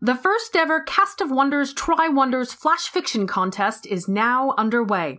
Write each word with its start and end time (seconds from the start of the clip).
The 0.00 0.14
first 0.14 0.54
ever 0.54 0.80
Cast 0.80 1.20
of 1.20 1.32
Wonders 1.32 1.74
Try 1.74 2.06
Wonders 2.06 2.52
Flash 2.52 2.86
Fiction 2.86 3.26
Contest 3.26 3.84
is 3.84 4.06
now 4.06 4.54
underway. 4.56 5.18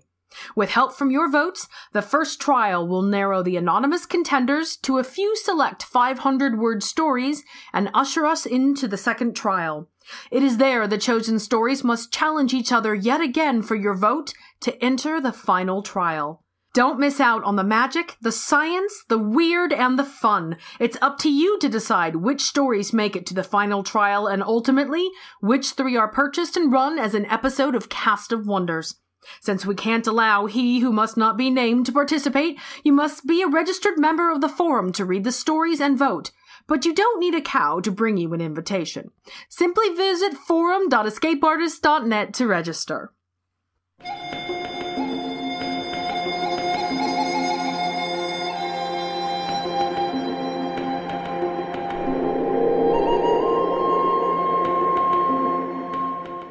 With 0.56 0.70
help 0.70 0.94
from 0.94 1.12
your 1.12 1.30
votes, 1.30 1.68
the 1.92 2.02
first 2.02 2.40
trial 2.40 2.88
will 2.88 3.02
narrow 3.02 3.44
the 3.44 3.58
anonymous 3.58 4.06
contenders 4.06 4.78
to 4.84 4.98
a 4.98 5.04
few 5.04 5.36
select 5.36 5.84
500 5.84 6.58
word 6.58 6.82
stories 6.82 7.44
and 7.74 7.92
usher 7.94 8.26
us 8.26 8.46
into 8.46 8.88
the 8.88 8.96
second 8.96 9.36
trial. 9.36 9.90
It 10.32 10.44
is 10.44 10.60
there 10.60 10.88
the 10.88 10.98
chosen 10.98 11.40
stories 11.40 11.84
must 11.84 12.14
challenge 12.14 12.54
each 12.54 12.72
other 12.72 12.96
yet 12.96 13.20
again 13.20 13.62
for 13.62 13.76
your 13.76 13.96
vote 13.96 14.34
to 14.62 14.82
enter 14.82 15.20
the 15.20 15.34
final 15.34 15.82
trial. 15.82 16.42
Don't 16.74 17.00
miss 17.00 17.20
out 17.20 17.44
on 17.44 17.56
the 17.56 17.64
magic, 17.64 18.16
the 18.22 18.32
science, 18.32 19.04
the 19.10 19.18
weird, 19.18 19.74
and 19.74 19.98
the 19.98 20.04
fun. 20.04 20.56
It's 20.80 20.98
up 21.02 21.18
to 21.20 21.32
you 21.32 21.58
to 21.60 21.68
decide 21.68 22.18
which 22.18 22.44
stories 22.44 22.94
make 22.94 23.16
it 23.16 23.26
to 23.28 23.34
the 23.34 23.44
final 23.44 23.82
trial 23.82 24.28
and 24.28 24.44
ultimately 24.44 25.10
which 25.42 25.72
three 25.72 25.98
are 25.98 26.08
purchased 26.08 26.56
and 26.56 26.72
run 26.72 27.00
as 27.00 27.16
an 27.16 27.26
episode 27.26 27.74
of 27.74 27.90
Cast 27.90 28.32
of 28.32 28.46
Wonders. 28.46 28.96
Since 29.42 29.66
we 29.66 29.74
can't 29.74 30.06
allow 30.06 30.46
he 30.46 30.80
who 30.80 30.92
must 30.92 31.18
not 31.18 31.38
be 31.38 31.50
named 31.50 31.88
to 31.88 31.92
participate, 31.92 32.60
you 32.84 32.94
must 32.94 33.26
be 33.26 33.42
a 33.42 33.48
registered 33.48 33.98
member 33.98 34.32
of 34.32 34.40
the 34.40 34.48
forum 34.48 34.92
to 34.94 35.06
read 35.06 35.24
the 35.24 35.32
stories 35.32 35.82
and 35.82 35.98
vote. 35.98 36.32
But 36.68 36.86
you 36.86 36.94
don't 36.94 37.20
need 37.20 37.34
a 37.34 37.42
cow 37.42 37.80
to 37.80 37.92
bring 37.92 38.18
you 38.18 38.32
an 38.34 38.42
invitation. 38.42 39.10
Simply 39.50 39.90
visit 39.90 40.36
forum.escapeartist.net 40.36 42.34
to 42.36 42.48
register. 42.48 43.14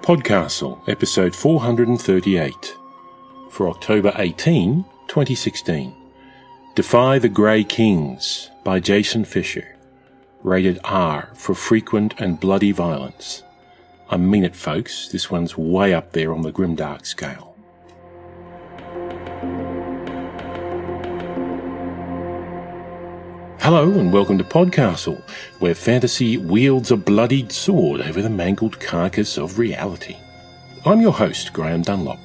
Podcastle, 0.09 0.81
episode 0.89 1.37
438, 1.37 2.79
for 3.51 3.69
October 3.69 4.11
18, 4.17 4.83
2016. 5.07 5.95
Defy 6.75 7.19
the 7.19 7.29
Grey 7.29 7.63
Kings 7.63 8.49
by 8.65 8.81
Jason 8.81 9.23
Fischer. 9.27 9.77
Rated 10.43 10.79
R 10.83 11.29
for 11.35 11.55
frequent 11.55 12.15
and 12.19 12.41
bloody 12.41 12.73
violence. 12.73 13.43
I 14.09 14.17
mean 14.17 14.45
it, 14.45 14.57
folks, 14.57 15.11
this 15.11 15.31
one's 15.31 15.59
way 15.59 15.93
up 15.93 16.13
there 16.13 16.33
on 16.33 16.41
the 16.41 16.53
grimdark 16.53 17.05
scale. 17.05 17.48
Hello 23.71 23.99
and 23.99 24.11
welcome 24.11 24.39
to 24.39 24.45
Podcastle, 24.45 25.23
where 25.59 25.75
fantasy 25.75 26.39
wields 26.39 26.91
a 26.91 26.97
bloodied 26.97 27.53
sword 27.53 28.01
over 28.01 28.23
the 28.23 28.31
mangled 28.31 28.81
carcass 28.81 29.37
of 29.37 29.59
reality. 29.59 30.17
I'm 30.87 31.03
your 31.03 31.13
host, 31.13 31.53
Graeme 31.53 31.83
Dunlop. 31.83 32.19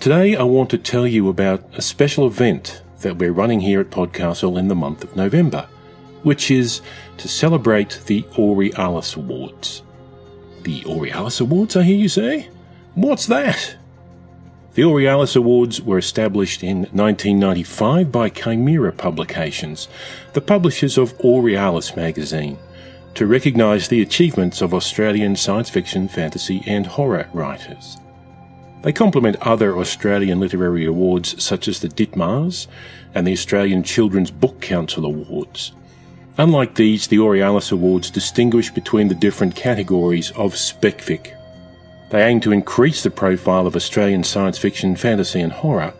Today 0.00 0.34
I 0.34 0.42
want 0.42 0.70
to 0.70 0.76
tell 0.76 1.06
you 1.06 1.28
about 1.28 1.62
a 1.74 1.82
special 1.82 2.26
event 2.26 2.82
that 3.02 3.16
we're 3.16 3.30
running 3.30 3.60
here 3.60 3.80
at 3.80 3.90
Podcastle 3.90 4.58
in 4.58 4.66
the 4.66 4.74
month 4.74 5.04
of 5.04 5.14
November, 5.14 5.68
which 6.24 6.50
is 6.50 6.80
to 7.18 7.28
celebrate 7.28 8.00
the 8.06 8.24
Aurealis 8.36 9.14
Awards. 9.14 9.84
The 10.64 10.82
Aurealis 10.84 11.40
Awards, 11.40 11.76
I 11.76 11.84
hear 11.84 11.96
you 11.96 12.08
say? 12.08 12.48
What's 12.96 13.26
that? 13.26 13.76
The 14.78 14.84
Aurealis 14.84 15.34
Awards 15.34 15.82
were 15.82 15.98
established 15.98 16.62
in 16.62 16.82
1995 16.92 18.12
by 18.12 18.30
Chimaera 18.30 18.96
Publications, 18.96 19.88
the 20.34 20.40
publishers 20.40 20.96
of 20.96 21.18
Aurealis 21.18 21.96
magazine, 21.96 22.56
to 23.14 23.26
recognise 23.26 23.88
the 23.88 24.02
achievements 24.02 24.62
of 24.62 24.72
Australian 24.72 25.34
science 25.34 25.68
fiction, 25.68 26.06
fantasy, 26.06 26.62
and 26.64 26.86
horror 26.86 27.28
writers. 27.32 27.96
They 28.82 28.92
complement 28.92 29.34
other 29.40 29.76
Australian 29.76 30.38
literary 30.38 30.86
awards 30.86 31.42
such 31.42 31.66
as 31.66 31.80
the 31.80 31.88
Ditmars 31.88 32.68
and 33.16 33.26
the 33.26 33.32
Australian 33.32 33.82
Children's 33.82 34.30
Book 34.30 34.60
Council 34.60 35.06
Awards. 35.06 35.72
Unlike 36.36 36.76
these, 36.76 37.08
the 37.08 37.18
Aurealis 37.18 37.72
Awards 37.72 38.12
distinguish 38.12 38.70
between 38.70 39.08
the 39.08 39.16
different 39.16 39.56
categories 39.56 40.30
of 40.36 40.54
specfic 40.54 41.34
they 42.10 42.22
aim 42.22 42.40
to 42.40 42.52
increase 42.52 43.02
the 43.02 43.10
profile 43.10 43.66
of 43.66 43.76
Australian 43.76 44.24
science 44.24 44.56
fiction, 44.56 44.96
fantasy, 44.96 45.40
and 45.40 45.52
horror, 45.52 45.92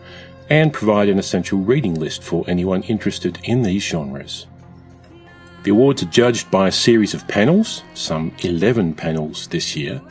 and 0.49 0.73
provide 0.73 1.09
an 1.09 1.19
essential 1.19 1.59
reading 1.59 1.93
list 1.93 2.23
for 2.23 2.43
anyone 2.47 2.81
interested 2.83 3.37
in 3.43 3.61
these 3.61 3.83
genres. 3.83 4.47
The 5.63 5.71
awards 5.71 6.01
are 6.01 6.07
judged 6.07 6.49
by 6.49 6.67
a 6.67 6.71
series 6.71 7.13
of 7.13 7.27
panels, 7.27 7.83
some 7.93 8.33
11 8.39 8.95
panels 8.95 9.47
this 9.47 9.75
year, 9.75 10.01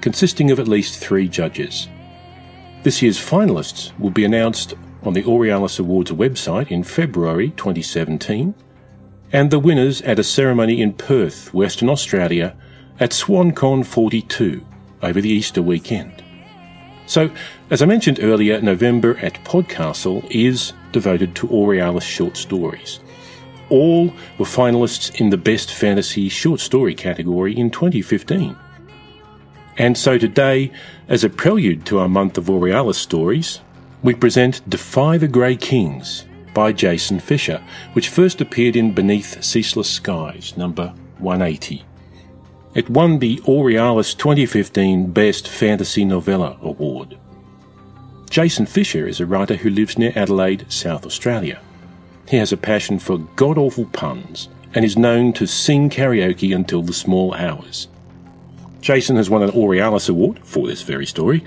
consisting 0.00 0.50
of 0.50 0.58
at 0.58 0.66
least 0.66 0.98
three 0.98 1.28
judges. 1.28 1.88
This 2.82 3.00
year's 3.00 3.18
finalists 3.18 3.96
will 3.98 4.10
be 4.10 4.24
announced 4.24 4.74
on 5.04 5.12
the 5.12 5.22
Aurealis 5.22 5.78
Awards 5.78 6.10
website 6.10 6.70
in 6.70 6.82
February 6.82 7.50
2017, 7.50 8.54
and 9.32 9.50
the 9.50 9.58
winners 9.58 10.02
at 10.02 10.18
a 10.18 10.24
ceremony 10.24 10.80
in 10.80 10.92
Perth, 10.94 11.52
Western 11.54 11.88
Australia, 11.88 12.56
at 12.98 13.10
SwanCon 13.10 13.84
42 13.84 14.64
over 15.04 15.20
the 15.20 15.30
Easter 15.30 15.62
weekend. 15.62 16.22
So, 17.06 17.30
as 17.70 17.82
I 17.82 17.86
mentioned 17.86 18.20
earlier, 18.22 18.60
November 18.60 19.18
at 19.18 19.44
Podcastle 19.44 20.26
is 20.30 20.72
devoted 20.92 21.34
to 21.36 21.48
Aurealis 21.48 22.04
short 22.04 22.36
stories. 22.36 23.00
All 23.68 24.06
were 24.38 24.46
finalists 24.46 25.20
in 25.20 25.30
the 25.30 25.36
Best 25.36 25.72
Fantasy 25.72 26.28
Short 26.28 26.60
Story 26.60 26.94
category 26.94 27.56
in 27.56 27.70
2015. 27.70 28.56
And 29.76 29.98
so 29.98 30.18
today, 30.18 30.70
as 31.08 31.24
a 31.24 31.30
prelude 31.30 31.84
to 31.86 31.98
our 31.98 32.08
month 32.08 32.38
of 32.38 32.48
Aurealis 32.48 32.98
stories, 32.98 33.60
we 34.02 34.14
present 34.14 34.68
Defy 34.68 35.18
the 35.18 35.28
Grey 35.28 35.56
Kings 35.56 36.24
by 36.54 36.72
Jason 36.72 37.18
Fischer, 37.18 37.62
which 37.94 38.08
first 38.08 38.40
appeared 38.40 38.76
in 38.76 38.94
Beneath 38.94 39.42
Ceaseless 39.42 39.90
Skies, 39.90 40.56
number 40.56 40.94
180. 41.18 41.84
It 42.74 42.90
won 42.90 43.20
the 43.20 43.40
Aurealis 43.46 44.14
2015 44.14 45.12
Best 45.12 45.46
Fantasy 45.46 46.04
Novella 46.04 46.58
Award. 46.60 47.16
Jason 48.28 48.66
Fischer 48.66 49.06
is 49.06 49.20
a 49.20 49.26
writer 49.26 49.54
who 49.54 49.70
lives 49.70 49.96
near 49.96 50.12
Adelaide, 50.16 50.66
South 50.72 51.06
Australia. 51.06 51.60
He 52.26 52.36
has 52.36 52.52
a 52.52 52.56
passion 52.56 52.98
for 52.98 53.18
god 53.36 53.58
awful 53.58 53.84
puns 53.86 54.48
and 54.74 54.84
is 54.84 54.98
known 54.98 55.32
to 55.34 55.46
sing 55.46 55.88
karaoke 55.88 56.52
until 56.52 56.82
the 56.82 56.92
small 56.92 57.32
hours. 57.34 57.86
Jason 58.80 59.14
has 59.14 59.30
won 59.30 59.44
an 59.44 59.50
Aurealis 59.50 60.08
Award 60.08 60.40
for 60.42 60.66
this 60.66 60.82
very 60.82 61.06
story 61.06 61.44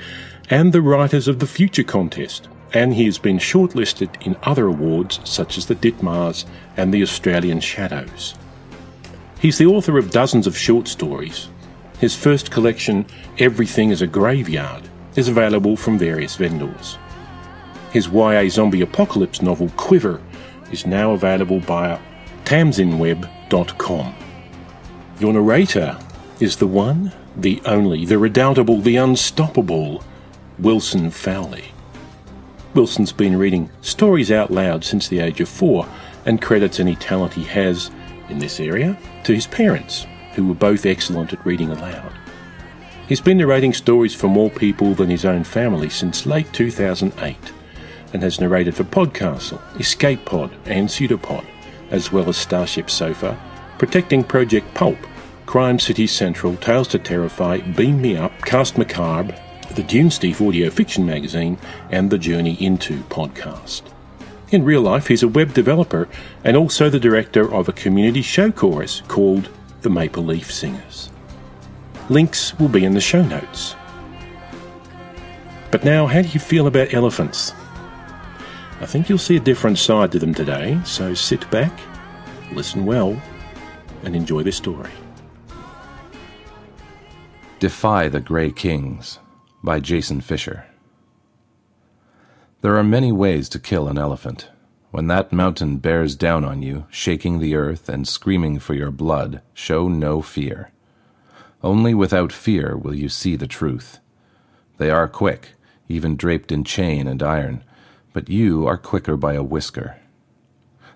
and 0.50 0.72
the 0.72 0.82
Writers 0.82 1.28
of 1.28 1.40
the 1.40 1.46
Future 1.46 1.84
contest, 1.84 2.48
and 2.72 2.94
he 2.94 3.04
has 3.04 3.18
been 3.18 3.38
shortlisted 3.38 4.26
in 4.26 4.38
other 4.44 4.68
awards 4.68 5.20
such 5.26 5.58
as 5.58 5.66
the 5.66 5.76
Ditmars 5.76 6.46
and 6.78 6.94
the 6.94 7.04
Australian 7.04 7.60
Shadows. 7.60 8.34
He's 9.40 9.58
the 9.58 9.68
author 9.68 9.98
of 9.98 10.12
dozens 10.12 10.48
of 10.48 10.58
short 10.58 10.88
stories. 10.88 11.50
His 12.00 12.16
first 12.16 12.52
collection, 12.52 13.06
Everything 13.38 13.92
is 13.92 14.02
a 14.02 14.08
Graveyard, 14.08 14.90
is 15.16 15.28
available 15.28 15.78
from 15.78 15.98
various 15.98 16.36
vendors. 16.36 16.98
His 17.92 18.08
YA 18.08 18.50
zombie 18.50 18.82
apocalypse 18.82 19.42
novel, 19.42 19.70
Quiver, 19.78 20.22
is 20.72 20.86
now 20.86 21.12
available 21.12 21.60
via 21.60 22.00
tamsinweb.com. 22.46 24.16
Your 25.20 25.34
narrator 25.34 25.98
is 26.40 26.58
the 26.58 26.68
one, 26.68 27.12
the 27.36 27.62
only, 27.66 28.06
the 28.06 28.18
redoubtable, 28.18 28.82
the 28.82 28.98
unstoppable 28.98 30.04
Wilson 30.60 31.12
Fowlie. 31.12 31.72
Wilson's 32.74 33.12
been 33.12 33.38
reading 33.38 33.70
stories 33.82 34.32
out 34.32 34.52
loud 34.52 34.84
since 34.84 35.08
the 35.08 35.20
age 35.20 35.42
of 35.42 35.50
four 35.50 35.88
and 36.26 36.42
credits 36.42 36.80
any 36.80 36.96
talent 36.96 37.34
he 37.34 37.44
has 37.44 37.90
in 38.30 38.40
this 38.40 38.60
area 38.60 38.98
to 39.24 39.34
his 39.34 39.48
parents, 39.48 40.06
who 40.34 40.48
were 40.48 40.54
both 40.54 40.86
excellent 40.86 41.34
at 41.34 41.46
reading 41.46 41.72
aloud. 41.72 42.14
He's 43.08 43.22
been 43.22 43.38
narrating 43.38 43.74
stories 43.74 44.14
for 44.14 44.28
more 44.28 44.50
people 44.50 44.94
than 44.94 45.10
his 45.10 45.26
own 45.26 45.44
family 45.44 45.90
since 45.90 46.26
late 46.26 46.52
2008 46.54 47.38
and 48.14 48.24
has 48.24 48.40
narrated 48.40 48.76
for 48.76 48.84
Podcastle, 48.84 49.62
Escape 49.80 50.24
Pod, 50.26 50.52
and 50.66 50.90
Pseudopod, 50.90 51.46
as 51.92 52.12
well 52.12 52.30
as 52.30 52.38
Starship 52.38 52.90
Sofa, 52.90 53.38
Protecting 53.78 54.24
Project 54.24 54.74
Pulp, 54.74 54.98
Crime 55.46 55.80
City 55.80 56.08
Central, 56.08 56.56
Tales 56.58 56.88
to 56.90 57.00
Terrify, 57.00 57.60
Beam 57.60 58.02
Me 58.02 58.18
Up, 58.18 58.32
Cast 58.42 58.78
Macabre, 58.78 59.36
the 59.76 59.84
Dune 59.84 60.12
audio 60.46 60.70
fiction 60.70 61.06
magazine, 61.06 61.58
and 61.92 62.10
the 62.10 62.18
Journey 62.18 62.56
Into 62.64 62.98
podcast. 63.04 63.84
In 64.50 64.64
real 64.64 64.82
life, 64.82 65.08
he's 65.08 65.24
a 65.24 65.28
web 65.28 65.54
developer 65.54 66.08
and 66.46 66.56
also 66.56 66.90
the 66.90 67.00
director 67.00 67.54
of 67.54 67.68
a 67.68 67.74
community 67.74 68.22
show 68.22 68.50
chorus 68.50 69.02
called 69.10 69.50
the 69.82 69.90
Maple 69.90 70.24
Leaf 70.24 70.52
Singers. 70.52 71.10
Links 72.10 72.58
will 72.58 72.70
be 72.70 72.86
in 72.86 72.94
the 72.94 73.02
show 73.02 73.22
notes. 73.24 73.76
But 75.70 75.84
now, 75.84 76.08
how 76.08 76.22
do 76.22 76.30
you 76.30 76.40
feel 76.40 76.68
about 76.68 76.94
elephants? 76.94 77.54
I 78.80 78.86
think 78.86 79.10
you'll 79.10 79.18
see 79.18 79.36
a 79.36 79.42
different 79.42 79.80
side 79.80 80.14
to 80.14 80.20
them 80.20 80.34
today, 80.34 80.80
so 80.86 81.14
sit 81.14 81.50
back, 81.52 81.78
listen 82.54 82.86
well, 82.86 83.22
and 84.04 84.16
enjoy 84.16 84.44
the 84.44 84.52
story. 84.54 84.92
Defy 87.60 88.08
the 88.08 88.22
Grey 88.22 88.52
Kings 88.52 89.20
by 89.62 89.82
Jason 89.82 90.22
Fischer. 90.22 90.67
There 92.62 92.76
are 92.76 92.84
many 92.84 93.12
ways 93.12 93.50
to 93.50 93.60
kill 93.60 93.88
an 93.88 94.00
elephant. 94.00 94.50
When 94.90 95.06
that 95.08 95.32
mountain 95.32 95.78
bears 95.78 96.16
down 96.16 96.44
on 96.44 96.64
you, 96.64 96.88
shaking 96.90 97.38
the 97.38 97.54
earth 97.54 97.88
and 97.88 98.08
screaming 98.08 98.58
for 98.58 98.74
your 98.74 98.90
blood, 98.90 99.44
show 99.54 99.88
no 99.88 100.24
fear. 100.24 100.72
Only 101.62 101.94
without 101.94 102.34
fear 102.34 102.76
will 102.76 102.96
you 102.96 103.10
see 103.10 103.36
the 103.36 103.48
truth. 103.48 104.00
They 104.78 104.90
are 104.90 105.08
quick, 105.08 105.50
even 105.88 106.16
draped 106.16 106.52
in 106.52 106.64
chain 106.64 107.08
and 107.08 107.22
iron, 107.22 107.64
but 108.12 108.28
you 108.28 108.66
are 108.66 108.78
quicker 108.78 109.18
by 109.18 109.34
a 109.34 109.44
whisker. 109.44 109.98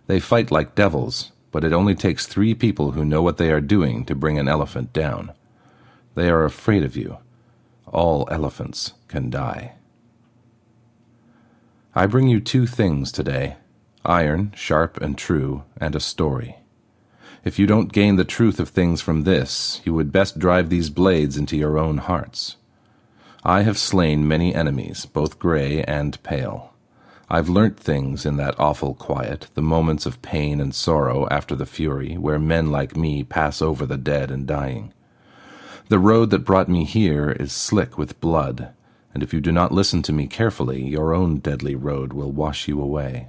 They 0.08 0.19
fight 0.19 0.50
like 0.50 0.74
devils, 0.74 1.31
but 1.52 1.63
it 1.63 1.74
only 1.74 1.94
takes 1.94 2.25
three 2.25 2.56
people 2.56 2.94
who 2.94 3.06
know 3.06 3.22
what 3.22 3.38
they 3.38 3.52
are 3.52 3.62
doing 3.62 4.04
to 4.06 4.16
bring 4.16 4.40
an 4.40 4.48
elephant 4.48 4.94
down. 4.94 5.31
They 6.16 6.28
are 6.30 6.44
afraid 6.44 6.84
of 6.84 6.98
you. 6.98 7.19
All 7.86 8.28
elephants 8.31 8.94
can 9.08 9.30
die. 9.30 9.75
I 11.93 12.05
bring 12.05 12.29
you 12.29 12.39
two 12.39 12.67
things 12.67 13.11
today 13.11 13.57
iron, 14.05 14.53
sharp 14.55 15.01
and 15.01 15.17
true, 15.17 15.63
and 15.75 15.93
a 15.93 15.99
story. 15.99 16.55
If 17.43 17.59
you 17.59 17.67
don't 17.67 17.91
gain 17.91 18.15
the 18.15 18.23
truth 18.23 18.61
of 18.61 18.69
things 18.69 19.01
from 19.01 19.23
this, 19.23 19.81
you 19.83 19.93
would 19.93 20.11
best 20.11 20.39
drive 20.39 20.69
these 20.69 20.89
blades 20.89 21.38
into 21.38 21.57
your 21.57 21.77
own 21.77 21.97
hearts. 21.97 22.55
I 23.43 23.63
have 23.63 23.77
slain 23.77 24.25
many 24.25 24.55
enemies, 24.55 25.05
both 25.05 25.38
gray 25.38 25.83
and 25.83 26.21
pale. 26.23 26.73
I've 27.29 27.49
learnt 27.49 27.77
things 27.77 28.25
in 28.25 28.38
that 28.38 28.57
awful 28.57 28.93
quiet, 28.93 29.47
the 29.53 29.61
moments 29.61 30.05
of 30.05 30.21
pain 30.21 30.61
and 30.61 30.73
sorrow 30.73 31.27
after 31.29 31.55
the 31.55 31.65
fury, 31.65 32.17
where 32.17 32.39
men 32.39 32.71
like 32.71 32.95
me 32.95 33.23
pass 33.23 33.61
over 33.61 33.85
the 33.85 33.97
dead 33.97 34.31
and 34.31 34.47
dying. 34.47 34.93
The 35.89 35.99
road 35.99 36.29
that 36.29 36.45
brought 36.45 36.69
me 36.69 36.85
here 36.85 37.31
is 37.31 37.51
slick 37.51 37.97
with 37.97 38.21
blood, 38.21 38.71
and 39.13 39.24
if 39.24 39.34
you 39.34 39.42
do 39.42 39.52
not 39.52 39.72
listen 39.72 40.02
to 40.04 40.13
me 40.13 40.28
carefully, 40.28 40.84
your 40.84 41.13
own 41.13 41.40
deadly 41.40 41.75
road 41.75 42.13
will 42.13 42.31
wash 42.31 42.68
you 42.68 42.81
away. 42.81 43.28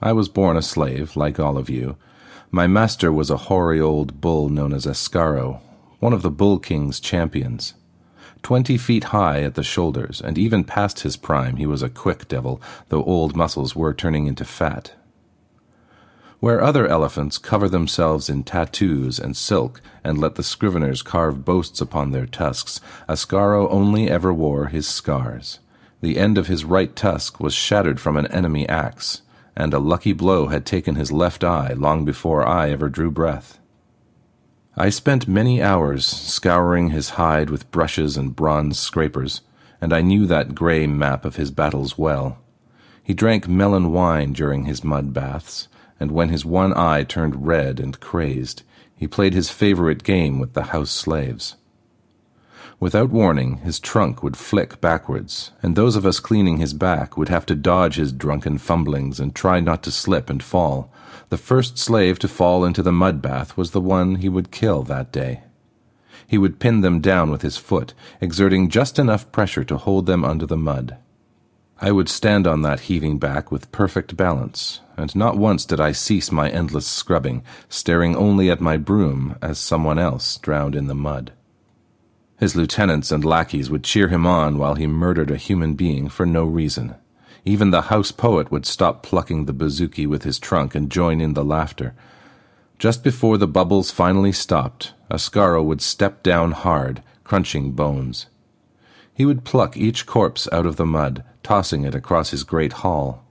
I 0.00 0.12
was 0.12 0.28
born 0.28 0.56
a 0.56 0.62
slave, 0.62 1.16
like 1.16 1.38
all 1.38 1.56
of 1.56 1.70
you. 1.70 1.96
My 2.50 2.66
master 2.66 3.12
was 3.12 3.30
a 3.30 3.36
hoary 3.36 3.80
old 3.80 4.20
bull 4.20 4.48
known 4.48 4.72
as 4.72 4.86
Ascaro, 4.86 5.60
one 6.00 6.12
of 6.12 6.22
the 6.22 6.30
Bull 6.30 6.58
King's 6.58 7.00
champions. 7.00 7.74
Twenty 8.42 8.76
feet 8.76 9.04
high 9.04 9.42
at 9.42 9.54
the 9.54 9.62
shoulders, 9.62 10.20
and 10.20 10.36
even 10.36 10.64
past 10.64 11.00
his 11.00 11.16
prime, 11.16 11.56
he 11.56 11.66
was 11.66 11.82
a 11.82 11.88
quick 11.88 12.26
devil, 12.26 12.60
though 12.88 13.04
old 13.04 13.36
muscles 13.36 13.76
were 13.76 13.94
turning 13.94 14.26
into 14.26 14.44
fat. 14.44 14.92
Where 16.42 16.60
other 16.60 16.88
elephants 16.88 17.38
cover 17.38 17.68
themselves 17.68 18.28
in 18.28 18.42
tattoos 18.42 19.20
and 19.20 19.36
silk 19.36 19.80
and 20.02 20.18
let 20.18 20.34
the 20.34 20.42
scriveners 20.42 21.00
carve 21.00 21.44
boasts 21.44 21.80
upon 21.80 22.10
their 22.10 22.26
tusks, 22.26 22.80
Ascaro 23.08 23.70
only 23.70 24.10
ever 24.10 24.34
wore 24.34 24.66
his 24.66 24.88
scars. 24.88 25.60
The 26.00 26.18
end 26.18 26.36
of 26.36 26.48
his 26.48 26.64
right 26.64 26.96
tusk 26.96 27.38
was 27.38 27.54
shattered 27.54 28.00
from 28.00 28.16
an 28.16 28.26
enemy 28.26 28.68
axe, 28.68 29.22
and 29.54 29.72
a 29.72 29.78
lucky 29.78 30.12
blow 30.12 30.48
had 30.48 30.66
taken 30.66 30.96
his 30.96 31.12
left 31.12 31.44
eye 31.44 31.74
long 31.74 32.04
before 32.04 32.44
I 32.44 32.70
ever 32.70 32.88
drew 32.88 33.12
breath. 33.12 33.60
I 34.76 34.88
spent 34.88 35.28
many 35.28 35.62
hours 35.62 36.04
scouring 36.04 36.90
his 36.90 37.10
hide 37.10 37.50
with 37.50 37.70
brushes 37.70 38.16
and 38.16 38.34
bronze 38.34 38.80
scrapers, 38.80 39.42
and 39.80 39.92
I 39.92 40.02
knew 40.02 40.26
that 40.26 40.56
gray 40.56 40.88
map 40.88 41.24
of 41.24 41.36
his 41.36 41.52
battles 41.52 41.96
well. 41.96 42.38
He 43.00 43.14
drank 43.14 43.46
melon 43.46 43.92
wine 43.92 44.32
during 44.32 44.64
his 44.64 44.82
mud 44.82 45.12
baths, 45.12 45.68
and 46.02 46.10
when 46.10 46.30
his 46.30 46.44
one 46.44 46.76
eye 46.76 47.04
turned 47.04 47.46
red 47.46 47.78
and 47.78 48.00
crazed, 48.00 48.64
he 48.96 49.06
played 49.06 49.34
his 49.34 49.50
favorite 49.50 50.02
game 50.02 50.40
with 50.40 50.52
the 50.52 50.64
house 50.64 50.90
slaves. 50.90 51.54
Without 52.80 53.10
warning, 53.10 53.58
his 53.58 53.78
trunk 53.78 54.20
would 54.20 54.36
flick 54.36 54.80
backwards, 54.80 55.52
and 55.62 55.76
those 55.76 55.94
of 55.94 56.04
us 56.04 56.18
cleaning 56.18 56.56
his 56.56 56.74
back 56.74 57.16
would 57.16 57.28
have 57.28 57.46
to 57.46 57.54
dodge 57.54 57.94
his 57.94 58.10
drunken 58.10 58.58
fumblings 58.58 59.20
and 59.20 59.32
try 59.32 59.60
not 59.60 59.84
to 59.84 59.92
slip 59.92 60.28
and 60.28 60.42
fall. 60.42 60.92
The 61.28 61.36
first 61.36 61.78
slave 61.78 62.18
to 62.18 62.26
fall 62.26 62.64
into 62.64 62.82
the 62.82 62.90
mud 62.90 63.22
bath 63.22 63.56
was 63.56 63.70
the 63.70 63.80
one 63.80 64.16
he 64.16 64.28
would 64.28 64.50
kill 64.50 64.82
that 64.82 65.12
day. 65.12 65.42
He 66.26 66.36
would 66.36 66.58
pin 66.58 66.80
them 66.80 67.00
down 67.00 67.30
with 67.30 67.42
his 67.42 67.56
foot, 67.56 67.94
exerting 68.20 68.70
just 68.70 68.98
enough 68.98 69.30
pressure 69.30 69.62
to 69.62 69.76
hold 69.76 70.06
them 70.06 70.24
under 70.24 70.46
the 70.46 70.56
mud. 70.56 70.96
I 71.84 71.90
would 71.90 72.08
stand 72.08 72.46
on 72.46 72.62
that 72.62 72.82
heaving 72.82 73.18
back 73.18 73.50
with 73.50 73.72
perfect 73.72 74.16
balance, 74.16 74.78
and 74.96 75.12
not 75.16 75.36
once 75.36 75.64
did 75.64 75.80
I 75.80 75.90
cease 75.90 76.30
my 76.30 76.48
endless 76.48 76.86
scrubbing, 76.86 77.42
staring 77.68 78.14
only 78.14 78.52
at 78.52 78.60
my 78.60 78.76
broom 78.76 79.36
as 79.42 79.58
someone 79.58 79.98
else 79.98 80.36
drowned 80.36 80.76
in 80.76 80.86
the 80.86 80.94
mud. 80.94 81.32
His 82.38 82.54
lieutenants 82.54 83.10
and 83.10 83.24
lackeys 83.24 83.68
would 83.68 83.82
cheer 83.82 84.06
him 84.06 84.28
on 84.28 84.58
while 84.58 84.76
he 84.76 84.86
murdered 84.86 85.32
a 85.32 85.36
human 85.36 85.74
being 85.74 86.08
for 86.08 86.24
no 86.24 86.44
reason. 86.44 86.94
Even 87.44 87.72
the 87.72 87.82
house 87.82 88.12
poet 88.12 88.52
would 88.52 88.64
stop 88.64 89.02
plucking 89.02 89.46
the 89.46 89.52
bouzouki 89.52 90.06
with 90.06 90.22
his 90.22 90.38
trunk 90.38 90.76
and 90.76 90.88
join 90.88 91.20
in 91.20 91.34
the 91.34 91.44
laughter. 91.44 91.96
Just 92.78 93.02
before 93.02 93.38
the 93.38 93.48
bubbles 93.48 93.90
finally 93.90 94.30
stopped, 94.30 94.94
Ascaro 95.10 95.64
would 95.64 95.82
step 95.82 96.22
down 96.22 96.52
hard, 96.52 97.02
crunching 97.24 97.72
bones. 97.72 98.26
He 99.12 99.26
would 99.26 99.44
pluck 99.44 99.76
each 99.76 100.06
corpse 100.06 100.48
out 100.52 100.64
of 100.64 100.76
the 100.76 100.86
mud, 100.86 101.24
tossing 101.42 101.84
it 101.84 101.94
across 101.94 102.30
his 102.30 102.44
great 102.44 102.72
hall. 102.74 103.24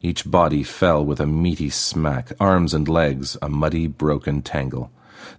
Each 0.00 0.28
body 0.28 0.62
fell 0.62 1.04
with 1.04 1.20
a 1.20 1.26
meaty 1.26 1.70
smack, 1.70 2.32
arms 2.40 2.74
and 2.74 2.88
legs 2.88 3.36
a 3.40 3.48
muddy, 3.48 3.86
broken 3.86 4.42
tangle. 4.42 4.90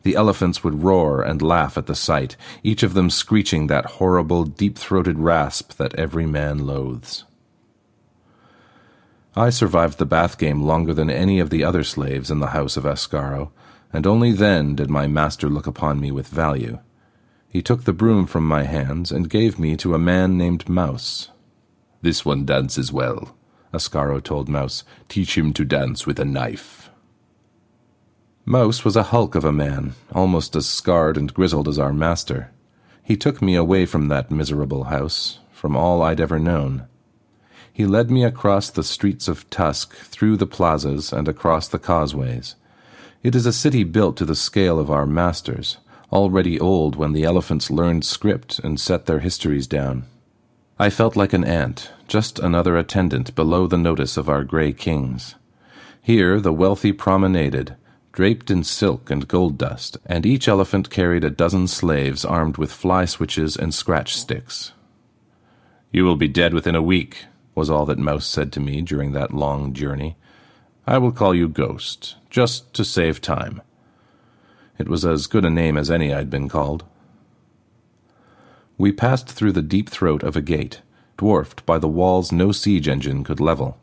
The 0.03 0.15
elephants 0.15 0.63
would 0.63 0.83
roar 0.83 1.21
and 1.21 1.41
laugh 1.41 1.77
at 1.77 1.87
the 1.87 1.95
sight, 1.95 2.37
each 2.63 2.83
of 2.83 2.93
them 2.93 3.09
screeching 3.09 3.67
that 3.67 3.85
horrible, 3.85 4.45
deep 4.45 4.77
throated 4.77 5.19
rasp 5.19 5.73
that 5.73 5.95
every 5.95 6.25
man 6.25 6.65
loathes. 6.65 7.25
I 9.35 9.49
survived 9.49 9.97
the 9.97 10.05
bath 10.05 10.37
game 10.37 10.61
longer 10.61 10.93
than 10.93 11.09
any 11.09 11.39
of 11.39 11.49
the 11.49 11.63
other 11.63 11.83
slaves 11.83 12.29
in 12.29 12.39
the 12.39 12.47
house 12.47 12.77
of 12.77 12.85
Ascaro, 12.85 13.51
and 13.91 14.07
only 14.07 14.31
then 14.31 14.75
did 14.75 14.89
my 14.89 15.07
master 15.07 15.49
look 15.49 15.67
upon 15.67 15.99
me 15.99 16.11
with 16.11 16.27
value. 16.27 16.79
He 17.49 17.61
took 17.61 17.83
the 17.83 17.93
broom 17.93 18.25
from 18.25 18.47
my 18.47 18.63
hands 18.63 19.11
and 19.11 19.29
gave 19.29 19.59
me 19.59 19.75
to 19.77 19.93
a 19.93 19.99
man 19.99 20.37
named 20.37 20.69
Mouse. 20.69 21.29
This 22.03 22.25
one 22.25 22.43
dances 22.43 22.91
well, 22.91 23.33
Ascaro 23.73 24.21
told 24.21 24.49
Mouse. 24.49 24.83
Teach 25.07 25.37
him 25.37 25.53
to 25.53 25.63
dance 25.63 26.05
with 26.05 26.19
a 26.19 26.25
knife. 26.25 26.89
Mouse 28.45 28.83
was 28.83 28.97
a 28.97 29.03
hulk 29.03 29.35
of 29.35 29.45
a 29.45 29.53
man, 29.53 29.93
almost 30.11 30.53
as 30.57 30.67
scarred 30.67 31.15
and 31.15 31.33
grizzled 31.33 31.69
as 31.69 31.79
our 31.79 31.93
master. 31.93 32.51
He 33.01 33.15
took 33.15 33.41
me 33.41 33.55
away 33.55 33.85
from 33.85 34.09
that 34.09 34.29
miserable 34.29 34.85
house, 34.85 35.39
from 35.53 35.77
all 35.77 36.01
I'd 36.01 36.19
ever 36.19 36.39
known. 36.39 36.87
He 37.71 37.85
led 37.85 38.11
me 38.11 38.25
across 38.25 38.69
the 38.69 38.83
streets 38.83 39.29
of 39.29 39.49
Tusk, 39.49 39.95
through 39.95 40.35
the 40.35 40.45
plazas, 40.45 41.13
and 41.13 41.29
across 41.29 41.69
the 41.69 41.79
causeways. 41.79 42.55
It 43.23 43.33
is 43.33 43.45
a 43.45 43.53
city 43.53 43.85
built 43.85 44.17
to 44.17 44.25
the 44.25 44.35
scale 44.35 44.77
of 44.77 44.91
our 44.91 45.05
masters, 45.05 45.77
already 46.11 46.59
old 46.59 46.97
when 46.97 47.13
the 47.13 47.23
elephants 47.23 47.71
learned 47.71 48.03
script 48.03 48.59
and 48.59 48.77
set 48.77 49.05
their 49.05 49.19
histories 49.19 49.67
down. 49.67 50.03
I 50.83 50.89
felt 50.89 51.15
like 51.15 51.31
an 51.31 51.45
ant, 51.45 51.93
just 52.09 52.39
another 52.39 52.75
attendant 52.77 53.33
below 53.35 53.67
the 53.67 53.77
notice 53.77 54.17
of 54.17 54.27
our 54.27 54.43
grey 54.43 54.73
kings. 54.73 55.35
Here 56.01 56.41
the 56.41 56.51
wealthy 56.51 56.91
promenaded, 56.91 57.77
draped 58.11 58.51
in 58.51 58.65
silk 58.65 59.09
and 59.09 59.25
gold 59.25 59.57
dust, 59.57 59.95
and 60.05 60.25
each 60.25 60.49
elephant 60.49 60.89
carried 60.89 61.23
a 61.23 61.29
dozen 61.29 61.69
slaves 61.69 62.25
armed 62.25 62.57
with 62.57 62.69
fly 62.69 63.05
switches 63.05 63.55
and 63.55 63.73
scratch 63.73 64.13
sticks. 64.13 64.73
You 65.93 66.03
will 66.03 66.17
be 66.17 66.27
dead 66.27 66.53
within 66.53 66.75
a 66.75 66.81
week, 66.81 67.27
was 67.55 67.69
all 67.69 67.85
that 67.85 67.97
Mouse 67.97 68.27
said 68.27 68.51
to 68.51 68.59
me 68.59 68.81
during 68.81 69.13
that 69.13 69.33
long 69.33 69.71
journey. 69.71 70.17
I 70.85 70.97
will 70.97 71.13
call 71.13 71.33
you 71.33 71.47
Ghost, 71.47 72.17
just 72.29 72.73
to 72.73 72.83
save 72.83 73.21
time. 73.21 73.61
It 74.77 74.89
was 74.89 75.05
as 75.05 75.27
good 75.27 75.45
a 75.45 75.49
name 75.49 75.77
as 75.77 75.89
any 75.89 76.13
I'd 76.13 76.29
been 76.29 76.49
called. 76.49 76.83
We 78.83 78.91
passed 78.91 79.29
through 79.29 79.53
the 79.53 79.61
deep 79.61 79.87
throat 79.87 80.23
of 80.23 80.35
a 80.35 80.41
gate, 80.41 80.81
dwarfed 81.15 81.65
by 81.65 81.77
the 81.79 81.87
walls 81.87 82.33
no 82.33 82.51
siege 82.51 82.89
engine 82.89 83.23
could 83.23 83.39
level. 83.39 83.77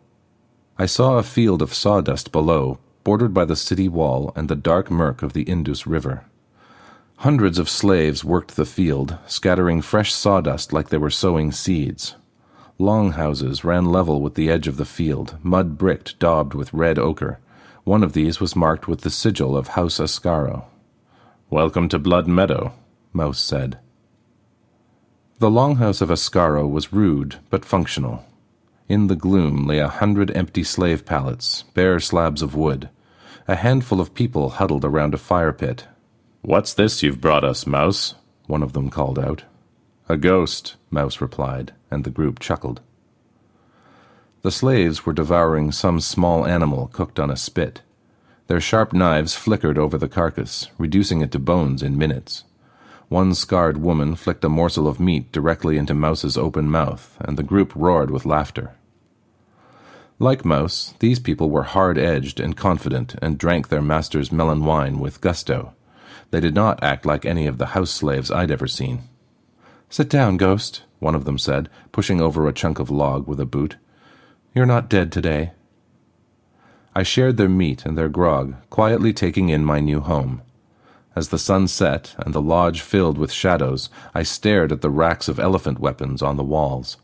I 0.76 0.84
saw 0.84 1.16
a 1.16 1.22
field 1.22 1.62
of 1.62 1.72
sawdust 1.72 2.32
below, 2.32 2.80
bordered 3.02 3.32
by 3.32 3.46
the 3.46 3.56
city 3.56 3.88
wall 3.88 4.30
and 4.36 4.50
the 4.50 4.54
dark 4.54 4.90
murk 4.90 5.22
of 5.22 5.32
the 5.32 5.44
Indus 5.44 5.86
River. 5.86 6.26
Hundreds 7.16 7.58
of 7.58 7.70
slaves 7.70 8.24
worked 8.24 8.56
the 8.56 8.66
field, 8.66 9.16
scattering 9.26 9.80
fresh 9.80 10.12
sawdust 10.12 10.70
like 10.70 10.90
they 10.90 10.98
were 10.98 11.08
sowing 11.08 11.50
seeds. 11.50 12.16
Long 12.76 13.12
houses 13.12 13.64
ran 13.64 13.86
level 13.86 14.20
with 14.20 14.34
the 14.34 14.50
edge 14.50 14.68
of 14.68 14.76
the 14.76 14.84
field, 14.84 15.38
mud 15.42 15.78
bricked 15.78 16.18
daubed 16.18 16.52
with 16.52 16.74
red 16.74 16.98
ochre. 16.98 17.38
One 17.84 18.02
of 18.02 18.12
these 18.12 18.38
was 18.38 18.54
marked 18.54 18.86
with 18.86 19.00
the 19.00 19.08
sigil 19.08 19.56
of 19.56 19.68
House 19.68 19.98
Ascaro. 19.98 20.66
Welcome 21.48 21.88
to 21.88 21.98
Blood 21.98 22.28
Meadow, 22.28 22.74
Mouse 23.14 23.40
said. 23.40 23.78
The 25.40 25.48
longhouse 25.48 26.02
of 26.02 26.10
Ascaro 26.10 26.70
was 26.70 26.92
rude 26.92 27.36
but 27.48 27.64
functional. 27.64 28.26
In 28.90 29.06
the 29.06 29.16
gloom 29.16 29.66
lay 29.66 29.78
a 29.78 29.88
hundred 29.88 30.30
empty 30.36 30.62
slave 30.62 31.06
pallets, 31.06 31.62
bare 31.72 31.98
slabs 31.98 32.42
of 32.42 32.54
wood. 32.54 32.90
A 33.48 33.56
handful 33.56 34.02
of 34.02 34.12
people 34.12 34.50
huddled 34.50 34.84
around 34.84 35.14
a 35.14 35.16
fire 35.16 35.54
pit. 35.54 35.86
What's 36.42 36.74
this 36.74 37.02
you've 37.02 37.22
brought 37.22 37.42
us, 37.42 37.66
Mouse? 37.66 38.16
one 38.48 38.62
of 38.62 38.74
them 38.74 38.90
called 38.90 39.18
out. 39.18 39.44
A 40.10 40.18
ghost, 40.18 40.76
Mouse 40.90 41.22
replied, 41.22 41.72
and 41.90 42.04
the 42.04 42.10
group 42.10 42.38
chuckled. 42.38 42.82
The 44.42 44.50
slaves 44.50 45.06
were 45.06 45.14
devouring 45.14 45.72
some 45.72 46.00
small 46.00 46.44
animal 46.44 46.88
cooked 46.88 47.18
on 47.18 47.30
a 47.30 47.36
spit. 47.36 47.80
Their 48.48 48.60
sharp 48.60 48.92
knives 48.92 49.34
flickered 49.34 49.78
over 49.78 49.96
the 49.96 50.06
carcass, 50.06 50.68
reducing 50.76 51.22
it 51.22 51.32
to 51.32 51.38
bones 51.38 51.82
in 51.82 51.96
minutes. 51.96 52.44
One 53.10 53.34
scarred 53.34 53.78
woman 53.78 54.14
flicked 54.14 54.44
a 54.44 54.48
morsel 54.48 54.86
of 54.86 55.00
meat 55.00 55.32
directly 55.32 55.76
into 55.76 55.94
Mouse's 55.94 56.38
open 56.38 56.70
mouth, 56.70 57.16
and 57.20 57.36
the 57.36 57.42
group 57.42 57.72
roared 57.74 58.08
with 58.08 58.24
laughter. 58.24 58.76
Like 60.20 60.44
Mouse, 60.44 60.94
these 61.00 61.18
people 61.18 61.50
were 61.50 61.64
hard 61.64 61.98
edged 61.98 62.38
and 62.38 62.56
confident 62.56 63.16
and 63.20 63.36
drank 63.36 63.66
their 63.66 63.82
master's 63.82 64.30
melon 64.30 64.64
wine 64.64 65.00
with 65.00 65.20
gusto. 65.20 65.74
They 66.30 66.38
did 66.38 66.54
not 66.54 66.84
act 66.84 67.04
like 67.04 67.26
any 67.26 67.48
of 67.48 67.58
the 67.58 67.74
house 67.74 67.90
slaves 67.90 68.30
I'd 68.30 68.52
ever 68.52 68.68
seen. 68.68 69.02
Sit 69.88 70.08
down, 70.08 70.36
Ghost, 70.36 70.84
one 71.00 71.16
of 71.16 71.24
them 71.24 71.36
said, 71.36 71.68
pushing 71.90 72.20
over 72.20 72.46
a 72.46 72.52
chunk 72.52 72.78
of 72.78 72.90
log 72.90 73.26
with 73.26 73.40
a 73.40 73.44
boot. 73.44 73.74
You're 74.54 74.66
not 74.66 74.88
dead 74.88 75.10
today. 75.10 75.50
I 76.94 77.02
shared 77.02 77.38
their 77.38 77.48
meat 77.48 77.84
and 77.84 77.98
their 77.98 78.08
grog, 78.08 78.54
quietly 78.70 79.12
taking 79.12 79.48
in 79.48 79.64
my 79.64 79.80
new 79.80 79.98
home. 79.98 80.42
As 81.16 81.28
the 81.28 81.38
sun 81.38 81.66
set 81.66 82.14
and 82.18 82.32
the 82.32 82.40
lodge 82.40 82.80
filled 82.80 83.18
with 83.18 83.32
shadows, 83.32 83.90
I 84.14 84.22
stared 84.22 84.70
at 84.70 84.80
the 84.80 84.90
racks 84.90 85.28
of 85.28 85.40
elephant 85.40 85.80
weapons 85.80 86.22
on 86.22 86.36
the 86.36 86.44
walls. 86.44 86.96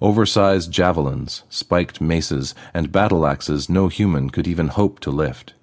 Oversized 0.00 0.70
javelins, 0.72 1.42
spiked 1.48 2.00
maces, 2.00 2.54
and 2.74 2.92
battle 2.92 3.26
axes 3.26 3.68
no 3.68 3.88
human 3.88 4.30
could 4.30 4.46
even 4.46 4.68
hope 4.68 5.00
to 5.00 5.10
lift. 5.10 5.54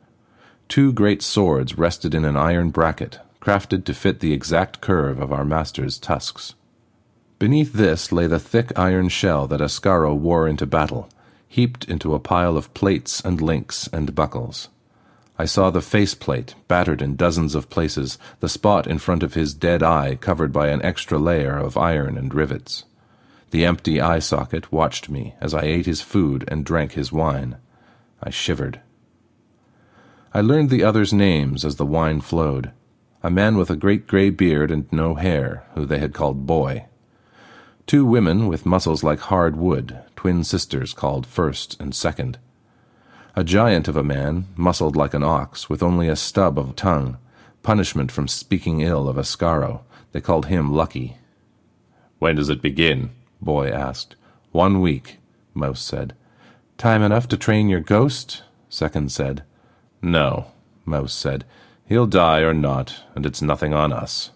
Two 0.68 0.92
great 0.92 1.22
swords 1.22 1.78
rested 1.78 2.14
in 2.16 2.26
an 2.26 2.38
iron 2.38 2.70
bracket, 2.70 3.20
crafted 3.42 3.86
to 3.86 3.94
fit 3.94 4.20
the 4.20 4.34
exact 4.34 4.82
curve 4.82 5.20
of 5.20 5.32
our 5.32 5.46
master's 5.46 5.98
tusks. 5.98 6.56
Beneath 7.40 7.74
this 7.74 8.12
lay 8.12 8.26
the 8.28 8.40
thick 8.40 8.72
iron 8.78 9.10
shell 9.10 9.48
that 9.48 9.60
Ascaro 9.60 10.16
wore 10.16 10.48
into 10.48 10.66
battle, 10.66 11.10
heaped 11.48 11.86
into 11.86 12.14
a 12.16 12.20
pile 12.20 12.56
of 12.56 12.74
plates 12.74 13.20
and 13.22 13.42
links 13.42 13.88
and 13.92 14.16
buckles. 14.16 14.70
I 15.38 15.46
saw 15.46 15.70
the 15.70 15.82
faceplate, 15.82 16.56
battered 16.68 17.02
in 17.02 17.16
dozens 17.16 17.56
of 17.56 17.70
places, 17.70 18.18
the 18.40 18.50
spot 18.50 18.86
in 18.88 19.00
front 19.00 19.24
of 19.24 19.34
his 19.34 19.54
dead 19.54 19.82
eye 19.82 20.16
covered 20.16 20.52
by 20.52 20.68
an 20.70 20.82
extra 20.84 21.18
layer 21.18 21.58
of 21.58 21.78
iron 21.78 22.18
and 22.18 22.34
rivets. 22.34 22.86
The 23.52 23.66
empty 23.66 24.00
eye 24.00 24.20
socket 24.20 24.72
watched 24.72 25.10
me 25.10 25.36
as 25.42 25.54
I 25.54 25.64
ate 25.64 25.86
his 25.86 26.02
food 26.02 26.44
and 26.48 26.66
drank 26.66 26.94
his 26.94 27.12
wine. 27.12 27.58
I 28.22 28.30
shivered. 28.30 28.82
I 30.34 30.42
learned 30.42 30.70
the 30.70 30.84
others' 30.84 31.14
names 31.14 31.66
as 31.66 31.76
the 31.76 31.86
wine 31.86 32.22
flowed 32.22 32.72
a 33.24 33.32
man 33.32 33.56
with 33.56 33.70
a 33.70 33.78
great 33.78 34.06
grey 34.06 34.30
beard 34.30 34.70
and 34.70 34.92
no 34.92 35.16
hair, 35.16 35.64
who 35.76 35.86
they 35.86 36.00
had 36.00 36.14
called 36.14 36.46
Boy. 36.46 36.86
Two 37.88 38.06
women 38.06 38.48
with 38.48 38.66
muscles 38.66 39.02
like 39.02 39.20
hard 39.20 39.56
wood, 39.56 39.98
twin 40.18 40.44
sisters 40.44 40.94
called 40.94 41.26
First 41.26 41.80
and 41.80 41.96
Second. 41.96 42.38
A 43.36 43.44
giant 43.44 43.88
of 43.88 43.96
a 43.96 44.04
man, 44.04 44.46
muscled 44.56 44.96
like 44.96 45.16
an 45.16 45.24
ox, 45.24 45.68
with 45.68 45.82
only 45.82 46.08
a 46.08 46.16
stub 46.16 46.60
of 46.60 46.76
tongue, 46.76 47.18
punishment 47.64 48.12
from 48.12 48.28
speaking 48.28 48.82
ill 48.82 49.10
of 49.10 49.16
Ascaro. 49.16 49.82
They 50.12 50.22
called 50.22 50.46
him 50.46 50.72
Lucky. 50.72 51.18
When 52.20 52.36
does 52.36 52.50
it 52.50 52.62
begin? 52.62 53.10
Boy 53.42 53.70
asked. 53.70 54.16
One 54.52 54.82
week, 54.82 55.18
Mouse 55.56 55.82
said. 55.82 56.14
Time 56.78 57.02
enough 57.02 57.28
to 57.30 57.38
train 57.38 57.70
your 57.70 57.80
ghost? 57.80 58.44
Second 58.70 59.12
said. 59.12 59.44
No, 60.00 60.52
Mouse 60.86 61.14
said. 61.14 61.44
He'll 61.88 62.06
die 62.06 62.42
or 62.42 62.54
not, 62.54 63.04
and 63.16 63.26
it's 63.26 63.42
nothing 63.42 63.74
on 63.74 63.92
us. 63.92 64.30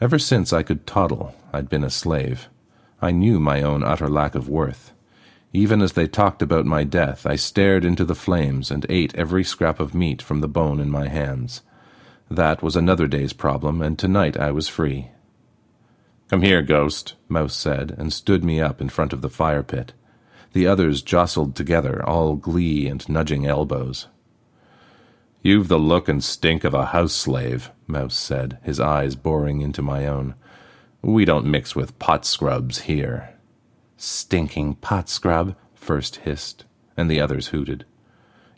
Ever 0.00 0.18
since 0.18 0.52
I 0.52 0.64
could 0.64 0.88
toddle, 0.88 1.36
I'd 1.52 1.68
been 1.68 1.84
a 1.84 1.90
slave. 1.90 2.48
I 3.00 3.12
knew 3.12 3.38
my 3.38 3.62
own 3.62 3.84
utter 3.84 4.08
lack 4.08 4.34
of 4.34 4.48
worth. 4.48 4.92
Even 5.56 5.80
as 5.80 5.92
they 5.92 6.08
talked 6.08 6.42
about 6.42 6.66
my 6.66 6.82
death, 6.82 7.24
I 7.24 7.36
stared 7.36 7.84
into 7.84 8.04
the 8.04 8.16
flames 8.16 8.72
and 8.72 8.84
ate 8.88 9.14
every 9.14 9.44
scrap 9.44 9.78
of 9.78 9.94
meat 9.94 10.20
from 10.20 10.40
the 10.40 10.48
bone 10.48 10.80
in 10.80 10.90
my 10.90 11.06
hands. 11.06 11.62
That 12.28 12.60
was 12.60 12.74
another 12.74 13.06
day's 13.06 13.32
problem, 13.32 13.80
and 13.80 13.96
tonight 13.96 14.36
I 14.36 14.50
was 14.50 14.66
free. 14.66 15.12
Come 16.28 16.42
here, 16.42 16.60
ghost, 16.60 17.14
Mouse 17.28 17.54
said, 17.54 17.94
and 17.96 18.12
stood 18.12 18.42
me 18.42 18.60
up 18.60 18.80
in 18.80 18.88
front 18.88 19.12
of 19.12 19.22
the 19.22 19.30
fire 19.30 19.62
pit. 19.62 19.92
The 20.54 20.66
others 20.66 21.02
jostled 21.02 21.54
together, 21.54 22.04
all 22.04 22.34
glee 22.34 22.88
and 22.88 23.08
nudging 23.08 23.46
elbows. 23.46 24.08
You've 25.40 25.68
the 25.68 25.78
look 25.78 26.08
and 26.08 26.24
stink 26.24 26.64
of 26.64 26.74
a 26.74 26.86
house 26.86 27.14
slave, 27.14 27.70
Mouse 27.86 28.16
said, 28.16 28.58
his 28.64 28.80
eyes 28.80 29.14
boring 29.14 29.60
into 29.60 29.82
my 29.82 30.04
own. 30.04 30.34
We 31.00 31.24
don't 31.24 31.46
mix 31.46 31.76
with 31.76 31.96
pot 32.00 32.26
scrubs 32.26 32.80
here. 32.80 33.33
Stinking 34.04 34.74
pot 34.74 35.08
scrub, 35.08 35.56
First 35.72 36.16
hissed, 36.16 36.66
and 36.94 37.10
the 37.10 37.22
others 37.22 37.48
hooted. 37.48 37.86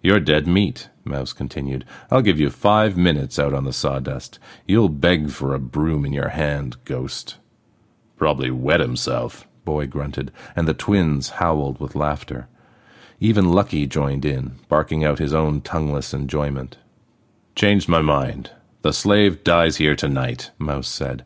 You're 0.02 0.18
dead 0.18 0.48
meat, 0.48 0.88
Mouse 1.04 1.32
continued. 1.32 1.84
I'll 2.10 2.20
give 2.20 2.40
you 2.40 2.50
five 2.50 2.96
minutes 2.96 3.38
out 3.38 3.54
on 3.54 3.62
the 3.62 3.72
sawdust. 3.72 4.40
You'll 4.66 4.88
beg 4.88 5.30
for 5.30 5.54
a 5.54 5.60
broom 5.60 6.04
in 6.04 6.12
your 6.12 6.30
hand, 6.30 6.82
ghost. 6.84 7.36
Probably 8.16 8.50
wet 8.50 8.80
himself, 8.80 9.46
Boy 9.64 9.86
grunted, 9.86 10.32
and 10.56 10.66
the 10.66 10.74
twins 10.74 11.28
howled 11.28 11.78
with 11.78 11.94
laughter. 11.94 12.48
Even 13.20 13.52
Lucky 13.52 13.86
joined 13.86 14.24
in, 14.24 14.56
barking 14.68 15.04
out 15.04 15.20
his 15.20 15.32
own 15.32 15.60
tongueless 15.60 16.12
enjoyment. 16.12 16.76
Changed 17.54 17.88
my 17.88 18.00
mind. 18.00 18.50
The 18.82 18.92
slave 18.92 19.44
dies 19.44 19.76
here 19.76 19.94
tonight, 19.94 20.50
Mouse 20.58 20.88
said. 20.88 21.24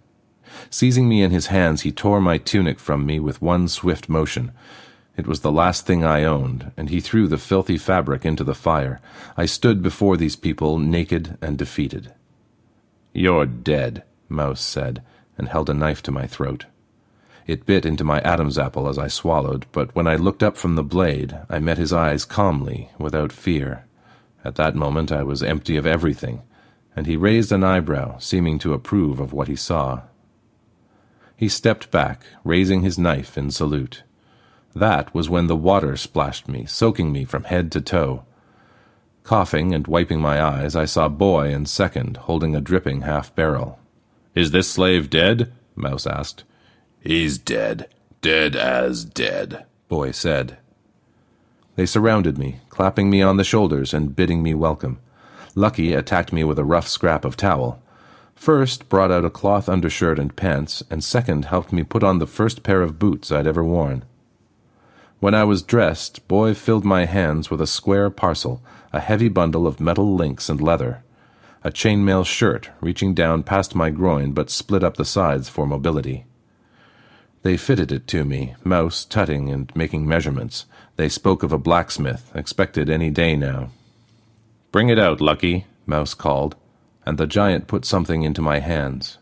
Seizing 0.69 1.09
me 1.09 1.23
in 1.23 1.31
his 1.31 1.47
hands, 1.47 1.83
he 1.83 1.93
tore 1.93 2.21
my 2.21 2.39
tunic 2.39 2.79
from 2.79 3.07
me 3.07 3.21
with 3.21 3.43
one 3.43 3.69
swift 3.69 4.09
motion. 4.09 4.53
It 5.17 5.27
was 5.27 5.41
the 5.41 5.53
last 5.53 5.87
thing 5.87 6.05
I 6.05 6.25
owned, 6.25 6.73
and 6.77 6.89
he 6.89 7.01
threw 7.01 7.29
the 7.29 7.39
filthy 7.39 7.77
fabric 7.77 8.25
into 8.25 8.45
the 8.45 8.55
fire. 8.55 9.01
I 9.37 9.47
stood 9.47 9.83
before 9.83 10.17
these 10.17 10.37
people, 10.37 10.79
naked 10.79 11.37
and 11.43 11.59
defeated. 11.59 12.15
You're 13.13 13.47
dead, 13.47 14.05
Mouse 14.29 14.61
said, 14.61 15.03
and 15.37 15.49
held 15.49 15.69
a 15.69 15.75
knife 15.75 16.03
to 16.05 16.13
my 16.13 16.27
throat. 16.27 16.67
It 17.47 17.67
bit 17.67 17.85
into 17.85 18.05
my 18.05 18.21
Adam's 18.21 18.59
apple 18.59 18.89
as 18.89 18.99
I 18.99 19.09
swallowed, 19.09 19.67
but 19.73 19.95
when 19.95 20.07
I 20.07 20.15
looked 20.15 20.43
up 20.43 20.57
from 20.57 20.77
the 20.77 20.85
blade, 20.85 21.37
I 21.49 21.59
met 21.59 21.79
his 21.79 21.93
eyes 21.93 22.25
calmly, 22.25 22.91
without 22.99 23.33
fear. 23.33 23.87
At 24.45 24.55
that 24.55 24.77
moment 24.77 25.11
I 25.11 25.23
was 25.23 25.43
empty 25.43 25.77
of 25.77 25.87
everything, 25.87 26.43
and 26.95 27.07
he 27.07 27.17
raised 27.17 27.51
an 27.51 27.65
eyebrow, 27.65 28.19
seeming 28.19 28.59
to 28.61 28.73
approve 28.73 29.19
of 29.21 29.33
what 29.33 29.49
he 29.49 29.57
saw. 29.57 30.03
He 31.41 31.49
stepped 31.49 31.91
back, 31.91 32.25
raising 32.45 32.83
his 32.83 32.99
knife 32.99 33.39
in 33.39 33.51
salute. 33.51 34.03
That 34.75 35.15
was 35.15 35.31
when 35.31 35.47
the 35.47 35.57
water 35.57 35.97
splashed 35.97 36.49
me, 36.49 36.67
soaking 36.67 37.13
me 37.13 37.25
from 37.25 37.45
head 37.45 37.73
to 37.73 37.81
toe. 37.81 38.27
Coughing 39.25 39.73
and 39.73 39.87
wiping 39.87 40.21
my 40.21 40.39
eyes, 40.39 40.77
I 40.77 40.85
saw 40.85 41.09
Boy 41.09 41.55
and 41.55 41.67
Second 41.67 42.19
holding 42.19 42.55
a 42.55 42.61
dripping 42.61 43.01
half 43.01 43.35
barrel. 43.35 43.79
Is 44.35 44.51
this 44.51 44.71
slave 44.71 45.09
dead? 45.09 45.51
Mouse 45.75 46.07
asked. 46.07 46.45
He's 47.01 47.39
dead. 47.39 47.89
Dead 48.21 48.55
as 48.55 49.07
dead, 49.07 49.65
Boy 49.89 50.11
said. 50.11 50.59
They 51.75 51.87
surrounded 51.87 52.37
me, 52.37 52.61
clapping 52.69 53.09
me 53.09 53.23
on 53.23 53.39
the 53.39 53.45
shoulders 53.45 53.95
and 53.95 54.15
bidding 54.15 54.43
me 54.43 54.53
welcome. 54.53 54.99
Lucky 55.55 55.95
attacked 55.95 56.35
me 56.35 56.45
with 56.45 56.59
a 56.59 56.65
rough 56.67 56.87
scrap 56.87 57.25
of 57.25 57.39
towel. 57.39 57.83
First 58.41 58.89
brought 58.89 59.11
out 59.13 59.27
a 59.27 59.29
cloth 59.29 59.69
undershirt 59.69 60.19
and 60.19 60.35
pants, 60.35 60.83
and 60.89 61.05
second 61.05 61.45
helped 61.45 61.75
me 61.75 61.83
put 61.83 62.03
on 62.03 62.21
the 62.21 62.27
first 62.27 62.63
pair 62.63 62.81
of 62.81 62.99
boots 62.99 63.31
I'd 63.31 63.47
ever 63.47 63.63
worn. 63.63 64.03
When 65.19 65.35
I 65.35 65.45
was 65.45 65.61
dressed, 65.61 66.27
Boy 66.27 66.55
filled 66.55 66.87
my 66.87 67.05
hands 67.05 67.51
with 67.51 67.61
a 67.61 67.67
square 67.67 68.09
parcel, 68.09 68.63
a 68.95 69.01
heavy 69.01 69.29
bundle 69.29 69.67
of 69.67 69.79
metal 69.79 70.15
links 70.15 70.49
and 70.49 70.59
leather. 70.59 71.05
A 71.65 71.71
chainmail 71.71 72.25
shirt, 72.25 72.71
reaching 72.81 73.13
down 73.13 73.43
past 73.43 73.75
my 73.75 73.91
groin 73.91 74.33
but 74.33 74.49
split 74.49 74.83
up 74.83 74.97
the 74.97 75.05
sides 75.05 75.51
for 75.51 75.67
mobility. 75.67 76.25
They 77.43 77.59
fitted 77.59 77.93
it 77.93 78.07
to 78.07 78.25
me, 78.25 78.55
Mouse 78.65 79.05
tutting 79.05 79.51
and 79.51 79.71
making 79.77 80.09
measurements. 80.09 80.65
They 80.97 81.11
spoke 81.11 81.43
of 81.43 81.53
a 81.53 81.59
blacksmith, 81.59 82.33
expected 82.35 82.89
any 82.89 83.11
day 83.11 83.37
now. 83.37 83.69
Bring 84.73 84.89
it 84.89 84.99
out, 84.99 85.21
Lucky, 85.21 85.67
Mouse 85.85 86.15
called, 86.15 86.57
and 87.11 87.19
the 87.19 87.27
giant 87.27 87.67
put 87.67 87.85
something 87.85 88.23
into 88.23 88.41
my 88.41 88.61
hands. 88.61 89.19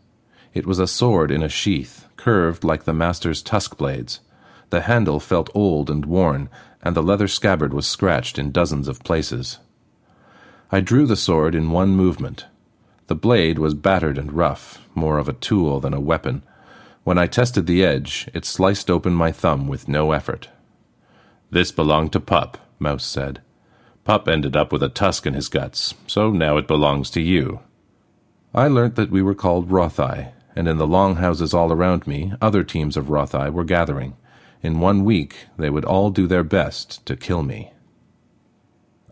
It 0.52 0.66
was 0.66 0.78
a 0.78 0.86
sword 0.86 1.30
in 1.30 1.42
a 1.42 1.48
sheath, 1.48 2.04
curved 2.18 2.64
like 2.64 2.84
the 2.84 2.92
master's 2.92 3.40
tusk 3.40 3.78
blades. 3.78 4.20
The 4.68 4.82
handle 4.82 5.20
felt 5.20 5.48
old 5.54 5.88
and 5.88 6.04
worn, 6.04 6.50
and 6.82 6.94
the 6.94 7.02
leather 7.02 7.28
scabbard 7.28 7.72
was 7.72 7.86
scratched 7.86 8.38
in 8.38 8.52
dozens 8.52 8.88
of 8.88 9.02
places. 9.02 9.58
I 10.70 10.80
drew 10.80 11.06
the 11.06 11.16
sword 11.16 11.54
in 11.54 11.70
one 11.70 11.96
movement. 11.96 12.44
The 13.06 13.14
blade 13.14 13.58
was 13.58 13.72
battered 13.72 14.18
and 14.18 14.34
rough, 14.34 14.86
more 14.94 15.16
of 15.16 15.26
a 15.26 15.32
tool 15.32 15.80
than 15.80 15.94
a 15.94 15.98
weapon, 15.98 16.42
when 17.04 17.16
I 17.16 17.26
tested 17.26 17.66
the 17.66 17.82
edge, 17.82 18.28
it 18.34 18.44
sliced 18.44 18.90
open 18.90 19.14
my 19.14 19.32
thumb 19.32 19.66
with 19.66 19.88
no 19.88 20.12
effort. 20.12 20.50
This 21.50 21.72
belonged 21.72 22.12
to 22.12 22.20
Pup, 22.20 22.58
Mouse 22.78 23.06
said. 23.06 23.40
Pup 24.04 24.28
ended 24.28 24.54
up 24.54 24.72
with 24.72 24.82
a 24.82 24.90
tusk 24.90 25.24
in 25.24 25.32
his 25.32 25.48
guts, 25.48 25.94
so 26.06 26.30
now 26.30 26.58
it 26.58 26.68
belongs 26.68 27.08
to 27.12 27.22
you. 27.22 27.60
I 28.54 28.66
learnt 28.68 28.96
that 28.96 29.10
we 29.10 29.20
were 29.20 29.34
called 29.34 29.70
Rothai, 29.70 30.32
and 30.56 30.66
in 30.66 30.78
the 30.78 30.86
long 30.86 31.16
houses 31.16 31.52
all 31.52 31.70
around 31.70 32.06
me, 32.06 32.32
other 32.40 32.64
teams 32.64 32.96
of 32.96 33.10
Rothai 33.10 33.50
were 33.50 33.64
gathering. 33.64 34.16
In 34.62 34.80
one 34.80 35.04
week, 35.04 35.46
they 35.56 35.70
would 35.70 35.84
all 35.84 36.10
do 36.10 36.26
their 36.26 36.42
best 36.42 37.04
to 37.06 37.16
kill 37.16 37.42
me. 37.42 37.72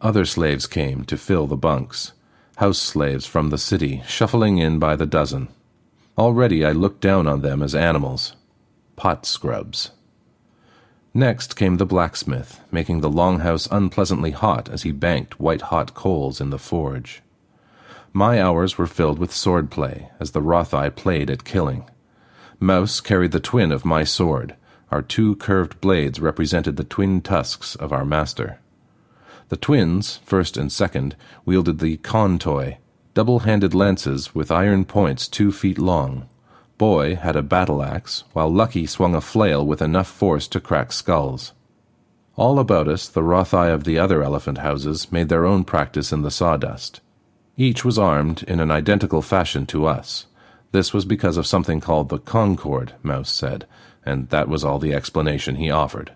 Other 0.01 0.25
slaves 0.25 0.67
came 0.67 1.05
to 1.05 1.17
fill 1.17 1.47
the 1.47 1.57
bunks, 1.57 2.13
house 2.57 2.79
slaves 2.79 3.27
from 3.27 3.51
the 3.51 3.59
city, 3.59 4.03
shuffling 4.07 4.59
in 4.59 4.79
by 4.79 4.97
the 4.97 5.07
dozen. 5.07 5.49
Already 6.19 6.65
I 6.65 6.73
looked 6.73 7.01
down 7.01 7.27
on 7.27 7.43
them 7.43 7.63
as 7.63 7.75
animals, 7.75 8.35
pot 8.97 9.27
scrubs. 9.27 9.91
Next 11.13 11.57
came 11.57 11.77
the 11.77 11.87
blacksmith, 11.87 12.61
making 12.71 13.01
the 13.01 13.11
longhouse 13.11 13.69
unpleasantly 13.71 14.33
hot 14.33 14.69
as 14.69 14.83
he 14.83 14.93
banked 14.93 15.39
white 15.39 15.63
hot 15.63 15.95
coals 15.95 16.41
in 16.41 16.51
the 16.51 16.59
forge. 16.59 17.23
My 18.17 18.41
hours 18.41 18.79
were 18.79 18.87
filled 18.87 19.19
with 19.19 19.31
sword 19.31 19.71
play, 19.71 20.09
as 20.19 20.31
the 20.31 20.41
Rothai 20.41 20.89
played 20.89 21.29
at 21.29 21.45
killing. 21.45 21.85
Mouse 22.59 23.03
carried 23.03 23.33
the 23.33 23.41
twin 23.41 23.71
of 23.71 23.85
my 23.85 24.05
sword. 24.05 24.57
Our 24.91 25.03
two 25.03 25.37
curved 25.37 25.83
blades 25.83 26.19
represented 26.19 26.77
the 26.77 26.85
twin 26.85 27.21
tusks 27.21 27.75
of 27.75 27.93
our 27.93 28.07
master. 28.07 28.59
The 29.51 29.59
twins, 29.59 30.21
first 30.25 30.57
and 30.57 30.73
second, 30.73 31.15
wielded 31.45 31.79
the 31.79 31.99
contoy, 31.99 32.79
double-handed 33.13 33.75
lances 33.75 34.35
with 34.35 34.51
iron 34.51 34.87
points 34.87 35.29
two 35.29 35.53
feet 35.53 35.79
long. 35.79 36.27
Boy 36.79 37.17
had 37.17 37.37
a 37.37 37.43
battle 37.43 37.83
axe, 37.83 38.25
while 38.33 38.51
Lucky 38.51 38.87
swung 38.87 39.15
a 39.15 39.21
flail 39.21 39.67
with 39.67 39.83
enough 39.83 40.09
force 40.09 40.49
to 40.49 40.59
crack 40.59 40.91
skulls. 40.91 41.53
All 42.37 42.59
about 42.59 42.89
us, 42.89 43.09
the 43.09 43.23
Rothai 43.23 43.69
of 43.69 43.85
the 43.85 43.99
other 43.99 44.23
elephant 44.23 44.57
houses 44.57 45.13
made 45.13 45.29
their 45.29 45.45
own 45.45 45.65
practice 45.65 46.13
in 46.13 46.23
the 46.23 46.31
sawdust. 46.31 47.03
Each 47.59 47.85
was 47.85 47.99
armed 47.99 48.43
in 48.43 48.61
an 48.61 48.71
identical 48.71 49.23
fashion 49.23 49.65
to 49.67 49.87
us. 49.87 50.27
This 50.73 50.93
was 50.93 51.07
because 51.07 51.39
of 51.39 51.47
something 51.47 51.81
called 51.81 52.11
the 52.11 52.19
Concord, 52.19 52.93
Mouse 53.03 53.31
said, 53.31 53.67
and 54.05 54.29
that 54.29 54.49
was 54.49 54.63
all 54.63 54.79
the 54.79 54.93
explanation 54.93 55.57
he 55.57 55.71
offered. 55.71 56.13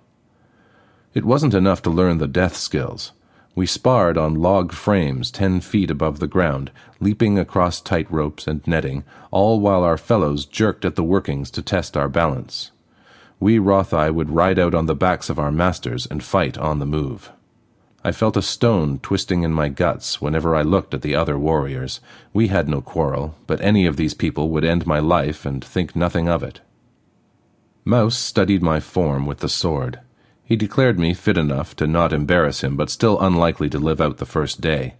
It 1.14 1.24
wasn't 1.24 1.54
enough 1.54 1.80
to 1.82 1.90
learn 1.90 2.18
the 2.18 2.28
death 2.28 2.56
skills. 2.56 3.12
We 3.54 3.66
sparred 3.66 4.18
on 4.18 4.34
log 4.34 4.72
frames 4.72 5.30
ten 5.30 5.60
feet 5.60 5.90
above 5.90 6.18
the 6.18 6.26
ground, 6.28 6.70
leaping 7.00 7.38
across 7.38 7.80
tight 7.80 8.10
ropes 8.12 8.46
and 8.46 8.64
netting, 8.66 9.02
all 9.30 9.60
while 9.60 9.82
our 9.82 9.98
fellows 9.98 10.44
jerked 10.44 10.84
at 10.84 10.94
the 10.94 11.02
workings 11.02 11.50
to 11.52 11.62
test 11.62 11.96
our 11.96 12.08
balance. 12.08 12.70
We 13.40 13.58
Rothai 13.58 14.10
would 14.10 14.30
ride 14.30 14.58
out 14.58 14.74
on 14.74 14.86
the 14.86 14.94
backs 14.94 15.30
of 15.30 15.38
our 15.38 15.50
masters 15.50 16.06
and 16.06 16.22
fight 16.22 16.58
on 16.58 16.78
the 16.78 16.86
move. 16.86 17.32
I 18.02 18.12
felt 18.12 18.36
a 18.36 18.42
stone 18.42 18.98
twisting 18.98 19.42
in 19.42 19.52
my 19.52 19.68
guts 19.68 20.22
whenever 20.22 20.56
I 20.56 20.62
looked 20.62 20.94
at 20.94 21.02
the 21.02 21.14
other 21.14 21.38
warriors. 21.38 22.00
We 22.32 22.48
had 22.48 22.68
no 22.68 22.80
quarrel, 22.80 23.34
but 23.46 23.60
any 23.60 23.84
of 23.84 23.96
these 23.96 24.14
people 24.14 24.48
would 24.50 24.64
end 24.64 24.86
my 24.86 25.00
life 25.00 25.44
and 25.44 25.62
think 25.62 25.94
nothing 25.94 26.26
of 26.26 26.42
it. 26.42 26.60
Mouse 27.84 28.16
studied 28.16 28.62
my 28.62 28.80
form 28.80 29.26
with 29.26 29.40
the 29.40 29.48
sword. 29.48 30.00
He 30.44 30.56
declared 30.56 30.98
me 30.98 31.12
fit 31.12 31.36
enough 31.36 31.76
to 31.76 31.86
not 31.86 32.12
embarrass 32.12 32.62
him, 32.64 32.76
but 32.76 32.90
still 32.90 33.20
unlikely 33.20 33.68
to 33.70 33.78
live 33.78 34.00
out 34.00 34.16
the 34.16 34.26
first 34.26 34.60
day. 34.60 34.94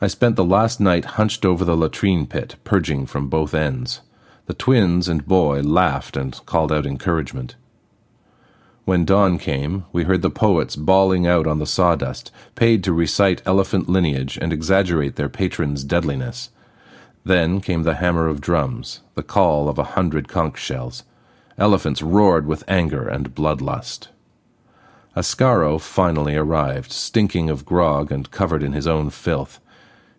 I 0.00 0.06
spent 0.06 0.36
the 0.36 0.44
last 0.44 0.80
night 0.80 1.04
hunched 1.04 1.44
over 1.44 1.64
the 1.64 1.76
latrine 1.76 2.26
pit, 2.26 2.56
purging 2.64 3.06
from 3.06 3.28
both 3.28 3.54
ends. 3.54 4.00
The 4.46 4.54
twins 4.54 5.06
and 5.06 5.26
boy 5.26 5.60
laughed 5.60 6.16
and 6.16 6.44
called 6.46 6.72
out 6.72 6.86
encouragement. 6.86 7.56
When 8.84 9.04
dawn 9.04 9.38
came, 9.38 9.84
we 9.92 10.04
heard 10.04 10.22
the 10.22 10.30
poets 10.30 10.74
bawling 10.74 11.24
out 11.24 11.46
on 11.46 11.60
the 11.60 11.66
sawdust, 11.66 12.32
paid 12.56 12.82
to 12.82 12.92
recite 12.92 13.40
elephant 13.46 13.88
lineage 13.88 14.36
and 14.36 14.52
exaggerate 14.52 15.14
their 15.14 15.28
patron's 15.28 15.84
deadliness. 15.84 16.50
Then 17.24 17.60
came 17.60 17.84
the 17.84 17.94
hammer 17.94 18.26
of 18.26 18.40
drums, 18.40 19.00
the 19.14 19.22
call 19.22 19.68
of 19.68 19.78
a 19.78 19.94
hundred 19.94 20.26
conch 20.26 20.58
shells. 20.58 21.04
Elephants 21.56 22.02
roared 22.02 22.46
with 22.46 22.64
anger 22.66 23.06
and 23.06 23.34
bloodlust. 23.34 24.08
Ascaro 25.14 25.80
finally 25.80 26.34
arrived, 26.34 26.90
stinking 26.90 27.50
of 27.50 27.64
grog 27.64 28.10
and 28.10 28.32
covered 28.32 28.64
in 28.64 28.72
his 28.72 28.88
own 28.88 29.10
filth. 29.10 29.60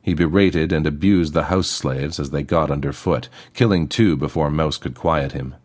He 0.02 0.14
berated 0.14 0.72
and 0.72 0.88
abused 0.88 1.34
the 1.34 1.46
house 1.46 1.68
slaves 1.68 2.18
as 2.18 2.30
they 2.30 2.44
got 2.44 2.72
underfoot, 2.72 3.28
killing 3.54 3.90
two 3.90 4.16
before 4.16 4.50
Mouse 4.50 4.78
could 4.78 4.96
quiet 4.96 5.34
him. 5.34 5.56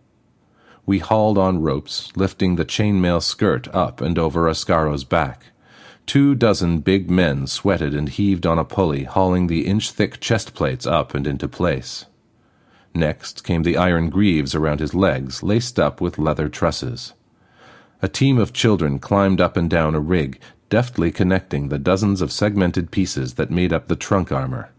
We 0.89 1.01
hauled 1.01 1.37
on 1.37 1.61
ropes, 1.61 2.11
lifting 2.17 2.57
the 2.57 2.65
chainmail 2.65 3.23
skirt 3.23 3.69
up 3.75 4.01
and 4.01 4.19
over 4.19 4.49
Ascaro's 4.49 5.05
back. 5.05 5.49
Two 6.07 6.35
dozen 6.35 6.79
big 6.79 7.11
men 7.11 7.47
sweated 7.47 7.95
and 7.95 8.09
heaved 8.09 8.47
on 8.47 8.59
a 8.59 8.65
pulley, 8.65 9.05
hauling 9.05 9.49
the 9.49 9.67
inch-thick 9.67 10.19
chest 10.19 10.55
plates 10.55 10.87
up 10.87 11.15
and 11.15 11.27
into 11.27 11.47
place. 11.47 12.07
Next 12.95 13.45
came 13.45 13.65
the 13.65 13.77
iron 13.77 14.09
greaves 14.09 14.55
around 14.55 14.81
his 14.81 14.95
legs, 14.95 15.43
laced 15.43 15.79
up 15.79 16.01
with 16.01 16.17
leather 16.17 16.49
trusses. 16.49 17.13
A 18.01 18.09
team 18.09 18.39
of 18.39 18.55
children 18.55 18.99
climbed 18.99 19.43
up 19.43 19.59
and 19.59 19.69
down 19.69 19.95
a 19.95 20.01
rig, 20.01 20.41
deftly 20.71 21.11
connecting 21.11 21.69
the 21.69 21.79
dozens 21.79 22.23
of 22.23 22.33
segmented 22.33 22.91
pieces 22.91 23.35
that 23.35 23.51
made 23.51 23.75
up 23.75 23.89
the 23.89 23.95
trunk 23.95 24.33
armor. 24.33 24.71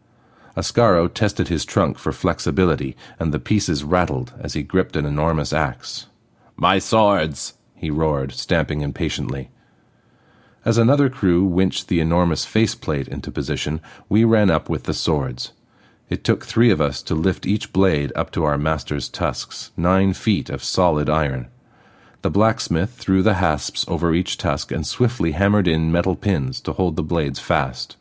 Ascaro 0.60 1.08
tested 1.08 1.48
his 1.48 1.64
trunk 1.64 1.98
for 1.98 2.12
flexibility, 2.12 2.98
and 3.18 3.34
the 3.34 3.40
pieces 3.40 3.86
rattled 3.86 4.34
as 4.42 4.56
he 4.56 4.62
gripped 4.62 4.98
an 4.98 5.06
enormous 5.06 5.54
axe. 5.54 6.08
My 6.58 6.80
swords! 6.80 7.54
he 7.76 7.90
roared, 7.90 8.34
stamping 8.34 8.82
impatiently. 8.82 9.52
As 10.66 10.78
another 10.78 11.10
crew 11.10 11.46
winched 11.46 11.88
the 11.88 12.02
enormous 12.02 12.44
faceplate 12.44 13.08
into 13.08 13.32
position, 13.32 13.80
we 14.10 14.26
ran 14.26 14.52
up 14.52 14.68
with 14.68 14.84
the 14.84 14.94
swords. 14.94 15.54
It 16.10 16.26
took 16.26 16.44
three 16.44 16.72
of 16.72 16.82
us 16.82 17.02
to 17.04 17.16
lift 17.16 17.46
each 17.46 17.72
blade 17.72 18.12
up 18.14 18.30
to 18.32 18.44
our 18.44 18.58
master's 18.58 19.08
tusks, 19.08 19.72
nine 19.78 20.12
feet 20.12 20.50
of 20.50 20.62
solid 20.62 21.10
iron. 21.10 21.48
The 22.22 22.30
blacksmith 22.30 22.96
threw 22.96 23.24
the 23.24 23.36
hasps 23.36 23.86
over 23.88 24.14
each 24.14 24.38
tusk 24.38 24.74
and 24.74 24.86
swiftly 24.86 25.32
hammered 25.32 25.70
in 25.70 25.90
metal 25.90 26.18
pins 26.18 26.60
to 26.62 26.74
hold 26.74 26.98
the 26.98 27.04
blades 27.04 27.40
fast. 27.40 27.96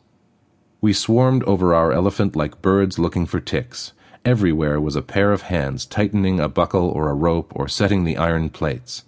We 0.81 0.93
swarmed 0.93 1.43
over 1.43 1.75
our 1.75 1.91
elephant 1.91 2.37
like 2.37 2.61
birds 2.61 2.97
looking 2.97 3.25
for 3.25 3.41
ticks. 3.41 3.91
Everywhere 4.23 4.79
was 4.79 4.95
a 4.95 5.01
pair 5.01 5.33
of 5.33 5.43
hands 5.43 5.85
tightening 5.85 6.39
a 6.39 6.47
buckle 6.47 6.89
or 6.89 7.09
a 7.09 7.13
rope 7.13 7.51
or 7.53 7.67
setting 7.67 8.05
the 8.05 8.15
iron 8.15 8.49
plates. 8.49 9.03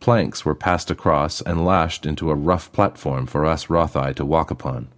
Planks 0.00 0.44
were 0.44 0.54
passed 0.54 0.90
across 0.90 1.40
and 1.40 1.64
lashed 1.64 2.04
into 2.04 2.30
a 2.30 2.34
rough 2.34 2.70
platform 2.72 3.24
for 3.24 3.46
us 3.46 3.70
Rothai 3.70 4.12
to 4.16 4.24
walk 4.24 4.50
upon. 4.50 4.88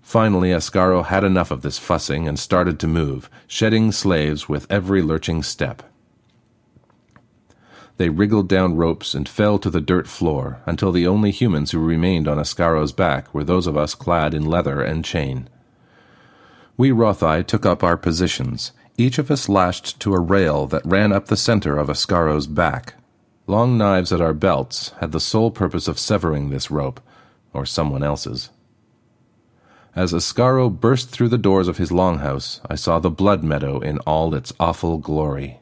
Finally, 0.00 0.50
Ascaro 0.50 1.04
had 1.04 1.24
enough 1.24 1.50
of 1.50 1.62
this 1.62 1.78
fussing 1.78 2.28
and 2.28 2.38
started 2.38 2.78
to 2.78 2.86
move, 2.86 3.28
shedding 3.48 3.90
slaves 3.90 4.48
with 4.48 4.70
every 4.70 5.02
lurching 5.02 5.42
step. 5.42 5.82
They 7.96 8.10
wriggled 8.10 8.48
down 8.48 8.76
ropes 8.76 9.14
and 9.14 9.28
fell 9.28 9.58
to 9.58 9.70
the 9.70 9.80
dirt 9.80 10.06
floor 10.06 10.60
until 10.66 10.92
the 10.92 11.06
only 11.06 11.30
humans 11.30 11.70
who 11.70 11.78
remained 11.78 12.28
on 12.28 12.38
Ascaro's 12.38 12.92
back 12.92 13.32
were 13.32 13.44
those 13.44 13.66
of 13.66 13.76
us 13.76 13.94
clad 13.94 14.34
in 14.34 14.44
leather 14.44 14.82
and 14.82 15.04
chain. 15.04 15.48
We 16.76 16.90
Rothai 16.90 17.42
took 17.42 17.64
up 17.64 17.82
our 17.82 17.96
positions, 17.96 18.72
each 18.98 19.18
of 19.18 19.30
us 19.30 19.48
lashed 19.48 19.98
to 20.00 20.14
a 20.14 20.20
rail 20.20 20.66
that 20.66 20.84
ran 20.84 21.12
up 21.12 21.26
the 21.26 21.36
center 21.36 21.78
of 21.78 21.88
Ascaro's 21.88 22.46
back. 22.46 22.94
Long 23.46 23.78
knives 23.78 24.12
at 24.12 24.20
our 24.20 24.34
belts 24.34 24.90
had 25.00 25.12
the 25.12 25.20
sole 25.20 25.50
purpose 25.50 25.88
of 25.88 25.98
severing 25.98 26.50
this 26.50 26.70
rope, 26.70 27.00
or 27.54 27.64
someone 27.64 28.02
else's. 28.02 28.50
As 29.94 30.12
Ascaro 30.12 30.68
burst 30.68 31.08
through 31.08 31.30
the 31.30 31.38
doors 31.38 31.68
of 31.68 31.78
his 31.78 31.90
longhouse, 31.90 32.60
I 32.68 32.74
saw 32.74 32.98
the 32.98 33.08
blood 33.08 33.42
meadow 33.42 33.80
in 33.80 33.98
all 34.00 34.34
its 34.34 34.52
awful 34.60 34.98
glory. 34.98 35.60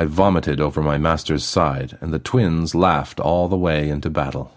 I 0.00 0.06
vomited 0.06 0.62
over 0.62 0.80
my 0.80 0.96
master's 0.96 1.44
side, 1.44 1.98
and 2.00 2.10
the 2.10 2.18
twins 2.18 2.74
laughed 2.74 3.20
all 3.20 3.48
the 3.48 3.58
way 3.58 3.90
into 3.90 4.08
battle. 4.08 4.50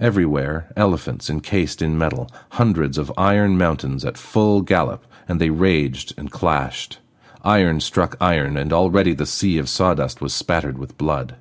Everywhere, 0.00 0.72
elephants 0.78 1.28
encased 1.28 1.82
in 1.82 1.98
metal, 1.98 2.30
hundreds 2.52 2.96
of 2.96 3.12
iron 3.18 3.58
mountains 3.58 4.02
at 4.02 4.16
full 4.16 4.62
gallop, 4.62 5.04
and 5.28 5.38
they 5.38 5.50
raged 5.50 6.14
and 6.16 6.30
clashed. 6.30 7.00
Iron 7.44 7.80
struck 7.80 8.16
iron, 8.18 8.56
and 8.56 8.72
already 8.72 9.12
the 9.12 9.26
sea 9.26 9.58
of 9.58 9.68
sawdust 9.68 10.22
was 10.22 10.32
spattered 10.32 10.78
with 10.78 10.96
blood. 10.96 11.34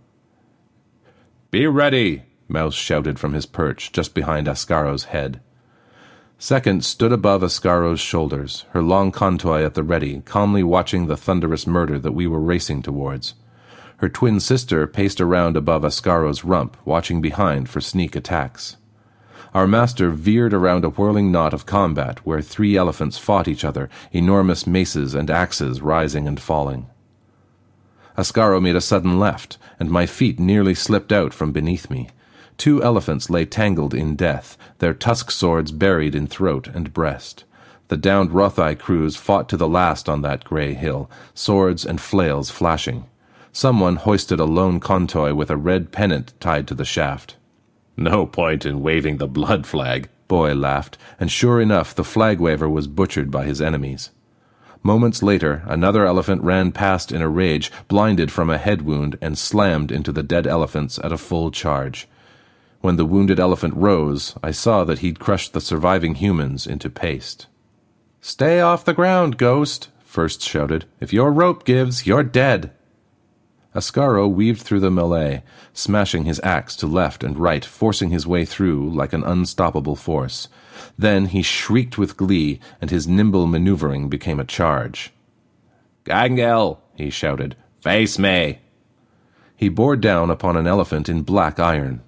Be 1.52 1.68
ready! 1.68 2.24
Mouse 2.50 2.76
shouted 2.76 3.18
from 3.18 3.32
his 3.32 3.46
perch 3.46 3.94
just 3.94 4.14
behind 4.14 4.50
Ascaro's 4.50 5.06
head. 5.06 5.40
Second 6.42 6.86
stood 6.86 7.12
above 7.12 7.42
Ascaro's 7.42 8.00
shoulders, 8.00 8.64
her 8.70 8.82
long 8.82 9.12
contoy 9.12 9.62
at 9.66 9.74
the 9.74 9.84
ready, 9.84 10.22
calmly 10.22 10.64
watching 10.64 11.08
the 11.08 11.18
thunderous 11.18 11.68
murder 11.68 12.00
that 12.00 12.14
we 12.14 12.28
were 12.28 12.40
racing 12.40 12.82
towards. 12.82 13.34
Her 13.98 14.08
twin 14.08 14.40
sister 14.40 14.88
paced 14.88 15.20
around 15.20 15.58
above 15.58 15.84
Ascaro's 15.84 16.46
rump, 16.46 16.78
watching 16.86 17.20
behind 17.22 17.68
for 17.68 17.82
sneak 17.82 18.16
attacks. 18.16 18.78
Our 19.54 19.68
master 19.68 20.12
veered 20.12 20.54
around 20.54 20.86
a 20.86 20.90
whirling 20.90 21.30
knot 21.30 21.54
of 21.54 21.66
combat 21.66 22.26
where 22.26 22.42
three 22.42 22.78
elephants 22.78 23.18
fought 23.18 23.50
each 23.50 23.66
other, 23.66 23.90
enormous 24.14 24.66
maces 24.66 25.14
and 25.14 25.30
axes 25.30 25.82
rising 25.82 26.26
and 26.26 26.40
falling. 26.40 26.88
Ascaro 28.18 28.62
made 28.62 28.78
a 28.78 28.82
sudden 28.82 29.20
left, 29.20 29.58
and 29.78 29.92
my 29.92 30.06
feet 30.06 30.40
nearly 30.40 30.74
slipped 30.74 31.12
out 31.12 31.34
from 31.34 31.52
beneath 31.52 31.90
me. 31.90 32.08
Two 32.60 32.84
elephants 32.84 33.30
lay 33.30 33.46
tangled 33.46 33.94
in 33.94 34.18
death, 34.18 34.58
their 34.80 34.94
tusk 34.94 35.32
swords 35.32 35.72
buried 35.72 36.14
in 36.14 36.28
throat 36.28 36.68
and 36.68 36.94
breast. 36.94 37.46
The 37.88 37.98
downed 37.98 38.32
Rothai 38.32 38.76
crews 38.78 39.16
fought 39.16 39.48
to 39.50 39.58
the 39.58 39.68
last 39.68 40.08
on 40.08 40.22
that 40.24 40.44
grey 40.44 40.74
hill, 40.74 41.10
swords 41.34 41.86
and 41.86 42.00
flails 42.00 42.52
flashing. 42.52 43.06
Someone 43.54 43.96
hoisted 43.96 44.42
a 44.42 44.46
lone 44.46 44.82
contoy 44.82 45.34
with 45.34 45.50
a 45.50 45.58
red 45.58 45.92
pennant 45.94 46.34
tied 46.42 46.68
to 46.68 46.76
the 46.76 46.86
shaft. 46.86 47.38
No 47.96 48.26
point 48.26 48.66
in 48.66 48.84
waving 48.84 49.18
the 49.18 49.28
blood 49.28 49.66
flag, 49.66 50.10
Boy 50.28 50.54
laughed, 50.54 50.98
and 51.18 51.32
sure 51.32 51.60
enough 51.60 51.96
the 51.96 52.04
flag 52.04 52.40
waver 52.40 52.70
was 52.70 52.88
butchered 52.88 53.32
by 53.32 53.46
his 53.46 53.62
enemies. 53.62 54.12
Moments 54.84 55.24
later, 55.24 55.64
another 55.66 56.06
elephant 56.06 56.44
ran 56.44 56.72
past 56.74 57.12
in 57.12 57.22
a 57.22 57.30
rage, 57.30 57.72
blinded 57.88 58.32
from 58.32 58.50
a 58.50 58.58
head 58.58 58.84
wound, 58.84 59.18
and 59.22 59.38
slammed 59.38 59.92
into 59.92 60.12
the 60.12 60.24
dead 60.24 60.46
elephants 60.46 61.00
at 61.04 61.12
a 61.12 61.18
full 61.18 61.52
charge. 61.52 62.08
When 62.82 62.96
the 62.96 63.06
wounded 63.06 63.40
elephant 63.40 63.76
rose, 63.76 64.36
I 64.42 64.52
saw 64.52 64.84
that 64.86 65.00
he'd 65.00 65.20
crushed 65.20 65.54
the 65.54 65.62
surviving 65.62 66.16
humans 66.16 66.66
into 66.66 66.90
paste. 66.90 67.48
Stay 68.22 68.62
off 68.62 68.86
the 68.86 68.94
ground, 68.94 69.38
ghost, 69.38 69.90
First 70.10 70.42
shouted. 70.42 70.86
If 71.00 71.14
your 71.14 71.32
rope 71.32 71.64
gives, 71.64 72.08
you're 72.08 72.24
dead. 72.24 72.72
Ascaro 73.76 74.28
weaved 74.28 74.60
through 74.60 74.80
the 74.80 74.90
melee, 74.90 75.44
smashing 75.72 76.26
his 76.26 76.42
axe 76.44 76.76
to 76.78 76.88
left 76.88 77.24
and 77.24 77.38
right, 77.38 77.64
forcing 77.64 78.10
his 78.10 78.26
way 78.26 78.44
through 78.44 78.90
like 78.90 79.14
an 79.14 79.24
unstoppable 79.24 79.96
force. 79.96 80.48
Then 80.98 81.28
he 81.28 81.44
shrieked 81.44 82.00
with 82.00 82.18
glee, 82.18 82.60
and 82.82 82.90
his 82.90 83.08
nimble 83.08 83.46
maneuvering 83.46 84.10
became 84.10 84.40
a 84.40 84.46
charge. 84.46 85.14
Gangil, 86.06 86.80
he 86.96 87.12
shouted, 87.12 87.56
face 87.80 88.18
me. 88.18 88.62
He 89.56 89.70
bore 89.70 89.96
down 89.96 90.32
upon 90.32 90.58
an 90.58 90.66
elephant 90.66 91.08
in 91.08 91.22
black 91.22 91.60
iron. 91.60 92.02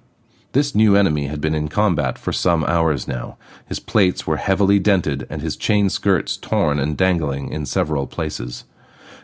This 0.52 0.74
new 0.74 0.96
enemy 0.96 1.28
had 1.28 1.40
been 1.40 1.54
in 1.54 1.68
combat 1.68 2.18
for 2.18 2.30
some 2.30 2.62
hours 2.64 3.08
now. 3.08 3.38
His 3.64 3.80
plates 3.80 4.26
were 4.26 4.36
heavily 4.36 4.78
dented, 4.78 5.26
and 5.30 5.40
his 5.40 5.56
chain 5.56 5.88
skirts 5.88 6.36
torn 6.36 6.78
and 6.78 6.94
dangling 6.94 7.50
in 7.50 7.64
several 7.64 8.06
places. 8.06 8.64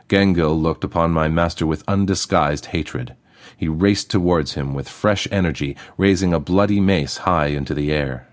Gangil 0.08 0.58
looked 0.58 0.84
upon 0.84 1.10
my 1.10 1.28
master 1.28 1.66
with 1.66 1.84
undisguised 1.86 2.66
hatred. 2.66 3.14
He 3.54 3.68
raced 3.68 4.10
towards 4.10 4.54
him 4.54 4.72
with 4.72 4.88
fresh 4.88 5.28
energy, 5.30 5.76
raising 5.98 6.32
a 6.32 6.40
bloody 6.40 6.80
mace 6.80 7.18
high 7.18 7.48
into 7.48 7.74
the 7.74 7.92
air. 7.92 8.26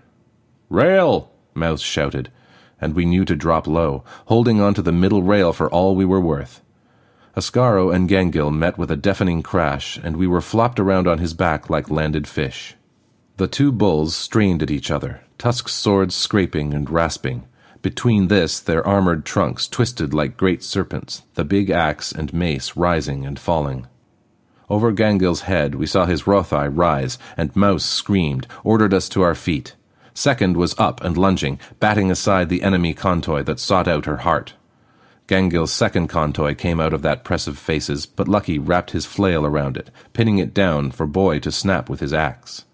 Rail! 0.70 1.30
Mouse 1.52 1.82
shouted, 1.82 2.30
and 2.80 2.94
we 2.94 3.04
knew 3.04 3.26
to 3.26 3.36
drop 3.36 3.66
low, 3.66 4.04
holding 4.24 4.58
on 4.62 4.72
to 4.72 4.80
the 4.80 4.90
middle 4.90 5.22
rail 5.22 5.52
for 5.52 5.68
all 5.68 5.94
we 5.94 6.06
were 6.06 6.20
worth. 6.20 6.62
Ascaro 7.36 7.94
and 7.94 8.08
Gangil 8.08 8.50
met 8.50 8.78
with 8.78 8.90
a 8.90 8.96
deafening 8.96 9.42
crash, 9.42 9.98
and 10.02 10.16
we 10.16 10.26
were 10.26 10.40
flopped 10.40 10.80
around 10.80 11.06
on 11.06 11.18
his 11.18 11.34
back 11.34 11.68
like 11.68 11.90
landed 11.90 12.26
fish. 12.26 12.74
The 13.38 13.46
two 13.46 13.70
bulls 13.70 14.16
strained 14.16 14.62
at 14.62 14.70
each 14.70 14.90
other, 14.90 15.20
tusk 15.36 15.68
swords 15.68 16.14
scraping 16.14 16.72
and 16.72 16.88
rasping. 16.88 17.46
Between 17.82 18.28
this, 18.28 18.58
their 18.60 18.86
armored 18.86 19.26
trunks 19.26 19.68
twisted 19.68 20.14
like 20.14 20.38
great 20.38 20.62
serpents, 20.62 21.22
the 21.34 21.44
big 21.44 21.68
axe 21.68 22.12
and 22.12 22.32
mace 22.32 22.78
rising 22.78 23.26
and 23.26 23.38
falling. 23.38 23.88
Over 24.70 24.90
Gangil's 24.90 25.42
head, 25.42 25.74
we 25.74 25.86
saw 25.86 26.06
his 26.06 26.26
Rothai 26.26 26.66
rise, 26.66 27.18
and 27.36 27.54
Mouse 27.54 27.84
screamed, 27.84 28.46
ordered 28.64 28.94
us 28.94 29.06
to 29.10 29.20
our 29.20 29.34
feet. 29.34 29.74
Second 30.14 30.56
was 30.56 30.74
up 30.78 31.04
and 31.04 31.18
lunging, 31.18 31.60
batting 31.78 32.10
aside 32.10 32.48
the 32.48 32.62
enemy 32.62 32.94
contoy 32.94 33.42
that 33.42 33.60
sought 33.60 33.86
out 33.86 34.06
her 34.06 34.18
heart. 34.18 34.54
Gangil's 35.26 35.72
second 35.72 36.08
contoy 36.08 36.54
came 36.54 36.80
out 36.80 36.94
of 36.94 37.02
that 37.02 37.22
press 37.22 37.46
of 37.46 37.58
faces, 37.58 38.06
but 38.06 38.28
Lucky 38.28 38.58
wrapped 38.58 38.92
his 38.92 39.04
flail 39.04 39.44
around 39.44 39.76
it, 39.76 39.90
pinning 40.14 40.38
it 40.38 40.54
down 40.54 40.90
for 40.90 41.06
Boy 41.06 41.38
to 41.40 41.52
snap 41.52 41.90
with 41.90 42.00
his 42.00 42.14
axe. 42.14 42.64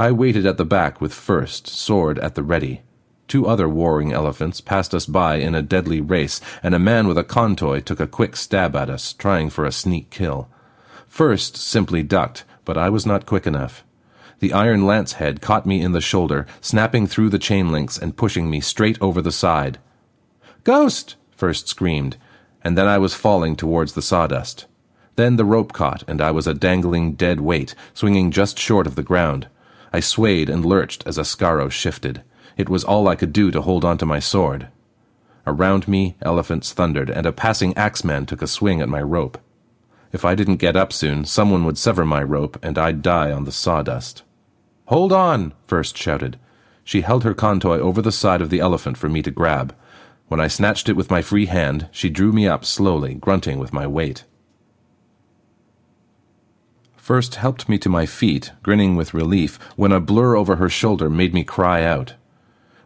I 0.00 0.12
waited 0.12 0.46
at 0.46 0.58
the 0.58 0.64
back 0.64 1.00
with 1.00 1.12
first, 1.12 1.66
sword 1.66 2.20
at 2.20 2.36
the 2.36 2.44
ready. 2.44 2.82
Two 3.26 3.48
other 3.48 3.68
warring 3.68 4.12
elephants 4.12 4.60
passed 4.60 4.94
us 4.94 5.06
by 5.06 5.36
in 5.36 5.56
a 5.56 5.62
deadly 5.62 6.00
race, 6.00 6.40
and 6.62 6.72
a 6.72 6.78
man 6.78 7.08
with 7.08 7.18
a 7.18 7.24
contoy 7.24 7.80
took 7.80 7.98
a 7.98 8.06
quick 8.06 8.36
stab 8.36 8.76
at 8.76 8.88
us, 8.88 9.12
trying 9.12 9.50
for 9.50 9.64
a 9.64 9.72
sneak 9.72 10.10
kill. 10.10 10.48
First 11.08 11.56
simply 11.56 12.04
ducked, 12.04 12.44
but 12.64 12.78
I 12.78 12.88
was 12.90 13.06
not 13.06 13.26
quick 13.26 13.44
enough. 13.44 13.82
The 14.38 14.52
iron 14.52 14.86
lance 14.86 15.14
head 15.14 15.40
caught 15.40 15.66
me 15.66 15.82
in 15.82 15.90
the 15.90 16.00
shoulder, 16.00 16.46
snapping 16.60 17.08
through 17.08 17.30
the 17.30 17.38
chain 17.40 17.72
links 17.72 17.98
and 17.98 18.16
pushing 18.16 18.48
me 18.48 18.60
straight 18.60 19.02
over 19.02 19.20
the 19.20 19.32
side. 19.32 19.78
Ghost! 20.62 21.16
First 21.32 21.66
screamed, 21.66 22.16
and 22.62 22.78
then 22.78 22.86
I 22.86 22.98
was 22.98 23.14
falling 23.14 23.56
towards 23.56 23.94
the 23.94 24.02
sawdust. 24.02 24.66
Then 25.16 25.34
the 25.34 25.44
rope 25.44 25.72
caught, 25.72 26.04
and 26.06 26.20
I 26.20 26.30
was 26.30 26.46
a 26.46 26.54
dangling 26.54 27.14
dead 27.14 27.40
weight, 27.40 27.74
swinging 27.94 28.30
just 28.30 28.60
short 28.60 28.86
of 28.86 28.94
the 28.94 29.02
ground. 29.02 29.48
I 29.92 30.00
swayed 30.00 30.50
and 30.50 30.64
lurched 30.64 31.02
as 31.06 31.18
Ascaro 31.18 31.70
shifted. 31.70 32.22
It 32.56 32.68
was 32.68 32.84
all 32.84 33.08
I 33.08 33.16
could 33.16 33.32
do 33.32 33.50
to 33.50 33.62
hold 33.62 33.84
on 33.84 33.98
to 33.98 34.06
my 34.06 34.18
sword. 34.18 34.68
Around 35.46 35.88
me, 35.88 36.16
elephants 36.20 36.72
thundered, 36.72 37.08
and 37.08 37.24
a 37.24 37.32
passing 37.32 37.76
axeman 37.76 38.26
took 38.26 38.42
a 38.42 38.46
swing 38.46 38.80
at 38.82 38.88
my 38.88 39.00
rope. 39.00 39.38
If 40.12 40.24
I 40.24 40.34
didn't 40.34 40.56
get 40.56 40.76
up 40.76 40.92
soon, 40.92 41.24
someone 41.24 41.64
would 41.64 41.78
sever 41.78 42.04
my 42.04 42.22
rope, 42.22 42.58
and 42.62 42.76
I'd 42.76 43.02
die 43.02 43.32
on 43.32 43.44
the 43.44 43.52
sawdust. 43.52 44.22
Hold 44.86 45.12
on, 45.12 45.54
First 45.64 45.96
shouted. 45.96 46.38
She 46.84 47.02
held 47.02 47.24
her 47.24 47.34
contoy 47.34 47.78
over 47.78 48.00
the 48.00 48.12
side 48.12 48.40
of 48.40 48.48
the 48.48 48.60
elephant 48.60 48.96
for 48.96 49.08
me 49.08 49.22
to 49.22 49.30
grab. 49.30 49.74
When 50.28 50.40
I 50.40 50.48
snatched 50.48 50.88
it 50.88 50.96
with 50.96 51.10
my 51.10 51.22
free 51.22 51.46
hand, 51.46 51.88
she 51.90 52.10
drew 52.10 52.32
me 52.32 52.48
up 52.48 52.64
slowly, 52.64 53.14
grunting 53.14 53.58
with 53.58 53.72
my 53.72 53.86
weight. 53.86 54.24
First 57.08 57.36
helped 57.36 57.70
me 57.70 57.78
to 57.78 57.88
my 57.88 58.04
feet, 58.04 58.52
grinning 58.62 58.94
with 58.94 59.14
relief, 59.14 59.58
when 59.76 59.92
a 59.92 59.98
blur 59.98 60.36
over 60.36 60.56
her 60.56 60.68
shoulder 60.68 61.08
made 61.08 61.32
me 61.32 61.42
cry 61.42 61.82
out. 61.82 62.12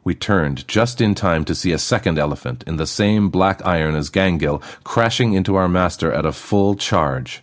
We 0.04 0.14
turned 0.14 0.68
just 0.68 1.00
in 1.00 1.16
time 1.16 1.44
to 1.44 1.56
see 1.56 1.72
a 1.72 1.76
second 1.76 2.20
elephant 2.20 2.62
in 2.64 2.76
the 2.76 2.86
same 2.86 3.30
black 3.30 3.60
iron 3.66 3.96
as 3.96 4.10
Gangil 4.10 4.62
crashing 4.84 5.32
into 5.32 5.56
our 5.56 5.68
master 5.68 6.12
at 6.12 6.24
a 6.24 6.30
full 6.30 6.76
charge. 6.76 7.42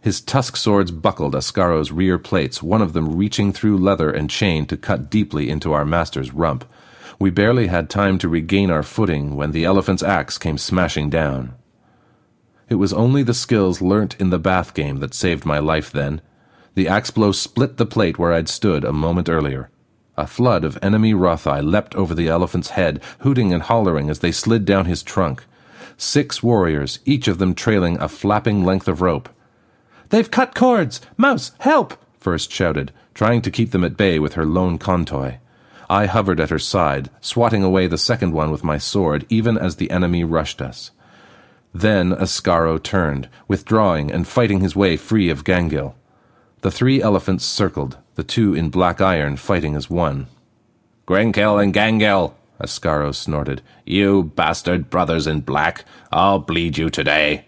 His 0.00 0.22
tusk 0.22 0.56
swords 0.56 0.90
buckled 0.90 1.34
Ascaro's 1.34 1.92
rear 1.92 2.16
plates, 2.16 2.62
one 2.62 2.80
of 2.80 2.94
them 2.94 3.14
reaching 3.14 3.52
through 3.52 3.76
leather 3.76 4.10
and 4.10 4.30
chain 4.30 4.64
to 4.68 4.78
cut 4.78 5.10
deeply 5.10 5.50
into 5.50 5.74
our 5.74 5.84
master's 5.84 6.32
rump. 6.32 6.64
We 7.18 7.28
barely 7.28 7.66
had 7.66 7.90
time 7.90 8.16
to 8.20 8.28
regain 8.30 8.70
our 8.70 8.82
footing 8.82 9.36
when 9.36 9.52
the 9.52 9.66
elephant's 9.66 10.02
axe 10.02 10.38
came 10.38 10.56
smashing 10.56 11.10
down. 11.10 11.56
It 12.68 12.76
was 12.76 12.92
only 12.92 13.22
the 13.22 13.34
skills 13.34 13.80
learnt 13.80 14.16
in 14.20 14.30
the 14.30 14.38
bath 14.38 14.74
game 14.74 14.98
that 14.98 15.14
saved 15.14 15.46
my 15.46 15.58
life 15.58 15.90
then. 15.92 16.20
The 16.74 16.88
axe 16.88 17.10
blow 17.10 17.32
split 17.32 17.76
the 17.76 17.86
plate 17.86 18.18
where 18.18 18.32
I'd 18.32 18.48
stood 18.48 18.84
a 18.84 18.92
moment 18.92 19.28
earlier. 19.28 19.70
A 20.16 20.26
flood 20.26 20.64
of 20.64 20.78
enemy 20.82 21.14
Rothai 21.14 21.60
leapt 21.60 21.94
over 21.94 22.14
the 22.14 22.28
elephant's 22.28 22.70
head, 22.70 23.02
hooting 23.20 23.52
and 23.52 23.62
hollering 23.62 24.10
as 24.10 24.18
they 24.18 24.32
slid 24.32 24.64
down 24.64 24.86
his 24.86 25.02
trunk. 25.02 25.44
Six 25.96 26.42
warriors, 26.42 26.98
each 27.04 27.28
of 27.28 27.38
them 27.38 27.54
trailing 27.54 27.98
a 28.00 28.08
flapping 28.08 28.64
length 28.64 28.88
of 28.88 29.00
rope. 29.00 29.28
They've 30.08 30.30
cut 30.30 30.54
cords! 30.54 31.00
Mouse, 31.16 31.52
help! 31.60 31.94
First 32.18 32.50
shouted, 32.50 32.92
trying 33.14 33.42
to 33.42 33.50
keep 33.50 33.70
them 33.70 33.84
at 33.84 33.96
bay 33.96 34.18
with 34.18 34.34
her 34.34 34.44
lone 34.44 34.78
contoy. 34.78 35.38
I 35.88 36.06
hovered 36.06 36.40
at 36.40 36.50
her 36.50 36.58
side, 36.58 37.10
swatting 37.20 37.62
away 37.62 37.86
the 37.86 37.98
second 37.98 38.32
one 38.32 38.50
with 38.50 38.64
my 38.64 38.78
sword, 38.78 39.24
even 39.28 39.56
as 39.56 39.76
the 39.76 39.90
enemy 39.90 40.24
rushed 40.24 40.60
us. 40.60 40.90
Then 41.76 42.12
Ascaro 42.12 42.82
turned, 42.82 43.28
withdrawing 43.48 44.10
and 44.10 44.26
fighting 44.26 44.60
his 44.60 44.74
way 44.74 44.96
free 44.96 45.28
of 45.28 45.44
Gangil. 45.44 45.92
The 46.62 46.70
three 46.70 47.02
elephants 47.02 47.44
circled, 47.44 47.98
the 48.14 48.24
two 48.24 48.54
in 48.54 48.70
black 48.70 49.02
iron 49.02 49.36
fighting 49.36 49.74
as 49.74 49.90
one. 49.90 50.26
Grenkill 51.06 51.62
and 51.62 51.74
Gangil, 51.74 52.32
Ascaro 52.58 53.14
snorted. 53.14 53.60
You 53.84 54.32
bastard 54.34 54.88
brothers 54.88 55.26
in 55.26 55.42
black, 55.42 55.84
I'll 56.10 56.38
bleed 56.38 56.78
you 56.78 56.88
today. 56.88 57.44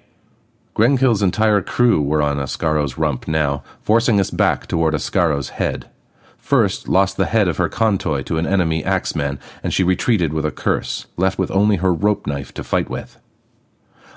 Grenkill's 0.76 1.22
entire 1.22 1.62
crew 1.62 2.02
were 2.02 2.20
on 2.20 2.36
Ascaro's 2.36 2.98
rump 2.98 3.28
now, 3.28 3.64
forcing 3.80 4.20
us 4.20 4.30
back 4.30 4.66
toward 4.66 4.92
Ascaro's 4.92 5.48
head. 5.56 5.88
First 6.36 6.86
lost 6.86 7.16
the 7.16 7.24
head 7.24 7.48
of 7.48 7.56
her 7.56 7.70
contoy 7.70 8.20
to 8.24 8.36
an 8.36 8.46
enemy 8.46 8.84
axeman, 8.84 9.40
and 9.62 9.72
she 9.72 9.82
retreated 9.82 10.34
with 10.34 10.44
a 10.44 10.50
curse, 10.50 11.06
left 11.16 11.38
with 11.38 11.50
only 11.50 11.76
her 11.76 11.94
rope 11.94 12.26
knife 12.26 12.52
to 12.52 12.62
fight 12.62 12.90
with. 12.90 13.18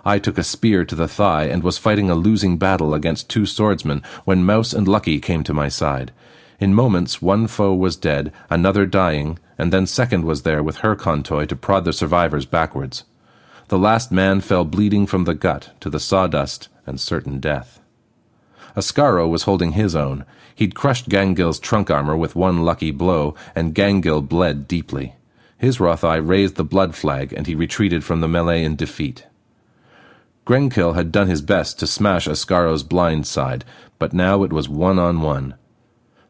I 0.03 0.19
took 0.19 0.37
a 0.37 0.43
spear 0.43 0.85
to 0.85 0.95
the 0.95 1.07
thigh 1.07 1.45
and 1.45 1.63
was 1.63 1.77
fighting 1.77 2.09
a 2.09 2.15
losing 2.15 2.57
battle 2.57 2.93
against 2.93 3.29
two 3.29 3.45
swordsmen 3.45 4.01
when 4.25 4.43
Mouse 4.43 4.73
and 4.73 4.87
Lucky 4.87 5.19
came 5.19 5.43
to 5.43 5.53
my 5.53 5.67
side. 5.67 6.11
In 6.59 6.73
moments, 6.73 7.21
one 7.21 7.47
foe 7.47 7.73
was 7.73 7.95
dead, 7.95 8.31
another 8.49 8.85
dying, 8.85 9.39
and 9.57 9.71
then 9.73 9.85
Second 9.85 10.25
was 10.25 10.43
there 10.43 10.63
with 10.63 10.77
her 10.77 10.95
contoy 10.95 11.45
to 11.45 11.55
prod 11.55 11.85
the 11.85 11.93
survivors 11.93 12.45
backwards. 12.45 13.03
The 13.67 13.79
last 13.79 14.11
man 14.11 14.41
fell 14.41 14.65
bleeding 14.65 15.07
from 15.07 15.23
the 15.23 15.33
gut 15.33 15.71
to 15.79 15.89
the 15.89 15.99
sawdust 15.99 16.67
and 16.85 16.99
certain 16.99 17.39
death. 17.39 17.79
Ascaro 18.75 19.29
was 19.29 19.43
holding 19.43 19.73
his 19.73 19.95
own. 19.95 20.25
He'd 20.55 20.75
crushed 20.75 21.09
Gangil's 21.09 21.59
trunk 21.59 21.89
armor 21.89 22.15
with 22.15 22.35
one 22.35 22.63
lucky 22.63 22.91
blow, 22.91 23.35
and 23.55 23.75
Gangil 23.75 24.27
bled 24.27 24.67
deeply. 24.67 25.15
His 25.57 25.79
Rothai 25.79 26.17
raised 26.17 26.55
the 26.55 26.63
blood 26.63 26.95
flag, 26.95 27.33
and 27.33 27.47
he 27.47 27.55
retreated 27.55 28.03
from 28.03 28.21
the 28.21 28.27
melee 28.27 28.63
in 28.63 28.75
defeat. 28.75 29.25
Grenkill 30.51 30.95
had 30.95 31.13
done 31.13 31.29
his 31.29 31.41
best 31.41 31.79
to 31.79 31.87
smash 31.87 32.27
Ascaro's 32.27 32.83
blind 32.83 33.25
side, 33.25 33.63
but 33.97 34.11
now 34.11 34.43
it 34.43 34.51
was 34.51 34.67
one 34.67 34.99
on 34.99 35.21
one. 35.21 35.55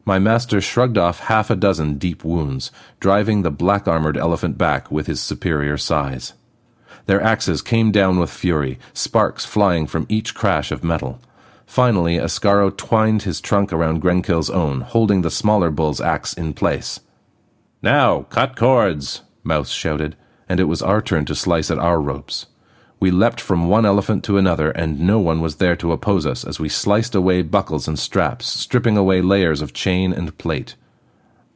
My 0.06 0.20
master 0.20 0.62
shrugged 0.62 0.96
off 0.96 1.22
half 1.22 1.50
a 1.50 1.56
dozen 1.56 1.98
deep 1.98 2.24
wounds, 2.24 2.72
driving 3.00 3.42
the 3.42 3.50
black 3.50 3.88
armored 3.88 4.18
elephant 4.18 4.60
back 4.60 4.92
with 4.92 5.08
his 5.08 5.20
superior 5.20 5.76
size. 5.76 6.34
Their 7.08 7.20
axes 7.20 7.64
came 7.64 7.92
down 7.92 8.20
with 8.20 8.30
fury, 8.30 8.78
sparks 8.94 9.44
flying 9.44 9.88
from 9.88 10.06
each 10.08 10.36
crash 10.36 10.72
of 10.72 10.84
metal. 10.84 11.20
Finally, 11.66 12.18
Ascaro 12.18 12.70
twined 12.78 13.24
his 13.24 13.42
trunk 13.42 13.74
around 13.74 14.04
Grenkill's 14.04 14.52
own, 14.52 14.82
holding 14.82 15.24
the 15.24 15.32
smaller 15.32 15.72
bull's 15.72 16.00
axe 16.00 16.32
in 16.34 16.54
place. 16.54 17.00
Now, 17.82 18.28
cut 18.30 18.56
cords, 18.56 19.24
Mouse 19.44 19.72
shouted, 19.72 20.16
and 20.48 20.60
it 20.60 20.66
was 20.66 20.84
our 20.84 21.02
turn 21.02 21.26
to 21.26 21.34
slice 21.34 21.72
at 21.72 21.80
our 21.80 22.00
ropes. 22.00 22.46
We 23.02 23.10
leapt 23.10 23.42
from 23.42 23.68
one 23.68 23.84
elephant 23.84 24.24
to 24.26 24.38
another, 24.38 24.70
and 24.70 25.00
no 25.00 25.18
one 25.18 25.42
was 25.42 25.56
there 25.56 25.76
to 25.78 25.92
oppose 25.92 26.28
us 26.28 26.46
as 26.46 26.60
we 26.60 26.70
sliced 26.70 27.16
away 27.16 27.42
buckles 27.42 27.88
and 27.88 27.98
straps, 27.98 28.46
stripping 28.46 28.96
away 28.96 29.24
layers 29.24 29.60
of 29.64 29.74
chain 29.74 30.14
and 30.14 30.38
plate. 30.38 30.76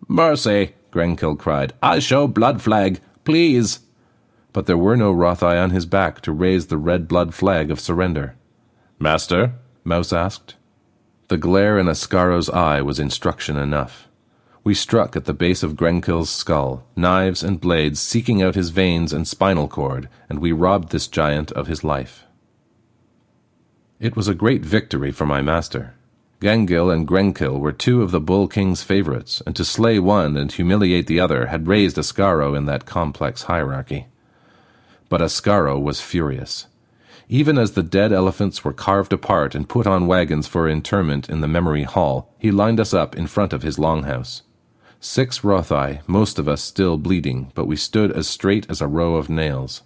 Mercy, 0.08 0.74
Grenkill 0.92 1.38
cried. 1.38 1.74
I 1.84 2.00
show 2.00 2.28
blood 2.28 2.64
flag, 2.64 3.00
please. 3.26 3.82
But 4.54 4.66
there 4.66 4.78
were 4.78 4.98
no 4.98 5.12
Rothai 5.12 5.62
on 5.62 5.70
his 5.70 5.86
back 5.86 6.20
to 6.22 6.32
raise 6.32 6.66
the 6.66 6.78
red 6.78 7.08
blood 7.08 7.36
flag 7.36 7.70
of 7.70 7.80
surrender. 7.80 8.36
Master? 8.98 9.54
Mouse 9.84 10.12
asked. 10.12 10.56
The 11.28 11.38
glare 11.38 11.78
in 11.78 11.88
Ascaro's 11.88 12.50
eye 12.50 12.82
was 12.82 13.00
instruction 13.00 13.56
enough. 13.56 14.05
We 14.66 14.74
struck 14.74 15.16
at 15.16 15.26
the 15.26 15.34
base 15.36 15.62
of 15.62 15.76
Grenkill's 15.76 16.32
skull, 16.32 16.86
knives 16.96 17.44
and 17.44 17.62
blades 17.62 18.00
seeking 18.00 18.42
out 18.42 18.56
his 18.56 18.72
veins 18.72 19.14
and 19.14 19.28
spinal 19.28 19.68
cord, 19.68 20.10
and 20.28 20.40
we 20.40 20.52
robbed 20.54 20.92
this 20.92 21.06
giant 21.08 21.52
of 21.52 21.68
his 21.68 21.84
life. 21.84 22.24
It 24.00 24.16
was 24.16 24.28
a 24.28 24.34
great 24.34 24.66
victory 24.66 25.12
for 25.12 25.28
my 25.28 25.44
master. 25.44 25.94
Gangil 26.42 26.92
and 26.92 27.08
Grenkill 27.08 27.60
were 27.60 27.72
two 27.72 28.02
of 28.02 28.10
the 28.10 28.20
Bull 28.20 28.48
King's 28.48 28.82
favorites, 28.82 29.40
and 29.46 29.56
to 29.56 29.64
slay 29.64 30.00
one 30.00 30.36
and 30.36 30.52
humiliate 30.52 31.06
the 31.06 31.20
other 31.20 31.46
had 31.46 31.68
raised 31.68 31.98
Ascaro 31.98 32.58
in 32.58 32.66
that 32.66 32.88
complex 32.88 33.44
hierarchy. 33.44 34.08
But 35.10 35.22
Ascaro 35.22 35.80
was 35.80 36.02
furious. 36.02 36.66
Even 37.30 37.60
as 37.60 37.74
the 37.74 37.84
dead 37.84 38.12
elephants 38.12 38.66
were 38.66 38.74
carved 38.74 39.14
apart 39.14 39.54
and 39.54 39.70
put 39.70 39.86
on 39.86 40.08
wagons 40.08 40.48
for 40.48 40.68
interment 40.68 41.30
in 41.30 41.42
the 41.42 41.48
memory 41.48 41.84
hall, 41.84 42.34
he 42.40 42.50
lined 42.50 42.80
us 42.80 42.96
up 42.96 43.16
in 43.16 43.28
front 43.28 43.54
of 43.54 43.62
his 43.62 43.78
longhouse. 43.78 44.42
Six 45.08 45.44
Rothai, 45.44 46.02
most 46.08 46.40
of 46.40 46.48
us 46.48 46.64
still 46.64 46.98
bleeding, 46.98 47.52
but 47.54 47.68
we 47.68 47.76
stood 47.76 48.12
as 48.12 48.28
straight 48.28 48.66
as 48.72 48.82
a 48.82 48.88
row 48.88 49.18
of 49.18 49.30
nails. 49.30 49.84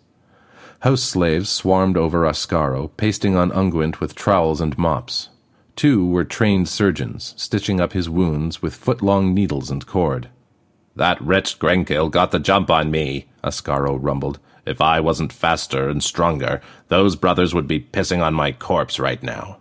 House 0.79 1.03
slaves 1.03 1.49
swarmed 1.49 1.97
over 1.97 2.21
Ascaro, 2.21 2.89
pasting 2.95 3.35
on 3.35 3.51
unguent 3.51 3.99
with 3.99 4.15
trowels 4.15 4.61
and 4.61 4.77
mops. 4.77 5.27
Two 5.75 6.07
were 6.07 6.23
trained 6.23 6.69
surgeons, 6.69 7.33
stitching 7.35 7.81
up 7.81 7.91
his 7.91 8.09
wounds 8.09 8.61
with 8.61 8.73
foot-long 8.73 9.33
needles 9.33 9.69
and 9.69 9.85
cord. 9.85 10.29
That 10.95 11.21
wretched 11.21 11.59
Grenkill 11.59 12.09
got 12.09 12.31
the 12.31 12.39
jump 12.39 12.71
on 12.71 12.89
me, 12.89 13.27
Ascaro 13.43 13.99
rumbled. 14.01 14.39
If 14.65 14.79
I 14.79 15.01
wasn't 15.01 15.33
faster 15.33 15.89
and 15.89 16.01
stronger, 16.01 16.61
those 16.87 17.17
brothers 17.17 17.53
would 17.53 17.67
be 17.67 17.81
pissing 17.81 18.23
on 18.23 18.33
my 18.33 18.53
corpse 18.53 18.99
right 18.99 19.21
now. 19.21 19.59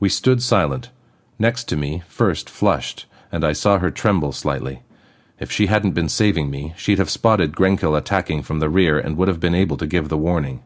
We 0.00 0.08
stood 0.08 0.42
silent. 0.42 0.90
Next 1.38 1.68
to 1.68 1.76
me, 1.76 2.02
first 2.08 2.50
flushed, 2.50 3.06
and 3.30 3.44
I 3.44 3.52
saw 3.52 3.78
her 3.78 3.92
tremble 3.92 4.32
slightly. 4.32 4.82
If 5.38 5.52
she 5.52 5.66
hadn't 5.66 5.92
been 5.92 6.08
saving 6.08 6.50
me, 6.50 6.74
she'd 6.76 6.98
have 6.98 7.10
spotted 7.10 7.54
Grenkill 7.54 7.96
attacking 7.96 8.42
from 8.42 8.58
the 8.58 8.68
rear 8.68 8.98
and 8.98 9.16
would 9.16 9.28
have 9.28 9.40
been 9.40 9.54
able 9.54 9.76
to 9.76 9.86
give 9.86 10.08
the 10.08 10.18
warning. 10.18 10.62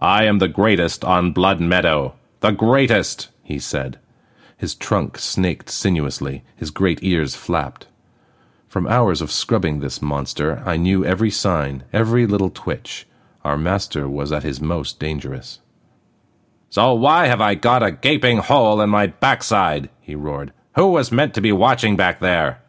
I 0.00 0.24
am 0.24 0.38
the 0.38 0.48
greatest 0.48 1.04
on 1.04 1.32
Blood 1.32 1.60
Meadow. 1.60 2.14
The 2.40 2.52
greatest, 2.52 3.28
he 3.42 3.58
said. 3.58 3.98
His 4.56 4.74
trunk 4.74 5.18
snaked 5.18 5.68
sinuously, 5.70 6.44
his 6.54 6.70
great 6.70 7.02
ears 7.02 7.34
flapped. 7.34 7.88
From 8.68 8.86
hours 8.86 9.20
of 9.20 9.32
scrubbing 9.32 9.80
this 9.80 10.00
monster, 10.00 10.62
I 10.64 10.76
knew 10.76 11.04
every 11.04 11.30
sign, 11.30 11.82
every 11.92 12.26
little 12.26 12.50
twitch. 12.50 13.08
Our 13.42 13.56
master 13.56 14.08
was 14.08 14.30
at 14.30 14.44
his 14.44 14.60
most 14.60 15.00
dangerous. 15.00 15.58
So 16.68 16.94
why 16.94 17.26
have 17.26 17.40
I 17.40 17.56
got 17.56 17.82
a 17.82 17.90
gaping 17.90 18.38
hole 18.38 18.80
in 18.80 18.88
my 18.88 19.08
backside? 19.08 19.90
he 20.00 20.14
roared. 20.14 20.52
Who 20.76 20.86
was 20.86 21.10
meant 21.10 21.34
to 21.34 21.40
be 21.40 21.50
watching 21.50 21.96
back 21.96 22.20
there? 22.20 22.62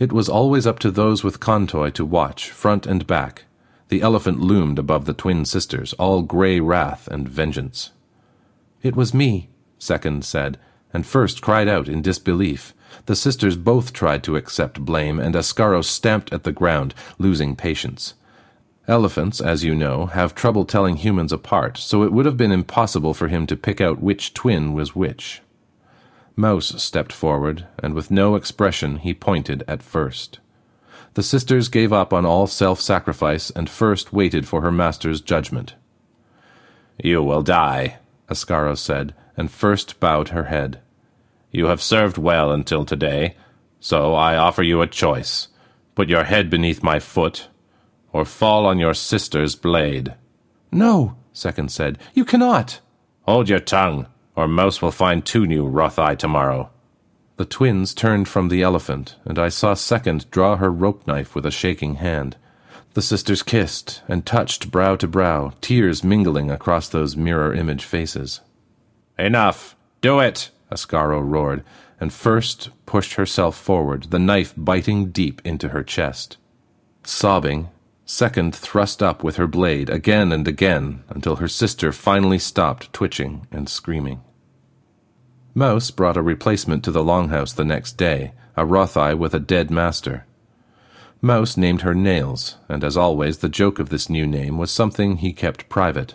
It 0.00 0.14
was 0.14 0.30
always 0.30 0.66
up 0.66 0.78
to 0.78 0.90
those 0.90 1.22
with 1.22 1.40
Contoy 1.40 1.90
to 1.90 2.06
watch, 2.06 2.50
front 2.50 2.86
and 2.86 3.06
back. 3.06 3.44
The 3.88 4.00
elephant 4.00 4.40
loomed 4.40 4.78
above 4.78 5.04
the 5.04 5.12
twin 5.12 5.44
sisters, 5.44 5.92
all 5.92 6.22
grey 6.22 6.58
wrath 6.58 7.06
and 7.08 7.28
vengeance. 7.28 7.90
It 8.82 8.96
was 8.96 9.12
me, 9.12 9.50
Second 9.78 10.24
said, 10.24 10.58
and 10.94 11.04
First 11.04 11.42
cried 11.42 11.68
out 11.68 11.86
in 11.86 12.00
disbelief. 12.00 12.72
The 13.04 13.14
sisters 13.14 13.56
both 13.56 13.92
tried 13.92 14.24
to 14.24 14.36
accept 14.36 14.86
blame, 14.86 15.20
and 15.20 15.34
Ascaro 15.34 15.84
stamped 15.84 16.32
at 16.32 16.44
the 16.44 16.52
ground, 16.52 16.94
losing 17.18 17.54
patience. 17.54 18.14
Elephants, 18.88 19.38
as 19.38 19.64
you 19.64 19.74
know, 19.74 20.06
have 20.06 20.34
trouble 20.34 20.64
telling 20.64 20.96
humans 20.96 21.30
apart, 21.30 21.76
so 21.76 22.04
it 22.04 22.12
would 22.12 22.24
have 22.24 22.38
been 22.38 22.52
impossible 22.52 23.12
for 23.12 23.28
him 23.28 23.46
to 23.46 23.54
pick 23.54 23.82
out 23.82 24.00
which 24.00 24.32
twin 24.32 24.72
was 24.72 24.96
which. 24.96 25.42
Mouse 26.40 26.82
stepped 26.82 27.12
forward, 27.12 27.66
and 27.78 27.94
with 27.94 28.10
no 28.10 28.34
expression 28.34 28.96
he 28.96 29.12
pointed 29.14 29.62
at 29.68 29.82
First. 29.82 30.40
The 31.14 31.22
sisters 31.22 31.68
gave 31.68 31.92
up 31.92 32.12
on 32.12 32.24
all 32.24 32.46
self-sacrifice 32.46 33.50
and 33.50 33.68
First 33.68 34.12
waited 34.12 34.48
for 34.48 34.62
her 34.62 34.72
master's 34.72 35.20
judgment. 35.20 35.74
You 37.02 37.22
will 37.22 37.42
die, 37.42 37.98
Ascaro 38.28 38.76
said, 38.76 39.14
and 39.36 39.50
First 39.50 40.00
bowed 40.00 40.28
her 40.28 40.44
head. 40.44 40.80
You 41.50 41.66
have 41.66 41.82
served 41.82 42.16
well 42.16 42.52
until 42.52 42.84
today, 42.84 43.36
so 43.80 44.14
I 44.14 44.36
offer 44.36 44.62
you 44.62 44.80
a 44.80 44.86
choice. 44.86 45.48
Put 45.94 46.08
your 46.08 46.24
head 46.24 46.48
beneath 46.48 46.82
my 46.82 47.00
foot, 47.00 47.48
or 48.12 48.24
fall 48.24 48.66
on 48.66 48.78
your 48.78 48.94
sister's 48.94 49.56
blade. 49.56 50.14
No, 50.70 51.16
Second 51.32 51.70
said, 51.70 51.98
you 52.14 52.24
cannot. 52.24 52.80
Hold 53.22 53.48
your 53.48 53.60
tongue, 53.60 54.06
or 54.40 54.48
Mouse 54.48 54.80
will 54.80 54.90
find 54.90 55.24
two 55.24 55.46
new 55.46 55.66
Rothai 55.66 56.14
tomorrow. 56.16 56.70
The 57.36 57.44
twins 57.44 57.92
turned 57.92 58.26
from 58.26 58.48
the 58.48 58.62
elephant, 58.62 59.16
and 59.24 59.38
I 59.38 59.50
saw 59.50 59.74
Second 59.74 60.30
draw 60.30 60.56
her 60.56 60.70
rope 60.70 61.06
knife 61.06 61.34
with 61.34 61.44
a 61.44 61.50
shaking 61.50 61.96
hand. 61.96 62.36
The 62.94 63.02
sisters 63.02 63.42
kissed 63.42 64.02
and 64.08 64.24
touched 64.24 64.70
brow 64.70 64.96
to 64.96 65.06
brow, 65.06 65.52
tears 65.60 66.02
mingling 66.02 66.50
across 66.50 66.88
those 66.88 67.16
mirror 67.16 67.54
image 67.54 67.84
faces. 67.84 68.40
Enough! 69.18 69.76
Do 70.00 70.20
it! 70.20 70.50
Ascaro 70.72 71.20
roared, 71.22 71.62
and 72.00 72.12
first 72.12 72.70
pushed 72.86 73.14
herself 73.14 73.56
forward, 73.56 74.04
the 74.04 74.18
knife 74.18 74.54
biting 74.56 75.10
deep 75.10 75.42
into 75.44 75.68
her 75.68 75.82
chest. 75.82 76.38
Sobbing, 77.04 77.68
Second 78.06 78.56
thrust 78.56 79.04
up 79.04 79.22
with 79.22 79.36
her 79.36 79.46
blade 79.46 79.88
again 79.88 80.32
and 80.32 80.48
again 80.48 81.04
until 81.08 81.36
her 81.36 81.46
sister 81.46 81.92
finally 81.92 82.40
stopped 82.40 82.92
twitching 82.92 83.46
and 83.52 83.68
screaming. 83.68 84.20
Mouse 85.54 85.90
brought 85.90 86.16
a 86.16 86.22
replacement 86.22 86.84
to 86.84 86.92
the 86.92 87.02
longhouse 87.02 87.54
the 87.54 87.64
next 87.64 87.96
day, 87.96 88.32
a 88.56 88.64
Rothai 88.64 89.14
with 89.14 89.34
a 89.34 89.40
dead 89.40 89.70
master. 89.70 90.24
Mouse 91.20 91.56
named 91.56 91.82
her 91.82 91.94
Nails, 91.94 92.56
and 92.68 92.84
as 92.84 92.96
always 92.96 93.38
the 93.38 93.48
joke 93.48 93.78
of 93.78 93.88
this 93.88 94.08
new 94.08 94.26
name 94.26 94.58
was 94.58 94.70
something 94.70 95.16
he 95.16 95.32
kept 95.32 95.68
private. 95.68 96.14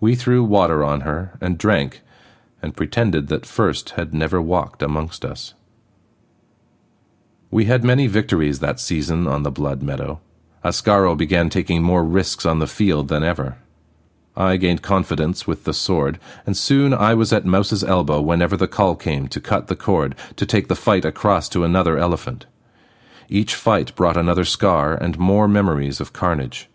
We 0.00 0.14
threw 0.14 0.44
water 0.44 0.84
on 0.84 1.00
her 1.00 1.36
and 1.40 1.56
drank, 1.56 2.02
and 2.62 2.76
pretended 2.76 3.28
that 3.28 3.46
First 3.46 3.90
had 3.90 4.12
never 4.12 4.40
walked 4.40 4.82
amongst 4.82 5.24
us. 5.24 5.54
We 7.50 7.64
had 7.64 7.82
many 7.82 8.06
victories 8.06 8.60
that 8.60 8.78
season 8.78 9.26
on 9.26 9.42
the 9.42 9.50
Blood 9.50 9.82
Meadow. 9.82 10.20
Ascaro 10.62 11.16
began 11.16 11.48
taking 11.48 11.82
more 11.82 12.04
risks 12.04 12.44
on 12.44 12.58
the 12.58 12.66
field 12.66 13.08
than 13.08 13.22
ever. 13.22 13.56
I 14.38 14.56
gained 14.56 14.82
confidence 14.82 15.48
with 15.48 15.64
the 15.64 15.74
sword, 15.74 16.20
and 16.46 16.56
soon 16.56 16.94
I 16.94 17.12
was 17.12 17.32
at 17.32 17.44
Mouse's 17.44 17.82
elbow 17.82 18.20
whenever 18.20 18.56
the 18.56 18.68
call 18.68 18.94
came 18.94 19.26
to 19.26 19.40
cut 19.40 19.66
the 19.66 19.74
cord, 19.74 20.14
to 20.36 20.46
take 20.46 20.68
the 20.68 20.76
fight 20.76 21.04
across 21.04 21.48
to 21.48 21.64
another 21.64 21.98
elephant. 21.98 22.46
Each 23.28 23.56
fight 23.56 23.96
brought 23.96 24.16
another 24.16 24.44
scar 24.44 24.94
and 24.94 25.18
more 25.18 25.48
memories 25.48 26.00
of 26.00 26.12
carnage. 26.12 26.68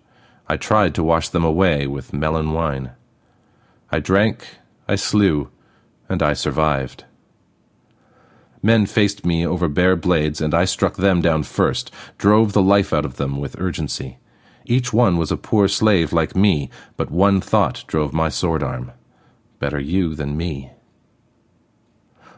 I 0.45 0.57
tried 0.57 0.93
to 0.95 1.03
wash 1.03 1.29
them 1.29 1.45
away 1.45 1.87
with 1.87 2.11
melon 2.11 2.51
wine. 2.51 2.91
I 3.89 3.99
drank, 3.99 4.45
I 4.85 4.95
slew, 4.95 5.49
and 6.09 6.21
I 6.21 6.33
survived. 6.33 7.05
Men 8.61 8.85
faced 8.87 9.25
me 9.25 9.47
over 9.47 9.69
bare 9.69 9.95
blades, 9.95 10.41
and 10.41 10.53
I 10.53 10.65
struck 10.65 10.97
them 10.97 11.21
down 11.21 11.43
first, 11.43 11.91
drove 12.17 12.51
the 12.51 12.61
life 12.61 12.91
out 12.91 13.05
of 13.05 13.15
them 13.15 13.39
with 13.39 13.55
urgency. 13.57 14.17
Each 14.65 14.93
one 14.93 15.17
was 15.17 15.31
a 15.31 15.37
poor 15.37 15.67
slave 15.67 16.13
like 16.13 16.35
me, 16.35 16.69
but 16.97 17.11
one 17.11 17.41
thought 17.41 17.83
drove 17.87 18.13
my 18.13 18.29
sword 18.29 18.63
arm. 18.63 18.91
Better 19.59 19.79
you 19.79 20.15
than 20.15 20.37
me. 20.37 20.71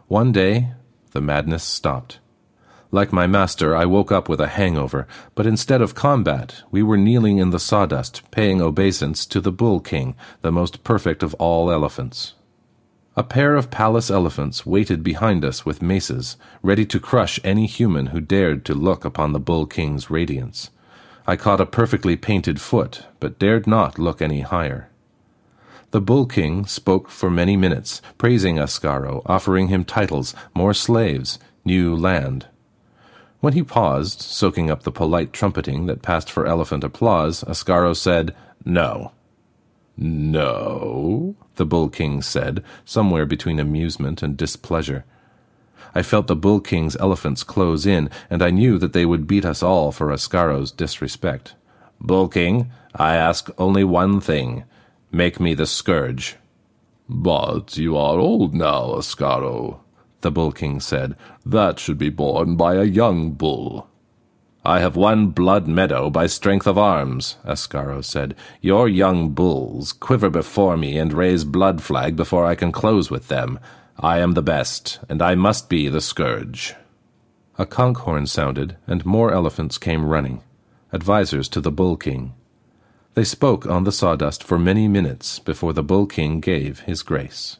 One 0.08 0.32
day, 0.32 0.72
the 1.12 1.22
madness 1.22 1.64
stopped. 1.64 2.20
Like 2.92 3.12
my 3.12 3.28
master, 3.28 3.76
I 3.76 3.86
woke 3.86 4.12
up 4.12 4.30
with 4.30 4.40
a 4.40 4.48
hangover, 4.48 5.08
but 5.34 5.46
instead 5.46 5.82
of 5.82 5.96
combat, 5.96 6.64
we 6.72 6.84
were 6.84 6.98
kneeling 6.98 7.40
in 7.40 7.50
the 7.50 7.60
sawdust, 7.60 8.22
paying 8.32 8.62
obeisance 8.62 9.26
to 9.26 9.42
the 9.42 9.52
Bull 9.52 9.80
King, 9.80 10.16
the 10.42 10.52
most 10.52 10.84
perfect 10.84 11.24
of 11.24 11.34
all 11.36 11.72
elephants. 11.72 12.36
A 13.18 13.24
pair 13.24 13.56
of 13.56 13.72
palace 13.72 14.12
elephants 14.12 14.66
waited 14.66 15.04
behind 15.04 15.44
us 15.44 15.66
with 15.66 15.82
maces, 15.82 16.38
ready 16.62 16.86
to 16.86 17.00
crush 17.00 17.40
any 17.44 17.66
human 17.66 18.08
who 18.08 18.20
dared 18.22 18.66
to 18.66 18.74
look 18.74 19.04
upon 19.04 19.34
the 19.34 19.40
Bull 19.40 19.66
King's 19.66 20.10
radiance. 20.10 20.70
I 21.28 21.36
caught 21.36 21.62
a 21.62 21.66
perfectly 21.66 22.16
painted 22.16 22.62
foot, 22.62 23.06
but 23.20 23.40
dared 23.40 23.66
not 23.66 23.98
look 23.98 24.22
any 24.22 24.42
higher. 24.42 24.90
The 25.92 26.02
Bull 26.02 26.26
King 26.26 26.66
spoke 26.66 27.10
for 27.10 27.32
many 27.32 27.56
minutes, 27.58 28.02
praising 28.18 28.58
Ascaro, 28.58 29.22
offering 29.26 29.70
him 29.70 29.86
titles, 29.86 30.36
more 30.54 30.74
slaves, 30.74 31.40
new 31.64 31.96
land. 31.96 32.48
When 33.40 33.54
he 33.54 33.64
paused, 33.64 34.22
soaking 34.22 34.70
up 34.70 34.84
the 34.84 34.92
polite 34.92 35.34
trumpeting 35.34 35.86
that 35.86 36.02
passed 36.02 36.32
for 36.32 36.46
elephant 36.46 36.84
applause, 36.84 37.44
Ascaro 37.44 37.96
said, 37.96 38.36
No. 38.64 39.12
No, 39.98 41.36
the 41.56 41.66
Bull 41.66 41.90
King 41.90 42.22
said, 42.22 42.64
somewhere 42.84 43.26
between 43.26 43.60
amusement 43.60 44.22
and 44.22 44.36
displeasure. 44.36 45.06
I 45.96 46.02
felt 46.02 46.28
the 46.28 46.36
Bull 46.36 46.60
King's 46.60 46.98
elephants 46.98 47.42
close 47.42 47.86
in, 47.86 48.10
and 48.30 48.44
I 48.44 48.52
knew 48.52 48.78
that 48.80 48.92
they 48.92 49.06
would 49.06 49.26
beat 49.26 49.46
us 49.46 49.64
all 49.64 49.94
for 49.94 50.12
Ascaro's 50.12 50.72
disrespect. 50.72 51.56
Bull 52.02 52.28
King, 52.28 52.70
I 52.94 53.16
ask 53.16 53.50
only 53.58 53.86
one 53.86 54.20
thing. 54.20 54.66
Make 55.10 55.40
me 55.40 55.54
the 55.54 55.66
scourge. 55.66 56.36
But 57.08 57.78
you 57.78 57.96
are 57.96 58.20
old 58.20 58.54
now, 58.54 58.96
Ascaro, 58.96 59.80
the 60.20 60.32
Bull 60.32 60.52
King 60.52 60.82
said. 60.82 61.16
That 61.46 61.80
should 61.80 61.98
be 61.98 62.10
borne 62.10 62.58
by 62.58 62.76
a 62.76 62.84
young 62.84 63.32
bull. 63.32 63.88
I 64.66 64.80
have 64.80 64.96
won 64.96 65.28
Blood 65.28 65.68
Meadow 65.68 66.10
by 66.10 66.26
strength 66.26 66.66
of 66.66 66.78
arms, 66.78 67.38
Ascaro 67.46 68.04
said. 68.04 68.36
Your 68.62 68.90
young 68.90 69.30
bulls 69.30 69.94
quiver 69.94 70.32
before 70.32 70.76
me 70.76 70.98
and 70.98 71.14
raise 71.14 71.44
blood 71.44 71.84
flag 71.84 72.16
before 72.16 72.46
I 72.46 72.56
can 72.56 72.72
close 72.72 73.12
with 73.12 73.28
them. 73.28 73.60
I 73.98 74.20
am 74.20 74.34
the 74.34 74.42
best, 74.42 75.00
and 75.08 75.22
I 75.22 75.36
must 75.36 75.70
be 75.70 75.88
the 75.88 76.02
scourge. 76.02 76.76
A 77.58 77.66
conch 77.66 77.98
horn 78.00 78.28
sounded, 78.28 78.76
and 78.88 79.06
more 79.06 79.32
elephants 79.32 79.78
came 79.78 80.06
running, 80.06 80.42
advisers 80.92 81.48
to 81.50 81.62
the 81.62 81.72
Bull 81.72 81.96
King. 81.96 82.34
They 83.14 83.24
spoke 83.24 83.66
on 83.66 83.86
the 83.86 83.94
sawdust 83.94 84.44
for 84.44 84.60
many 84.60 84.90
minutes 84.90 85.40
before 85.40 85.72
the 85.72 85.84
Bull 85.84 86.06
King 86.06 86.42
gave 86.42 86.82
his 86.82 87.02
grace. 87.02 87.58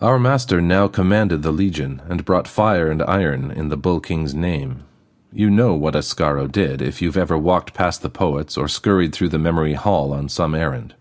Our 0.00 0.20
master 0.20 0.60
now 0.60 0.86
commanded 0.86 1.42
the 1.42 1.50
legion 1.50 2.02
and 2.08 2.24
brought 2.24 2.46
fire 2.46 2.88
and 2.88 3.02
iron 3.02 3.50
in 3.50 3.68
the 3.68 3.76
Bull 3.76 3.98
King's 3.98 4.34
name. 4.34 4.84
You 5.32 5.50
know 5.50 5.74
what 5.74 5.94
Ascaro 5.94 6.50
did 6.50 6.80
if 6.80 7.02
you've 7.02 7.16
ever 7.16 7.36
walked 7.36 7.74
past 7.74 8.02
the 8.02 8.10
poets 8.10 8.56
or 8.56 8.68
scurried 8.68 9.12
through 9.12 9.30
the 9.30 9.38
memory 9.38 9.74
hall 9.74 10.12
on 10.12 10.28
some 10.28 10.54
errand. 10.54 10.94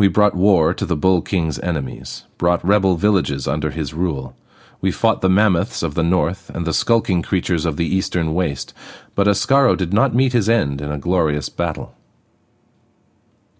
We 0.00 0.08
brought 0.08 0.34
war 0.34 0.72
to 0.72 0.86
the 0.86 0.96
Bull 0.96 1.20
King's 1.20 1.58
enemies, 1.58 2.24
brought 2.38 2.64
rebel 2.64 2.96
villages 2.96 3.46
under 3.46 3.68
his 3.68 3.92
rule. 3.92 4.34
We 4.80 4.92
fought 4.92 5.20
the 5.20 5.28
mammoths 5.28 5.82
of 5.82 5.94
the 5.94 6.02
north 6.02 6.48
and 6.54 6.66
the 6.66 6.72
skulking 6.72 7.20
creatures 7.20 7.66
of 7.66 7.76
the 7.76 7.84
eastern 7.84 8.32
waste, 8.32 8.72
but 9.14 9.28
Ascaro 9.28 9.76
did 9.76 9.92
not 9.92 10.14
meet 10.14 10.32
his 10.32 10.48
end 10.48 10.80
in 10.80 10.90
a 10.90 10.96
glorious 10.96 11.50
battle. 11.50 11.94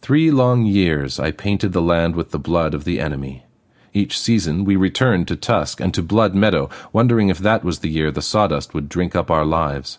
Three 0.01 0.31
long 0.31 0.65
years 0.65 1.21
I 1.21 1.31
painted 1.31 1.75
the 1.75 1.83
land 1.83 2.17
with 2.17 2.31
the 2.31 2.39
blood 2.39 2.73
of 2.73 2.85
the 2.85 3.01
enemy. 3.01 3.45
Each 3.93 4.19
season 4.19 4.65
we 4.65 4.77
returned 4.77 5.29
to 5.29 5.37
Tusk 5.37 5.79
and 5.79 5.93
to 5.93 6.03
Blood 6.03 6.35
Meadow, 6.35 6.71
wondering 6.91 7.29
if 7.29 7.37
that 7.41 7.65
was 7.65 7.81
the 7.81 7.91
year 7.91 8.11
the 8.11 8.23
sawdust 8.23 8.73
would 8.73 8.89
drink 8.89 9.15
up 9.15 9.31
our 9.31 9.45
lives. 9.45 9.99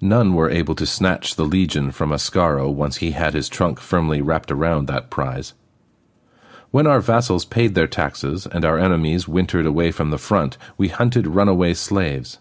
None 0.00 0.32
were 0.32 0.48
able 0.48 0.76
to 0.76 0.86
snatch 0.86 1.36
the 1.36 1.44
Legion 1.44 1.90
from 1.90 2.08
Ascaro 2.08 2.72
once 2.72 2.96
he 2.96 3.10
had 3.10 3.34
his 3.34 3.50
trunk 3.50 3.78
firmly 3.78 4.22
wrapped 4.22 4.50
around 4.50 4.86
that 4.86 5.10
prize. 5.10 5.52
When 6.74 6.88
our 6.88 6.98
vassals 6.98 7.44
paid 7.44 7.76
their 7.76 7.86
taxes 7.86 8.48
and 8.48 8.64
our 8.64 8.80
enemies 8.80 9.28
wintered 9.28 9.64
away 9.64 9.92
from 9.92 10.10
the 10.10 10.18
front, 10.18 10.58
we 10.76 10.88
hunted 10.88 11.28
runaway 11.28 11.72
slaves. 11.74 12.40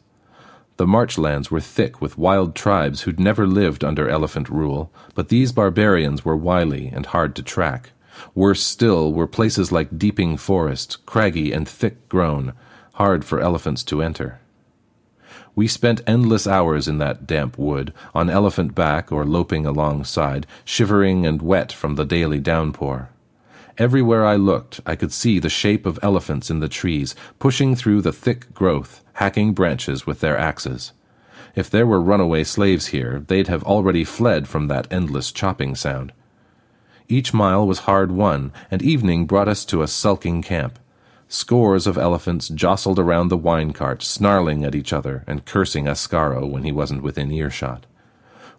The 0.78 0.88
marchlands 0.88 1.52
were 1.52 1.60
thick 1.60 2.02
with 2.02 2.18
wild 2.18 2.56
tribes 2.56 3.02
who'd 3.02 3.20
never 3.20 3.46
lived 3.46 3.84
under 3.84 4.10
elephant 4.10 4.50
rule, 4.50 4.92
but 5.14 5.30
these 5.30 5.52
barbarians 5.52 6.26
were 6.26 6.36
wily 6.36 6.88
and 6.88 7.06
hard 7.06 7.36
to 7.36 7.44
track. 7.44 7.92
Worse 8.34 8.64
still 8.64 9.14
were 9.14 9.28
places 9.28 9.72
like 9.72 10.00
Deeping 10.00 10.36
Forest, 10.38 11.06
craggy 11.06 11.52
and 11.52 11.70
thick 11.70 12.10
grown, 12.10 12.54
hard 12.94 13.24
for 13.24 13.40
elephants 13.40 13.84
to 13.84 14.02
enter. 14.02 14.40
We 15.54 15.68
spent 15.68 16.02
endless 16.08 16.48
hours 16.48 16.88
in 16.88 16.98
that 16.98 17.28
damp 17.28 17.60
wood, 17.60 17.94
on 18.16 18.32
elephant 18.32 18.74
back 18.74 19.12
or 19.12 19.26
loping 19.26 19.68
alongside, 19.68 20.48
shivering 20.66 21.24
and 21.28 21.40
wet 21.40 21.72
from 21.72 21.98
the 21.98 22.04
daily 22.04 22.40
downpour. 22.40 23.12
Everywhere 23.80 24.24
I 24.24 24.36
looked, 24.36 24.82
I 24.86 24.96
could 24.96 25.12
see 25.12 25.40
the 25.40 25.50
shape 25.50 25.88
of 25.88 25.98
elephants 26.04 26.52
in 26.52 26.60
the 26.60 26.70
trees, 26.70 27.16
pushing 27.40 27.76
through 27.76 28.02
the 28.02 28.14
thick 28.14 28.54
growth, 28.54 29.04
hacking 29.14 29.54
branches 29.54 30.06
with 30.06 30.20
their 30.20 30.38
axes. 30.38 30.92
If 31.56 31.72
there 31.72 31.88
were 31.88 32.00
runaway 32.02 32.44
slaves 32.44 32.88
here, 32.88 33.24
they'd 33.28 33.48
have 33.48 33.64
already 33.64 34.04
fled 34.04 34.48
from 34.48 34.68
that 34.68 34.92
endless 34.92 35.32
chopping 35.32 35.74
sound. 35.74 36.14
Each 37.08 37.34
mile 37.34 37.66
was 37.66 37.80
hard 37.80 38.12
won, 38.12 38.52
and 38.70 38.84
evening 38.84 39.26
brought 39.26 39.48
us 39.48 39.66
to 39.66 39.82
a 39.82 39.88
sulking 39.88 40.44
camp. 40.44 40.78
Scores 41.28 41.88
of 41.88 41.98
elephants 41.98 42.50
jostled 42.50 43.00
around 43.00 43.30
the 43.30 43.38
wine 43.38 43.74
cart, 43.74 44.04
snarling 44.04 44.64
at 44.64 44.76
each 44.76 44.94
other 44.94 45.24
and 45.26 45.46
cursing 45.46 45.86
Ascaro 45.86 46.48
when 46.48 46.64
he 46.64 46.72
wasn't 46.72 47.02
within 47.02 47.32
earshot. 47.32 47.88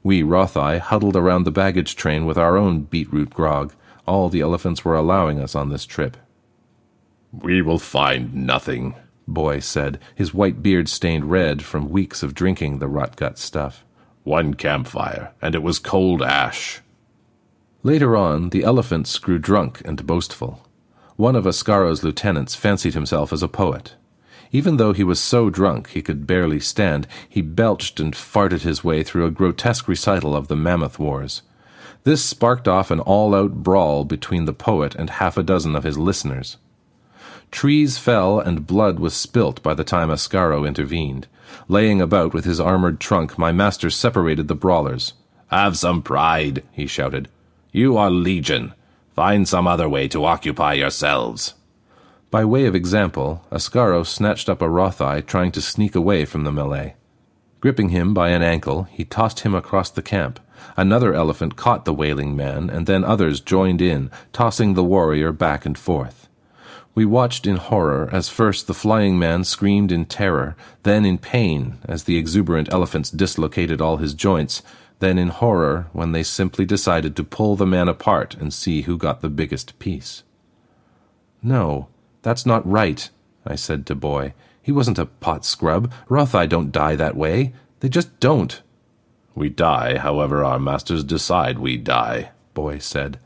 We 0.02 0.22
Rothai 0.22 0.78
huddled 0.78 1.14
around 1.14 1.44
the 1.44 1.52
baggage 1.52 1.94
train 1.94 2.26
with 2.26 2.36
our 2.36 2.56
own 2.56 2.82
beetroot 2.82 3.30
grog, 3.30 3.72
all 4.06 4.28
the 4.28 4.40
elephants 4.40 4.84
were 4.84 4.96
allowing 4.96 5.40
us 5.40 5.54
on 5.54 5.70
this 5.70 5.86
trip. 5.86 6.16
We 7.32 7.62
will 7.62 7.78
find 7.78 8.34
nothing, 8.34 8.94
Boy 9.26 9.60
said, 9.60 9.98
his 10.14 10.34
white 10.34 10.62
beard 10.62 10.88
stained 10.88 11.30
red 11.30 11.62
from 11.62 11.88
weeks 11.88 12.22
of 12.22 12.34
drinking 12.34 12.78
the 12.78 12.88
rot-gut 12.88 13.38
stuff. 13.38 13.84
One 14.22 14.54
campfire, 14.54 15.32
and 15.40 15.54
it 15.54 15.62
was 15.62 15.78
cold 15.78 16.22
ash. 16.22 16.80
Later 17.82 18.16
on, 18.16 18.50
the 18.50 18.64
elephants 18.64 19.18
grew 19.18 19.38
drunk 19.38 19.82
and 19.84 20.06
boastful. 20.06 20.66
One 21.16 21.36
of 21.36 21.46
Ascaro's 21.46 22.02
lieutenants 22.02 22.54
fancied 22.54 22.94
himself 22.94 23.32
as 23.32 23.42
a 23.42 23.48
poet. 23.48 23.94
Even 24.52 24.76
though 24.76 24.92
he 24.92 25.04
was 25.04 25.20
so 25.20 25.50
drunk 25.50 25.90
he 25.90 26.02
could 26.02 26.26
barely 26.26 26.60
stand, 26.60 27.06
he 27.28 27.42
belched 27.42 28.00
and 28.00 28.14
farted 28.14 28.62
his 28.62 28.84
way 28.84 29.02
through 29.02 29.26
a 29.26 29.30
grotesque 29.30 29.88
recital 29.88 30.34
of 30.36 30.48
the 30.48 30.56
Mammoth 30.56 30.98
Wars. 30.98 31.42
This 32.04 32.22
sparked 32.22 32.68
off 32.68 32.90
an 32.90 33.00
all 33.00 33.34
out 33.34 33.54
brawl 33.62 34.04
between 34.04 34.44
the 34.44 34.52
poet 34.52 34.94
and 34.94 35.08
half 35.08 35.38
a 35.38 35.42
dozen 35.42 35.74
of 35.74 35.84
his 35.84 35.96
listeners. 35.96 36.58
Trees 37.50 37.96
fell 37.96 38.38
and 38.38 38.66
blood 38.66 38.98
was 38.98 39.14
spilt 39.14 39.62
by 39.62 39.72
the 39.72 39.84
time 39.84 40.10
Ascaro 40.10 40.68
intervened. 40.68 41.26
Laying 41.66 42.02
about 42.02 42.34
with 42.34 42.44
his 42.44 42.60
armored 42.60 43.00
trunk, 43.00 43.38
my 43.38 43.52
master 43.52 43.88
separated 43.88 44.48
the 44.48 44.54
brawlers. 44.54 45.14
Have 45.48 45.78
some 45.78 46.02
pride, 46.02 46.62
he 46.72 46.86
shouted. 46.86 47.28
You 47.72 47.96
are 47.96 48.10
legion. 48.10 48.74
Find 49.14 49.48
some 49.48 49.66
other 49.66 49.88
way 49.88 50.06
to 50.08 50.24
occupy 50.24 50.74
yourselves. 50.74 51.54
By 52.30 52.44
way 52.44 52.66
of 52.66 52.74
example, 52.74 53.46
Ascaro 53.50 54.04
snatched 54.04 54.50
up 54.50 54.60
a 54.60 54.68
Rothai 54.68 55.24
trying 55.24 55.52
to 55.52 55.62
sneak 55.62 55.94
away 55.94 56.24
from 56.24 56.44
the 56.44 56.52
melee. 56.52 56.96
Gripping 57.60 57.90
him 57.90 58.12
by 58.12 58.28
an 58.28 58.42
ankle, 58.42 58.82
he 58.84 59.04
tossed 59.04 59.40
him 59.40 59.54
across 59.54 59.88
the 59.88 60.02
camp. 60.02 60.40
Another 60.76 61.14
elephant 61.14 61.56
caught 61.56 61.84
the 61.84 61.92
wailing 61.92 62.36
man, 62.36 62.70
and 62.70 62.86
then 62.86 63.04
others 63.04 63.40
joined 63.40 63.80
in, 63.80 64.10
tossing 64.32 64.74
the 64.74 64.84
warrior 64.84 65.32
back 65.32 65.64
and 65.66 65.76
forth. 65.76 66.28
We 66.94 67.04
watched 67.04 67.46
in 67.46 67.56
horror 67.56 68.08
as 68.12 68.28
first 68.28 68.66
the 68.66 68.74
flying 68.74 69.18
man 69.18 69.42
screamed 69.42 69.90
in 69.90 70.04
terror, 70.04 70.56
then 70.84 71.04
in 71.04 71.18
pain 71.18 71.78
as 71.84 72.04
the 72.04 72.16
exuberant 72.16 72.72
elephants 72.72 73.10
dislocated 73.10 73.80
all 73.80 73.96
his 73.96 74.14
joints, 74.14 74.62
then 75.00 75.18
in 75.18 75.28
horror 75.28 75.88
when 75.92 76.12
they 76.12 76.22
simply 76.22 76.64
decided 76.64 77.16
to 77.16 77.24
pull 77.24 77.56
the 77.56 77.66
man 77.66 77.88
apart 77.88 78.34
and 78.36 78.52
see 78.52 78.82
who 78.82 78.96
got 78.96 79.20
the 79.20 79.28
biggest 79.28 79.76
piece. 79.78 80.22
No, 81.42 81.88
that's 82.22 82.46
not 82.46 82.66
right, 82.66 83.10
I 83.44 83.56
said 83.56 83.86
to 83.86 83.94
Boy. 83.94 84.32
He 84.62 84.72
wasn't 84.72 84.98
a 84.98 85.06
pot 85.06 85.44
scrub. 85.44 85.92
Rothai 86.08 86.46
don't 86.46 86.72
die 86.72 86.96
that 86.96 87.16
way. 87.16 87.52
They 87.80 87.88
just 87.88 88.18
don't. 88.18 88.62
We 89.34 89.48
die 89.48 89.98
however 89.98 90.44
our 90.44 90.58
masters 90.58 91.04
decide 91.04 91.58
we 91.58 91.76
die, 91.76 92.30
Boy 92.54 92.78
said. 92.78 93.18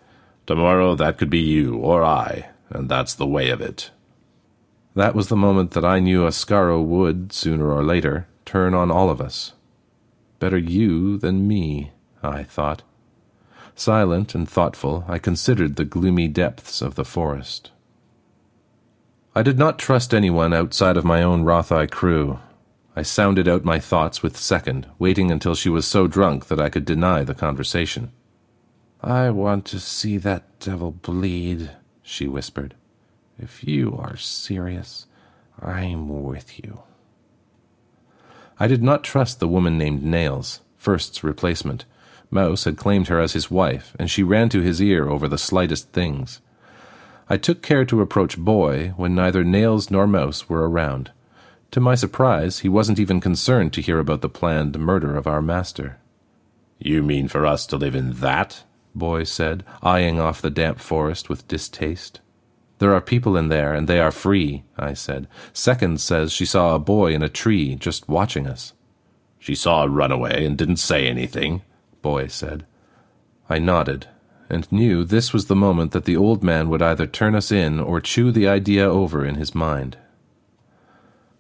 Tomorrow 0.46 0.94
that 0.94 1.18
could 1.18 1.30
be 1.30 1.40
you 1.40 1.76
or 1.76 2.02
I, 2.02 2.48
and 2.70 2.88
that's 2.88 3.14
the 3.14 3.26
way 3.26 3.50
of 3.50 3.60
it. 3.60 3.90
That 4.94 5.14
was 5.14 5.28
the 5.28 5.36
moment 5.36 5.72
that 5.72 5.84
I 5.84 6.00
knew 6.00 6.26
Ascaro 6.26 6.82
would, 6.82 7.32
sooner 7.32 7.70
or 7.70 7.84
later, 7.84 8.26
turn 8.44 8.74
on 8.74 8.90
all 8.90 9.10
of 9.10 9.20
us. 9.20 9.52
Better 10.40 10.58
you 10.58 11.18
than 11.18 11.46
me, 11.46 11.92
I 12.22 12.42
thought. 12.42 12.82
Silent 13.74 14.34
and 14.34 14.48
thoughtful, 14.48 15.04
I 15.06 15.18
considered 15.18 15.76
the 15.76 15.84
gloomy 15.84 16.26
depths 16.26 16.82
of 16.82 16.94
the 16.94 17.04
forest. 17.04 17.70
I 19.36 19.42
did 19.42 19.58
not 19.58 19.78
trust 19.78 20.12
anyone 20.12 20.52
outside 20.52 20.96
of 20.96 21.04
my 21.04 21.22
own 21.22 21.44
Rothai 21.44 21.86
crew. 21.86 22.40
I 22.98 23.02
sounded 23.02 23.46
out 23.46 23.64
my 23.64 23.78
thoughts 23.78 24.24
with 24.24 24.36
Second, 24.36 24.88
waiting 24.98 25.30
until 25.30 25.54
she 25.54 25.68
was 25.68 25.86
so 25.86 26.08
drunk 26.08 26.48
that 26.48 26.60
I 26.60 26.68
could 26.68 26.84
deny 26.84 27.22
the 27.22 27.32
conversation. 27.32 28.10
I 29.00 29.30
want 29.30 29.66
to 29.66 29.78
see 29.78 30.16
that 30.16 30.58
devil 30.58 30.90
bleed, 30.90 31.70
she 32.02 32.26
whispered. 32.26 32.74
If 33.38 33.62
you 33.62 33.96
are 33.96 34.16
serious, 34.16 35.06
I'm 35.62 36.24
with 36.24 36.58
you. 36.58 36.82
I 38.58 38.66
did 38.66 38.82
not 38.82 39.04
trust 39.04 39.38
the 39.38 39.46
woman 39.46 39.78
named 39.78 40.02
Nails, 40.02 40.62
First's 40.76 41.22
replacement. 41.22 41.84
Mouse 42.32 42.64
had 42.64 42.76
claimed 42.76 43.06
her 43.06 43.20
as 43.20 43.32
his 43.32 43.48
wife, 43.48 43.94
and 43.96 44.10
she 44.10 44.24
ran 44.24 44.48
to 44.48 44.60
his 44.60 44.82
ear 44.82 45.08
over 45.08 45.28
the 45.28 45.38
slightest 45.38 45.92
things. 45.92 46.40
I 47.28 47.36
took 47.36 47.62
care 47.62 47.84
to 47.84 48.00
approach 48.00 48.36
Boy 48.36 48.92
when 48.96 49.14
neither 49.14 49.44
Nails 49.44 49.88
nor 49.88 50.08
Mouse 50.08 50.48
were 50.48 50.68
around. 50.68 51.12
To 51.72 51.80
my 51.80 51.94
surprise, 51.94 52.60
he 52.60 52.68
wasn't 52.68 52.98
even 52.98 53.20
concerned 53.20 53.72
to 53.74 53.82
hear 53.82 53.98
about 53.98 54.22
the 54.22 54.28
planned 54.28 54.78
murder 54.78 55.16
of 55.16 55.26
our 55.26 55.42
master. 55.42 55.98
You 56.78 57.02
mean 57.02 57.28
for 57.28 57.44
us 57.44 57.66
to 57.66 57.76
live 57.76 57.94
in 57.94 58.14
that? 58.14 58.64
Boy 58.94 59.24
said, 59.24 59.64
eyeing 59.82 60.18
off 60.18 60.40
the 60.40 60.50
damp 60.50 60.78
forest 60.78 61.28
with 61.28 61.46
distaste. 61.46 62.20
There 62.78 62.94
are 62.94 63.00
people 63.00 63.36
in 63.36 63.48
there, 63.48 63.74
and 63.74 63.88
they 63.88 64.00
are 64.00 64.10
free, 64.10 64.64
I 64.78 64.94
said. 64.94 65.28
Second 65.52 66.00
says 66.00 66.32
she 66.32 66.46
saw 66.46 66.74
a 66.74 66.78
boy 66.78 67.12
in 67.12 67.22
a 67.22 67.28
tree 67.28 67.74
just 67.74 68.08
watching 68.08 68.46
us. 68.46 68.72
She 69.38 69.54
saw 69.54 69.82
a 69.82 69.88
runaway 69.88 70.44
and 70.44 70.56
didn't 70.56 70.76
say 70.76 71.06
anything, 71.06 71.62
Boy 72.02 72.28
said. 72.28 72.64
I 73.50 73.58
nodded, 73.58 74.06
and 74.48 74.70
knew 74.70 75.04
this 75.04 75.32
was 75.32 75.46
the 75.46 75.56
moment 75.56 75.92
that 75.92 76.04
the 76.04 76.16
old 76.16 76.42
man 76.42 76.68
would 76.68 76.82
either 76.82 77.06
turn 77.06 77.34
us 77.34 77.50
in 77.50 77.80
or 77.80 78.00
chew 78.00 78.30
the 78.30 78.48
idea 78.48 78.88
over 78.88 79.24
in 79.24 79.34
his 79.34 79.54
mind. 79.54 79.98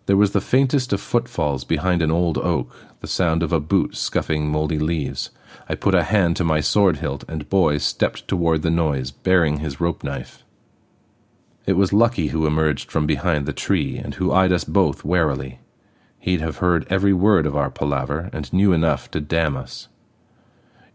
There 0.08 0.16
was 0.16 0.30
the 0.30 0.40
faintest 0.40 0.94
of 0.94 1.02
footfalls 1.02 1.64
behind 1.64 2.00
an 2.00 2.10
old 2.10 2.38
oak, 2.38 2.74
the 3.00 3.06
sound 3.06 3.42
of 3.42 3.52
a 3.52 3.60
boot 3.60 3.94
scuffing 3.94 4.48
mouldy 4.48 4.78
leaves. 4.78 5.28
I 5.68 5.74
put 5.74 5.94
a 5.94 6.04
hand 6.04 6.34
to 6.36 6.44
my 6.44 6.60
sword 6.60 6.96
hilt, 6.96 7.24
and 7.28 7.46
Boy 7.50 7.76
stepped 7.76 8.26
toward 8.26 8.62
the 8.62 8.70
noise, 8.70 9.10
bearing 9.10 9.58
his 9.58 9.82
rope 9.82 10.02
knife. 10.02 10.44
It 11.66 11.74
was 11.74 11.92
Lucky 11.92 12.28
who 12.28 12.46
emerged 12.46 12.90
from 12.90 13.04
behind 13.04 13.44
the 13.44 13.52
tree 13.52 13.98
and 13.98 14.14
who 14.14 14.32
eyed 14.32 14.50
us 14.50 14.64
both 14.64 15.04
warily. 15.04 15.58
He'd 16.18 16.40
have 16.40 16.56
heard 16.56 16.86
every 16.88 17.12
word 17.12 17.44
of 17.44 17.54
our 17.54 17.70
palaver 17.70 18.30
and 18.32 18.50
knew 18.50 18.72
enough 18.72 19.10
to 19.10 19.20
damn 19.20 19.58
us. 19.58 19.88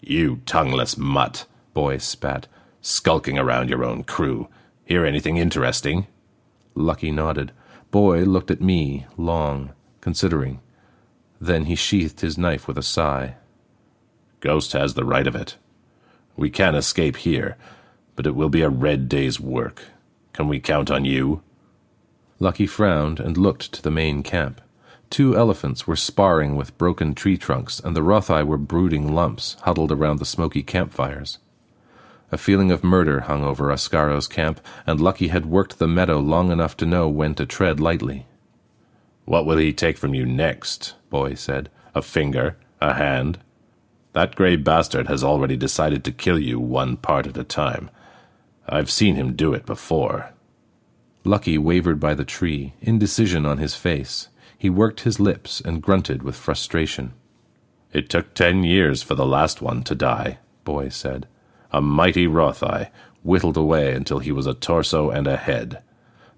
You 0.01 0.41
tongueless 0.47 0.97
mutt, 0.97 1.45
Boy 1.75 1.99
spat, 1.99 2.47
skulking 2.81 3.37
around 3.37 3.69
your 3.69 3.83
own 3.83 4.05
crew. 4.05 4.47
Hear 4.85 5.05
anything 5.05 5.37
interesting? 5.37 6.07
Lucky 6.73 7.11
nodded. 7.11 7.51
Boy 7.93 8.23
looked 8.23 8.49
at 8.49 8.59
me, 8.59 9.05
long, 9.17 9.71
considering. 10.01 10.61
Then 11.39 11.65
he 11.65 11.75
sheathed 11.75 12.21
his 12.21 12.39
knife 12.39 12.67
with 12.67 12.75
a 12.75 12.81
sigh. 12.81 13.35
Ghost 14.39 14.73
has 14.73 14.95
the 14.95 15.05
right 15.05 15.27
of 15.27 15.35
it. 15.35 15.57
We 16.35 16.49
can 16.49 16.73
escape 16.73 17.17
here, 17.17 17.55
but 18.15 18.25
it 18.25 18.33
will 18.33 18.49
be 18.49 18.63
a 18.63 18.69
red 18.69 19.07
day's 19.07 19.39
work. 19.39 19.83
Can 20.33 20.47
we 20.47 20.59
count 20.59 20.89
on 20.89 21.05
you? 21.05 21.43
Lucky 22.39 22.65
frowned 22.65 23.19
and 23.19 23.37
looked 23.37 23.71
to 23.73 23.81
the 23.83 23.91
main 23.91 24.23
camp. 24.23 24.59
Two 25.11 25.37
elephants 25.37 25.85
were 25.85 25.95
sparring 25.95 26.55
with 26.55 26.75
broken 26.79 27.13
tree 27.13 27.37
trunks, 27.37 27.79
and 27.79 27.95
the 27.95 28.01
Rothai 28.01 28.41
were 28.41 28.57
brooding 28.57 29.13
lumps, 29.13 29.55
huddled 29.61 29.91
around 29.91 30.17
the 30.17 30.25
smoky 30.25 30.63
campfires. 30.63 31.37
A 32.33 32.37
feeling 32.37 32.71
of 32.71 32.83
murder 32.83 33.19
hung 33.19 33.43
over 33.43 33.71
Ascaro's 33.71 34.27
camp, 34.27 34.59
and 34.87 34.99
Lucky 34.99 35.27
had 35.27 35.45
worked 35.45 35.77
the 35.77 35.87
meadow 35.87 36.17
long 36.17 36.51
enough 36.51 36.75
to 36.77 36.85
know 36.87 37.07
when 37.07 37.35
to 37.35 37.45
tread 37.45 37.79
lightly. 37.79 38.25
What 39.25 39.45
will 39.45 39.57
he 39.57 39.71
take 39.71 39.99
from 39.99 40.15
you 40.15 40.25
next? 40.25 40.95
Boy 41.11 41.35
said. 41.35 41.69
A 41.93 42.01
finger? 42.01 42.57
A 42.81 42.95
hand? 42.95 43.37
That 44.13 44.33
grey 44.33 44.55
bastard 44.55 45.09
has 45.09 45.23
already 45.23 45.55
decided 45.55 46.03
to 46.05 46.11
kill 46.11 46.39
you 46.39 46.59
one 46.59 46.97
part 46.97 47.27
at 47.27 47.37
a 47.37 47.43
time. 47.43 47.91
I've 48.67 48.89
seen 48.89 49.13
him 49.13 49.35
do 49.35 49.53
it 49.53 49.67
before. 49.67 50.33
Lucky 51.23 51.59
wavered 51.59 51.99
by 51.99 52.15
the 52.15 52.25
tree, 52.25 52.73
indecision 52.81 53.45
on 53.45 53.59
his 53.59 53.75
face. 53.75 54.29
He 54.57 54.71
worked 54.71 55.01
his 55.01 55.19
lips 55.19 55.61
and 55.61 55.83
grunted 55.83 56.23
with 56.23 56.35
frustration. 56.35 57.13
It 57.91 58.09
took 58.09 58.33
ten 58.33 58.63
years 58.63 59.03
for 59.03 59.13
the 59.13 59.23
last 59.23 59.61
one 59.61 59.83
to 59.83 59.93
die, 59.93 60.39
Boy 60.63 60.89
said. 60.89 61.27
A 61.73 61.81
mighty 61.81 62.27
Rothai, 62.27 62.89
whittled 63.23 63.57
away 63.57 63.93
until 63.93 64.19
he 64.19 64.31
was 64.31 64.47
a 64.47 64.53
torso 64.53 65.09
and 65.09 65.27
a 65.27 65.37
head. 65.37 65.81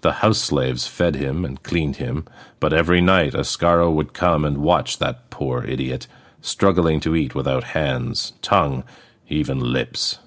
The 0.01 0.13
house 0.13 0.39
slaves 0.39 0.87
fed 0.87 1.15
him 1.15 1.43
and 1.43 1.61
cleaned 1.61 1.97
him, 1.97 2.25
but 2.59 2.73
every 2.73 3.01
night 3.01 3.33
Ascaro 3.33 3.93
would 3.93 4.13
come 4.13 4.45
and 4.45 4.59
watch 4.59 4.99
that 4.99 5.29
poor 5.29 5.63
idiot, 5.63 6.07
struggling 6.41 6.99
to 7.01 7.15
eat 7.15 7.35
without 7.35 7.63
hands, 7.75 8.33
tongue, 8.41 8.83
even 9.27 9.59
lips. 9.59 10.19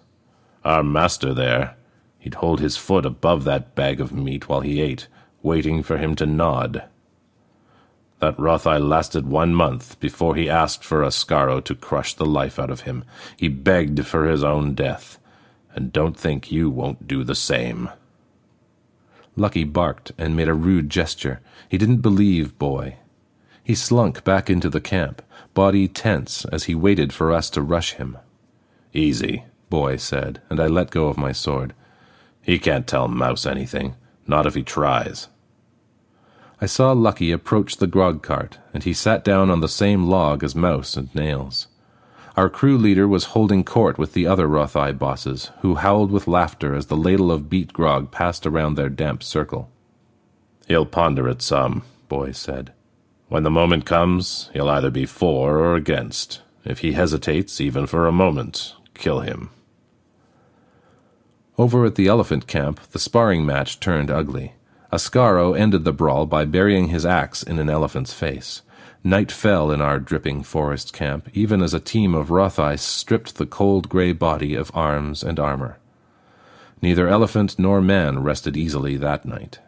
Our 0.65 0.83
master 0.83 1.33
there, 1.33 1.77
He'd 2.19 2.35
hold 2.35 2.61
his 2.61 2.77
foot 2.77 3.07
above 3.07 3.45
that 3.45 3.75
bag 3.75 4.01
of 4.01 4.13
meat 4.13 4.49
while 4.49 4.61
he 4.61 4.81
ate, 4.81 5.07
waiting 5.43 5.83
for 5.83 5.99
him 5.99 6.15
to 6.17 6.27
nod. 6.27 6.85
That 8.21 8.39
Rothai 8.39 8.79
lasted 8.79 9.29
one 9.29 9.55
month 9.55 9.99
before 10.01 10.35
he 10.35 10.51
asked 10.51 10.85
for 10.85 11.03
Ascaro 11.03 11.63
to 11.65 11.75
crush 11.75 12.15
the 12.15 12.27
life 12.27 12.59
out 12.59 12.71
of 12.71 12.81
him. 12.81 13.05
He 13.37 13.49
begged 13.49 14.07
for 14.07 14.27
his 14.27 14.43
own 14.43 14.75
death, 14.75 15.19
and 15.75 15.93
don't 15.93 16.17
think 16.17 16.51
you 16.51 16.69
won't 16.69 17.07
do 17.07 17.23
the 17.23 17.37
same. 17.37 17.91
Lucky 19.37 19.63
barked 19.63 20.11
and 20.19 20.35
made 20.35 20.49
a 20.49 20.55
rude 20.55 20.91
gesture. 20.91 21.41
He 21.69 21.79
didn't 21.79 21.99
believe 21.99 22.59
Boy. 22.59 22.97
He 23.63 23.77
slunk 23.77 24.25
back 24.25 24.51
into 24.51 24.69
the 24.69 24.81
camp, 24.81 25.23
body 25.55 25.87
tense 25.87 26.45
as 26.47 26.65
he 26.65 26.75
waited 26.75 27.13
for 27.13 27.33
us 27.33 27.49
to 27.51 27.63
rush 27.63 27.93
him. 27.93 28.19
Easy, 28.93 29.45
Boy 29.71 29.97
said, 29.97 30.41
and 30.51 30.59
I 30.59 30.67
let 30.67 30.91
go 30.91 31.07
of 31.07 31.19
my 31.19 31.31
sword. 31.31 31.73
He 32.43 32.59
can't 32.59 32.87
tell 32.87 33.07
Mouse 33.07 33.47
anything, 33.47 33.95
not 34.27 34.47
if 34.47 34.55
he 34.55 34.63
tries. 34.63 35.29
I 36.61 36.67
saw 36.67 36.93
Lucky 36.93 37.31
approach 37.31 37.77
the 37.77 37.87
grog 37.87 38.23
cart, 38.23 38.59
and 38.75 38.83
he 38.83 38.93
sat 38.93 39.25
down 39.25 39.49
on 39.49 39.61
the 39.61 39.69
same 39.69 40.09
log 40.09 40.43
as 40.43 40.57
Mouse 40.57 40.97
and 40.97 41.15
Nails. 41.15 41.69
Our 42.37 42.49
crew 42.49 42.77
leader 42.77 43.07
was 43.07 43.27
holding 43.27 43.63
court 43.63 43.97
with 43.97 44.13
the 44.13 44.27
other 44.27 44.49
Rothai 44.49 44.93
bosses, 44.93 45.53
who 45.61 45.77
howled 45.77 46.11
with 46.11 46.27
laughter 46.27 46.75
as 46.75 46.87
the 46.87 46.97
ladle 46.97 47.31
of 47.31 47.49
beet 47.49 47.73
grog 47.73 48.11
passed 48.11 48.45
around 48.45 48.75
their 48.75 48.89
damp 48.89 49.23
circle. 49.23 49.71
He'll 50.67 50.87
ponder 50.87 51.29
it 51.29 51.43
some, 51.43 51.83
Boy 52.09 52.33
said. 52.33 52.73
When 53.29 53.43
the 53.43 53.51
moment 53.51 53.85
comes, 53.85 54.51
he'll 54.53 54.69
either 54.69 54.91
be 54.91 55.07
for 55.07 55.59
or 55.59 55.77
against. 55.77 56.43
If 56.65 56.81
he 56.81 56.93
hesitates 56.93 57.61
even 57.61 57.87
for 57.87 58.07
a 58.07 58.13
moment, 58.13 58.75
kill 58.95 59.21
him. 59.21 59.51
Over 61.57 61.85
at 61.85 61.97
the 61.97 62.09
elephant 62.09 62.47
camp, 62.47 62.81
the 62.91 62.99
sparring 62.99 63.45
match 63.45 63.81
turned 63.81 64.11
ugly. 64.11 64.55
Ascaro 64.91 65.53
ended 65.53 65.85
the 65.85 65.93
brawl 65.93 66.25
by 66.25 66.45
burying 66.45 66.89
his 66.89 67.05
axe 67.05 67.43
in 67.43 67.59
an 67.59 67.69
elephant's 67.69 68.15
face. 68.15 68.63
Night 69.05 69.31
fell 69.31 69.71
in 69.71 69.81
our 69.81 69.99
dripping 69.99 70.43
forest 70.43 70.93
camp, 70.93 71.29
even 71.35 71.63
as 71.63 71.75
a 71.75 71.81
team 71.81 72.15
of 72.15 72.31
Rothai 72.31 72.77
stripped 72.77 73.37
the 73.37 73.47
cold 73.47 73.89
gray 73.89 74.13
body 74.13 74.55
of 74.55 74.71
arms 74.75 75.23
and 75.23 75.39
armor. 75.39 75.79
Neither 76.81 77.07
elephant 77.07 77.59
nor 77.59 77.81
man 77.81 78.23
rested 78.23 78.57
easily 78.57 78.97
that 78.97 79.25
night. 79.25 79.61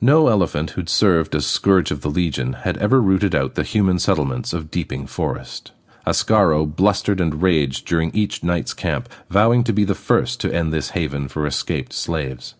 No 0.00 0.28
elephant 0.28 0.70
who'd 0.70 0.88
served 0.88 1.34
as 1.34 1.46
scourge 1.46 1.90
of 1.90 2.00
the 2.00 2.08
Legion 2.08 2.54
had 2.54 2.78
ever 2.78 3.02
rooted 3.02 3.34
out 3.34 3.54
the 3.54 3.64
human 3.64 3.98
settlements 3.98 4.52
of 4.52 4.70
Deeping 4.70 5.06
Forest. 5.06 5.72
Ascaro 6.06 6.64
blustered 6.64 7.20
and 7.20 7.42
raged 7.42 7.86
during 7.86 8.10
each 8.14 8.42
night's 8.42 8.72
camp, 8.72 9.08
vowing 9.28 9.62
to 9.64 9.72
be 9.72 9.84
the 9.84 9.94
first 9.94 10.40
to 10.40 10.52
end 10.52 10.72
this 10.72 10.90
haven 10.90 11.28
for 11.28 11.46
escaped 11.46 11.92
slaves. 11.92 12.54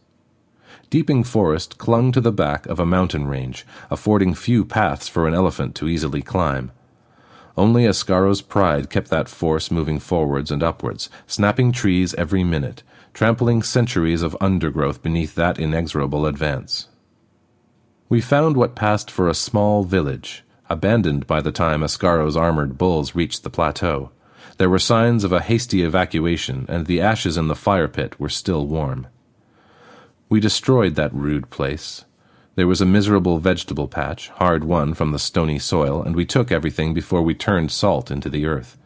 Deeping 0.91 1.22
Forest 1.22 1.78
clung 1.78 2.11
to 2.11 2.20
the 2.20 2.32
back 2.32 2.66
of 2.66 2.80
a 2.80 2.84
mountain 2.84 3.28
range, 3.28 3.64
affording 3.91 4.34
few 4.34 4.64
paths 4.64 5.07
for 5.07 5.28
an 5.28 5.34
elephant 5.34 5.76
to 5.76 5.88
easily 5.88 6.20
climb. 6.20 6.72
Only 7.57 7.86
Ascaro's 7.86 8.43
pride 8.43 8.91
kept 8.91 9.09
that 9.09 9.28
force 9.28 9.70
moving 9.70 10.01
forwards 10.01 10.51
and 10.51 10.64
upwards, 10.64 11.09
snapping 11.28 11.70
trees 11.70 12.12
every 12.14 12.43
minute, 12.43 12.82
trampling 13.14 13.62
centuries 13.62 14.22
of 14.22 14.36
undergrowth 14.41 15.01
beneath 15.01 15.36
that 15.36 15.61
inexorable 15.61 16.26
advance. 16.26 16.88
We 18.09 18.20
found 18.20 18.57
what 18.57 18.74
passed 18.74 19.12
for 19.12 19.28
a 19.28 19.34
small 19.34 19.84
village, 19.84 20.43
abandoned 20.68 21.24
by 21.24 21.41
the 21.41 21.53
time 21.53 21.84
Ascaro's 21.84 22.36
armored 22.36 22.78
bulls 22.78 23.14
reached 23.14 23.45
the 23.45 23.51
plateau. 23.51 24.11
There 24.59 24.70
were 24.70 24.80
signs 24.80 25.22
of 25.22 25.30
a 25.32 25.41
hasty 25.41 25.84
evacuation, 25.84 26.66
and 26.68 26.86
the 26.86 27.01
ashes 27.01 27.36
in 27.36 27.47
the 27.47 27.55
fire 27.55 27.86
pit 27.86 28.18
were 28.18 28.28
still 28.28 28.66
warm. 28.66 29.07
We 30.31 30.39
destroyed 30.39 30.95
that 30.95 31.12
rude 31.12 31.51
place. 31.51 32.05
There 32.55 32.68
was 32.68 32.81
a 32.81 32.87
miserable 32.87 33.39
vegetable 33.39 33.89
patch, 33.89 34.28
hard 34.28 34.62
won 34.62 34.95
from 34.95 35.11
the 35.11 35.18
stony 35.18 35.59
soil, 35.59 36.05
and 36.05 36.14
we 36.14 36.24
took 36.24 36.53
everything 36.53 36.95
before 36.95 37.22
we 37.22 37.35
turned 37.35 37.72
salt 37.72 38.12
into 38.12 38.28
the 38.28 38.47
earth. 38.47 38.78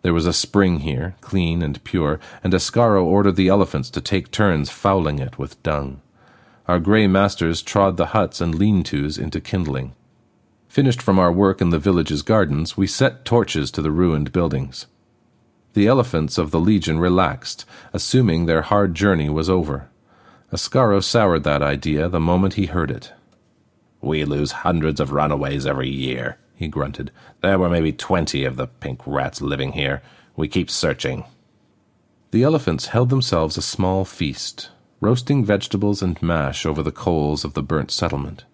There 0.00 0.14
was 0.14 0.24
a 0.24 0.32
spring 0.32 0.80
here, 0.80 1.16
clean 1.20 1.60
and 1.60 1.84
pure, 1.84 2.18
and 2.42 2.54
Ascaro 2.54 3.04
ordered 3.04 3.36
the 3.36 3.48
elephants 3.48 3.90
to 3.90 4.00
take 4.00 4.30
turns 4.30 4.70
fouling 4.70 5.18
it 5.18 5.38
with 5.38 5.62
dung. 5.62 6.00
Our 6.66 6.80
grey 6.80 7.06
masters 7.06 7.60
trod 7.60 7.98
the 7.98 8.06
huts 8.16 8.40
and 8.40 8.54
lean-tos 8.54 9.18
into 9.18 9.38
kindling. 9.38 9.92
Finished 10.66 11.02
from 11.02 11.18
our 11.18 11.30
work 11.30 11.60
in 11.60 11.68
the 11.68 11.78
village's 11.78 12.22
gardens, 12.22 12.78
we 12.78 12.86
set 12.86 13.26
torches 13.26 13.70
to 13.72 13.82
the 13.82 13.90
ruined 13.90 14.32
buildings. 14.32 14.86
The 15.74 15.86
elephants 15.86 16.38
of 16.38 16.52
the 16.52 16.60
Legion 16.60 16.98
relaxed, 16.98 17.66
assuming 17.92 18.46
their 18.46 18.62
hard 18.62 18.94
journey 18.94 19.28
was 19.28 19.50
over. 19.50 19.89
Ascaro 20.52 21.02
soured 21.02 21.44
that 21.44 21.62
idea 21.62 22.08
the 22.08 22.18
moment 22.18 22.54
he 22.54 22.66
heard 22.66 22.90
it. 22.90 23.12
We 24.00 24.24
lose 24.24 24.50
hundreds 24.50 24.98
of 24.98 25.12
runaways 25.12 25.64
every 25.64 25.88
year, 25.88 26.38
he 26.56 26.66
grunted. 26.66 27.12
There 27.40 27.58
were 27.58 27.70
maybe 27.70 27.92
twenty 27.92 28.44
of 28.44 28.56
the 28.56 28.66
pink 28.66 29.00
rats 29.06 29.40
living 29.40 29.72
here. 29.72 30.02
We 30.34 30.48
keep 30.48 30.68
searching. 30.68 31.24
The 32.32 32.42
elephants 32.42 32.86
held 32.86 33.10
themselves 33.10 33.56
a 33.56 33.62
small 33.62 34.04
feast, 34.04 34.70
roasting 35.00 35.44
vegetables 35.44 36.02
and 36.02 36.20
mash 36.20 36.66
over 36.66 36.82
the 36.82 36.92
coals 36.92 37.44
of 37.44 37.54
the 37.54 37.62
burnt 37.62 37.90
settlement. 37.90 38.44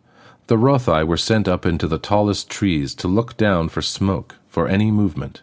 The 0.48 0.58
Rothai 0.58 1.02
were 1.02 1.16
sent 1.16 1.48
up 1.48 1.64
into 1.64 1.88
the 1.88 1.98
tallest 1.98 2.50
trees 2.50 2.94
to 2.96 3.08
look 3.08 3.36
down 3.36 3.68
for 3.68 3.82
smoke, 3.82 4.36
for 4.48 4.68
any 4.68 4.90
movement. 4.90 5.42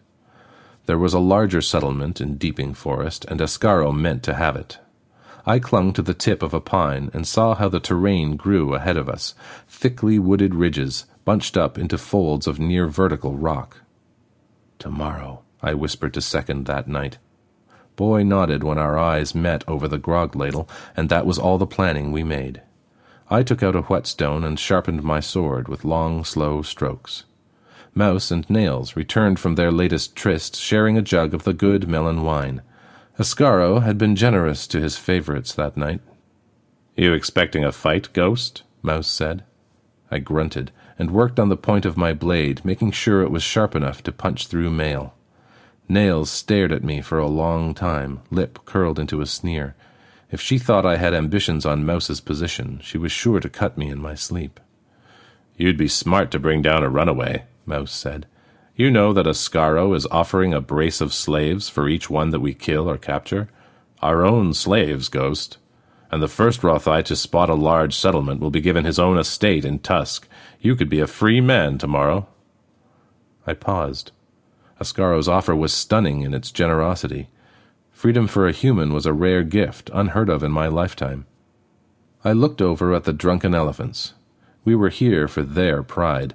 There 0.86 0.98
was 0.98 1.14
a 1.14 1.20
larger 1.20 1.62
settlement 1.62 2.22
in 2.22 2.38
Deeping 2.38 2.74
Forest, 2.74 3.26
and 3.26 3.40
Ascaro 3.40 3.96
meant 3.96 4.22
to 4.24 4.36
have 4.36 4.56
it. 4.56 4.78
I 5.46 5.60
clung 5.60 5.92
to 5.94 6.02
the 6.02 6.14
tip 6.14 6.42
of 6.42 6.54
a 6.54 6.62
pine 6.62 7.10
and 7.14 7.28
saw 7.28 7.56
how 7.56 7.68
the 7.68 7.80
terrain 7.80 8.38
grew 8.38 8.74
ahead 8.74 8.96
of 8.96 9.10
us, 9.10 9.36
thickly 9.68 10.18
wooded 10.18 10.56
ridges, 10.56 11.06
bunched 11.26 11.58
up 11.58 11.78
into 11.78 11.98
folds 11.98 12.48
of 12.48 12.60
near 12.60 12.88
vertical 12.88 13.36
rock. 13.36 13.82
Tomorrow, 14.80 15.42
I 15.62 15.74
whispered 15.74 16.14
to 16.14 16.22
Second 16.22 16.66
that 16.68 16.88
night. 16.88 17.18
Boy 17.96 18.24
nodded 18.24 18.64
when 18.64 18.78
our 18.78 18.98
eyes 18.98 19.36
met 19.36 19.64
over 19.68 19.88
the 19.88 19.98
grog 19.98 20.36
ladle, 20.36 20.68
and 20.96 21.10
that 21.10 21.26
was 21.26 21.38
all 21.38 21.58
the 21.58 21.68
planning 21.68 22.12
we 22.12 22.24
made. 22.24 22.62
I 23.30 23.44
took 23.44 23.62
out 23.64 23.76
a 23.76 23.82
whetstone 23.82 24.44
and 24.44 24.60
sharpened 24.60 25.04
my 25.04 25.20
sword 25.20 25.68
with 25.68 25.86
long, 25.86 26.24
slow 26.24 26.62
strokes. 26.62 27.24
Mouse 27.94 28.32
and 28.32 28.50
Nails 28.50 28.96
returned 28.96 29.40
from 29.40 29.56
their 29.56 29.72
latest 29.72 30.16
tryst, 30.16 30.56
sharing 30.56 30.98
a 30.98 31.02
jug 31.02 31.34
of 31.34 31.44
the 31.44 31.54
good 31.54 31.88
melon 31.88 32.24
wine. 32.24 32.62
Ascaro 33.20 33.84
had 33.84 34.00
been 34.00 34.16
generous 34.16 34.66
to 34.66 34.82
his 34.82 34.98
favorites 34.98 35.54
that 35.54 35.78
night. 35.78 36.02
You 36.96 37.14
expecting 37.14 37.64
a 37.64 37.72
fight, 37.72 38.12
Ghost? 38.14 38.64
Mouse 38.82 39.08
said. 39.08 39.44
I 40.10 40.18
grunted 40.18 40.72
and 40.98 41.12
worked 41.12 41.40
on 41.40 41.50
the 41.50 41.58
point 41.58 41.86
of 41.86 41.98
my 41.98 42.14
blade, 42.14 42.66
making 42.66 42.92
sure 42.92 43.22
it 43.22 43.32
was 43.32 43.44
sharp 43.44 43.76
enough 43.76 44.02
to 44.04 44.12
punch 44.12 44.48
through 44.48 44.72
mail. 44.72 45.14
Nails 45.88 46.32
stared 46.32 46.72
at 46.72 46.84
me 46.84 47.02
for 47.02 47.20
a 47.20 47.28
long 47.28 47.74
time, 47.76 48.22
lip 48.32 48.60
curled 48.66 48.98
into 48.98 49.22
a 49.22 49.28
sneer. 49.28 49.76
If 50.32 50.42
she 50.42 50.58
thought 50.58 50.86
I 50.86 50.98
had 50.98 51.14
ambitions 51.14 51.66
on 51.66 51.86
Mouse's 51.86 52.22
position, 52.22 52.80
she 52.82 52.98
was 52.98 53.12
sure 53.12 53.40
to 53.40 53.50
cut 53.50 53.78
me 53.78 53.90
in 53.90 54.02
my 54.02 54.16
sleep. 54.16 54.60
You'd 55.56 55.78
be 55.78 55.88
smart 55.88 56.32
to 56.32 56.40
bring 56.40 56.64
down 56.64 56.84
a 56.84 56.90
runaway, 56.90 57.44
Mouse 57.68 57.92
said. 57.92 58.26
You 58.76 58.90
know 58.90 59.14
that 59.14 59.28
Ascaro 59.28 59.96
is 59.96 60.08
offering 60.10 60.52
a 60.52 60.60
brace 60.60 61.00
of 61.00 61.14
slaves 61.14 61.70
for 61.70 61.88
each 61.88 62.10
one 62.10 62.32
that 62.32 62.40
we 62.40 62.56
kill 62.56 62.90
or 62.90 62.98
capture? 62.98 63.48
Our 64.02 64.26
own 64.26 64.56
slaves, 64.56 65.10
Ghost. 65.10 65.60
And 66.10 66.24
the 66.24 66.28
first 66.28 66.64
Rothai 66.64 67.04
to 67.04 67.16
spot 67.16 67.50
a 67.50 67.54
large 67.54 67.96
settlement 67.96 68.42
will 68.42 68.50
be 68.50 68.62
given 68.62 68.84
his 68.84 68.98
own 68.98 69.20
estate 69.20 69.64
in 69.64 69.78
Tusk. 69.78 70.28
You 70.60 70.76
could 70.76 70.90
be 70.90 71.00
a 71.00 71.06
free 71.06 71.40
man 71.40 71.78
tomorrow. 71.78 72.28
I 73.46 73.54
paused. 73.54 74.12
Ascaro's 74.82 75.28
offer 75.28 75.56
was 75.56 75.72
stunning 75.72 76.22
in 76.22 76.34
its 76.34 76.52
generosity. 76.52 77.30
Freedom 77.92 78.26
for 78.26 78.48
a 78.48 78.52
human 78.52 78.92
was 78.92 79.06
a 79.06 79.14
rare 79.14 79.44
gift, 79.44 79.92
unheard 79.94 80.30
of 80.30 80.42
in 80.42 80.52
my 80.52 80.68
lifetime. 80.68 81.28
I 82.26 82.32
looked 82.32 82.62
over 82.62 82.92
at 82.96 83.04
the 83.04 83.14
drunken 83.14 83.54
elephants. 83.54 84.14
We 84.66 84.74
were 84.74 84.90
here 84.90 85.28
for 85.28 85.44
their 85.44 85.84
pride 85.84 86.34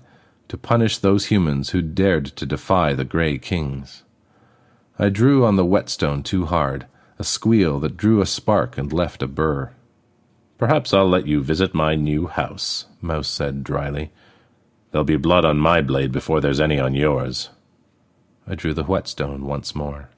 to 0.48 0.56
punish 0.56 0.98
those 0.98 1.26
humans 1.26 1.70
who 1.70 1.82
dared 1.82 2.26
to 2.26 2.46
defy 2.46 2.94
the 2.94 3.04
Grey 3.04 3.38
Kings. 3.38 4.02
I 4.98 5.10
drew 5.10 5.44
on 5.44 5.56
the 5.56 5.64
whetstone 5.64 6.22
too 6.22 6.46
hard, 6.46 6.86
a 7.18 7.24
squeal 7.24 7.78
that 7.80 7.96
drew 7.96 8.20
a 8.20 8.26
spark 8.26 8.78
and 8.78 8.92
left 8.92 9.22
a 9.22 9.26
burr. 9.26 9.72
Perhaps 10.56 10.92
I'll 10.92 11.08
let 11.08 11.26
you 11.26 11.42
visit 11.42 11.74
my 11.74 11.94
new 11.94 12.26
house, 12.26 12.86
Mouse 13.00 13.28
said 13.28 13.62
dryly. 13.62 14.10
There'll 14.90 15.04
be 15.04 15.16
blood 15.16 15.44
on 15.44 15.58
my 15.58 15.82
blade 15.82 16.10
before 16.10 16.40
there's 16.40 16.60
any 16.60 16.80
on 16.80 16.94
yours. 16.94 17.50
I 18.46 18.54
drew 18.54 18.72
the 18.72 18.84
whetstone 18.84 19.44
once 19.46 19.74
more. 19.74 20.08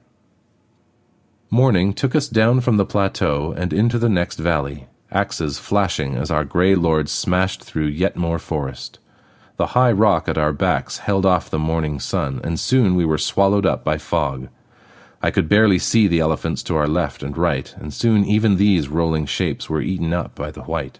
Morning 1.49 1.93
took 1.93 2.15
us 2.15 2.29
down 2.29 2.61
from 2.61 2.77
the 2.77 2.85
plateau 2.85 3.51
and 3.51 3.73
into 3.73 3.99
the 3.99 4.07
next 4.07 4.39
valley, 4.39 4.87
axes 5.11 5.59
flashing 5.59 6.15
as 6.15 6.31
our 6.31 6.45
grey 6.45 6.75
lords 6.75 7.11
smashed 7.11 7.61
through 7.61 7.87
yet 7.87 8.15
more 8.15 8.39
forest. 8.39 8.99
The 9.61 9.77
high 9.77 9.91
rock 9.91 10.27
at 10.27 10.39
our 10.39 10.53
backs 10.53 10.97
held 10.97 11.23
off 11.23 11.51
the 11.51 11.59
morning 11.59 11.99
sun, 11.99 12.41
and 12.43 12.59
soon 12.59 12.95
we 12.95 13.05
were 13.05 13.19
swallowed 13.19 13.63
up 13.63 13.83
by 13.83 13.99
fog. 13.99 14.49
I 15.21 15.29
could 15.29 15.47
barely 15.47 15.77
see 15.77 16.07
the 16.07 16.19
elephants 16.19 16.63
to 16.63 16.75
our 16.75 16.87
left 16.87 17.21
and 17.21 17.37
right, 17.37 17.71
and 17.77 17.93
soon 17.93 18.25
even 18.25 18.55
these 18.55 18.87
rolling 18.87 19.27
shapes 19.27 19.69
were 19.69 19.79
eaten 19.79 20.13
up 20.13 20.33
by 20.33 20.49
the 20.49 20.63
white. 20.63 20.99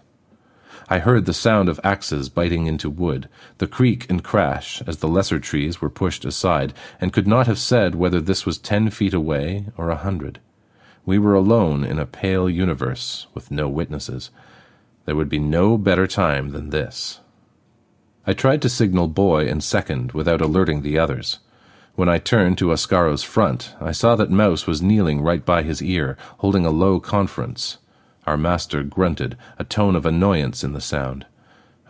I 0.88 1.00
heard 1.00 1.24
the 1.24 1.34
sound 1.34 1.68
of 1.68 1.80
axes 1.82 2.28
biting 2.28 2.66
into 2.66 2.88
wood, 2.88 3.28
the 3.58 3.66
creak 3.66 4.08
and 4.08 4.22
crash 4.22 4.80
as 4.86 4.98
the 4.98 5.08
lesser 5.08 5.40
trees 5.40 5.80
were 5.80 5.90
pushed 5.90 6.24
aside, 6.24 6.72
and 7.00 7.12
could 7.12 7.26
not 7.26 7.48
have 7.48 7.58
said 7.58 7.96
whether 7.96 8.20
this 8.20 8.46
was 8.46 8.58
ten 8.58 8.90
feet 8.90 9.12
away 9.12 9.66
or 9.76 9.90
a 9.90 9.96
hundred. 9.96 10.38
We 11.04 11.18
were 11.18 11.34
alone 11.34 11.82
in 11.82 11.98
a 11.98 12.06
pale 12.06 12.48
universe, 12.48 13.26
with 13.34 13.50
no 13.50 13.68
witnesses. 13.68 14.30
There 15.04 15.16
would 15.16 15.28
be 15.28 15.40
no 15.40 15.76
better 15.76 16.06
time 16.06 16.50
than 16.50 16.70
this. 16.70 17.18
I 18.24 18.34
tried 18.34 18.62
to 18.62 18.68
signal 18.68 19.08
Boy 19.08 19.48
and 19.48 19.64
Second 19.64 20.12
without 20.12 20.40
alerting 20.40 20.82
the 20.82 20.96
others. 20.96 21.40
When 21.96 22.08
I 22.08 22.18
turned 22.18 22.56
to 22.58 22.72
Ascaro's 22.72 23.24
front, 23.24 23.74
I 23.80 23.90
saw 23.90 24.14
that 24.14 24.30
Mouse 24.30 24.64
was 24.66 24.80
kneeling 24.80 25.20
right 25.20 25.44
by 25.44 25.62
his 25.62 25.82
ear, 25.82 26.16
holding 26.38 26.64
a 26.64 26.70
low 26.70 27.00
conference. 27.00 27.78
Our 28.24 28.36
master 28.36 28.84
grunted, 28.84 29.36
a 29.58 29.64
tone 29.64 29.96
of 29.96 30.06
annoyance 30.06 30.62
in 30.62 30.72
the 30.72 30.80
sound. 30.80 31.26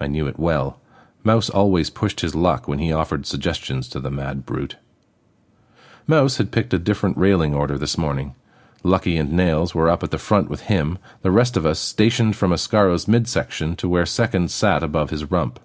I 0.00 0.06
knew 0.06 0.26
it 0.26 0.38
well. 0.38 0.80
Mouse 1.22 1.50
always 1.50 1.90
pushed 1.90 2.22
his 2.22 2.34
luck 2.34 2.66
when 2.66 2.78
he 2.78 2.92
offered 2.92 3.26
suggestions 3.26 3.86
to 3.88 4.00
the 4.00 4.10
mad 4.10 4.46
brute. 4.46 4.76
Mouse 6.06 6.38
had 6.38 6.50
picked 6.50 6.72
a 6.72 6.78
different 6.78 7.18
railing 7.18 7.54
order 7.54 7.76
this 7.76 7.98
morning. 7.98 8.34
Lucky 8.82 9.18
and 9.18 9.32
Nails 9.32 9.74
were 9.74 9.90
up 9.90 10.02
at 10.02 10.10
the 10.10 10.18
front 10.18 10.48
with 10.48 10.62
him, 10.62 10.98
the 11.20 11.30
rest 11.30 11.58
of 11.58 11.66
us 11.66 11.78
stationed 11.78 12.36
from 12.36 12.52
Ascaro's 12.52 13.06
midsection 13.06 13.76
to 13.76 13.88
where 13.88 14.06
Second 14.06 14.50
sat 14.50 14.82
above 14.82 15.10
his 15.10 15.30
rump. 15.30 15.60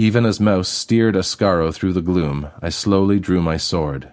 Even 0.00 0.24
as 0.24 0.38
Mouse 0.38 0.68
steered 0.68 1.16
Ascaro 1.16 1.74
through 1.74 1.92
the 1.92 2.00
gloom, 2.00 2.50
I 2.62 2.68
slowly 2.68 3.18
drew 3.18 3.42
my 3.42 3.56
sword. 3.56 4.12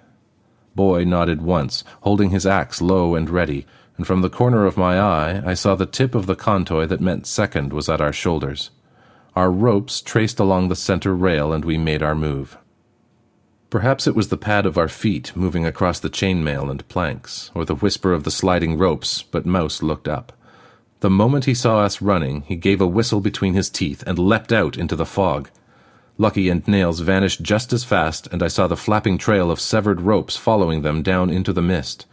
Boy 0.76 1.04
nodded 1.04 1.44
once, 1.44 1.84
holding 2.02 2.32
his 2.32 2.48
axe 2.48 2.82
low 2.82 3.14
and 3.14 3.30
ready, 3.30 3.68
and 3.96 4.08
from 4.08 4.22
the 4.22 4.30
corner 4.30 4.66
of 4.66 4.78
my 4.78 5.00
eye 5.00 5.44
I 5.46 5.54
saw 5.54 5.76
the 5.76 5.86
tip 5.86 6.16
of 6.16 6.26
the 6.26 6.36
contoy 6.36 6.88
that 6.88 7.02
meant 7.02 7.28
second 7.28 7.72
was 7.72 7.88
at 7.88 8.02
our 8.02 8.12
shoulders. 8.12 8.72
Our 9.36 9.52
ropes 9.52 10.02
traced 10.02 10.40
along 10.40 10.70
the 10.70 10.76
center 10.76 11.16
rail, 11.16 11.54
and 11.54 11.64
we 11.64 11.78
made 11.78 12.02
our 12.02 12.16
move. 12.16 12.58
Perhaps 13.70 14.08
it 14.08 14.16
was 14.16 14.30
the 14.30 14.38
pad 14.38 14.66
of 14.66 14.80
our 14.80 14.88
feet 14.88 15.34
moving 15.36 15.68
across 15.68 16.00
the 16.00 16.10
chainmail 16.10 16.72
and 16.72 16.88
planks, 16.88 17.52
or 17.54 17.64
the 17.64 17.76
whisper 17.76 18.12
of 18.12 18.24
the 18.24 18.32
sliding 18.32 18.76
ropes, 18.76 19.22
but 19.22 19.46
Mouse 19.46 19.84
looked 19.84 20.08
up. 20.08 20.34
The 21.02 21.12
moment 21.12 21.46
he 21.46 21.54
saw 21.54 21.82
us 21.82 22.02
running, 22.02 22.42
he 22.42 22.56
gave 22.56 22.82
a 22.82 22.88
whistle 22.88 23.22
between 23.22 23.54
his 23.54 23.70
teeth 23.70 24.04
and 24.08 24.18
leapt 24.18 24.52
out 24.52 24.78
into 24.78 24.96
the 24.96 25.06
fog. 25.06 25.52
Lucky 26.18 26.50
and 26.50 26.66
Nails 26.68 27.02
vanished 27.02 27.42
just 27.42 27.74
as 27.74 27.84
fast, 27.84 28.28
and 28.32 28.42
I 28.42 28.48
saw 28.48 28.68
the 28.68 28.78
flapping 28.78 29.18
trail 29.18 29.52
of 29.52 29.60
severed 29.60 30.02
ropes 30.02 30.38
following 30.38 30.82
them 30.82 31.02
down 31.02 31.30
into 31.30 31.52
the 31.52 31.62
mist. 31.62 32.06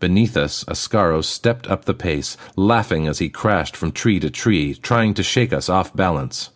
Beneath 0.00 0.36
us, 0.36 0.64
Ascaro 0.64 1.22
stepped 1.22 1.66
up 1.68 1.84
the 1.84 1.94
pace, 1.94 2.36
laughing 2.56 3.06
as 3.06 3.18
he 3.18 3.28
crashed 3.28 3.76
from 3.76 3.92
tree 3.92 4.18
to 4.20 4.30
tree, 4.30 4.74
trying 4.74 5.14
to 5.14 5.22
shake 5.22 5.52
us 5.52 5.68
off 5.68 5.94
balance. 5.94 6.50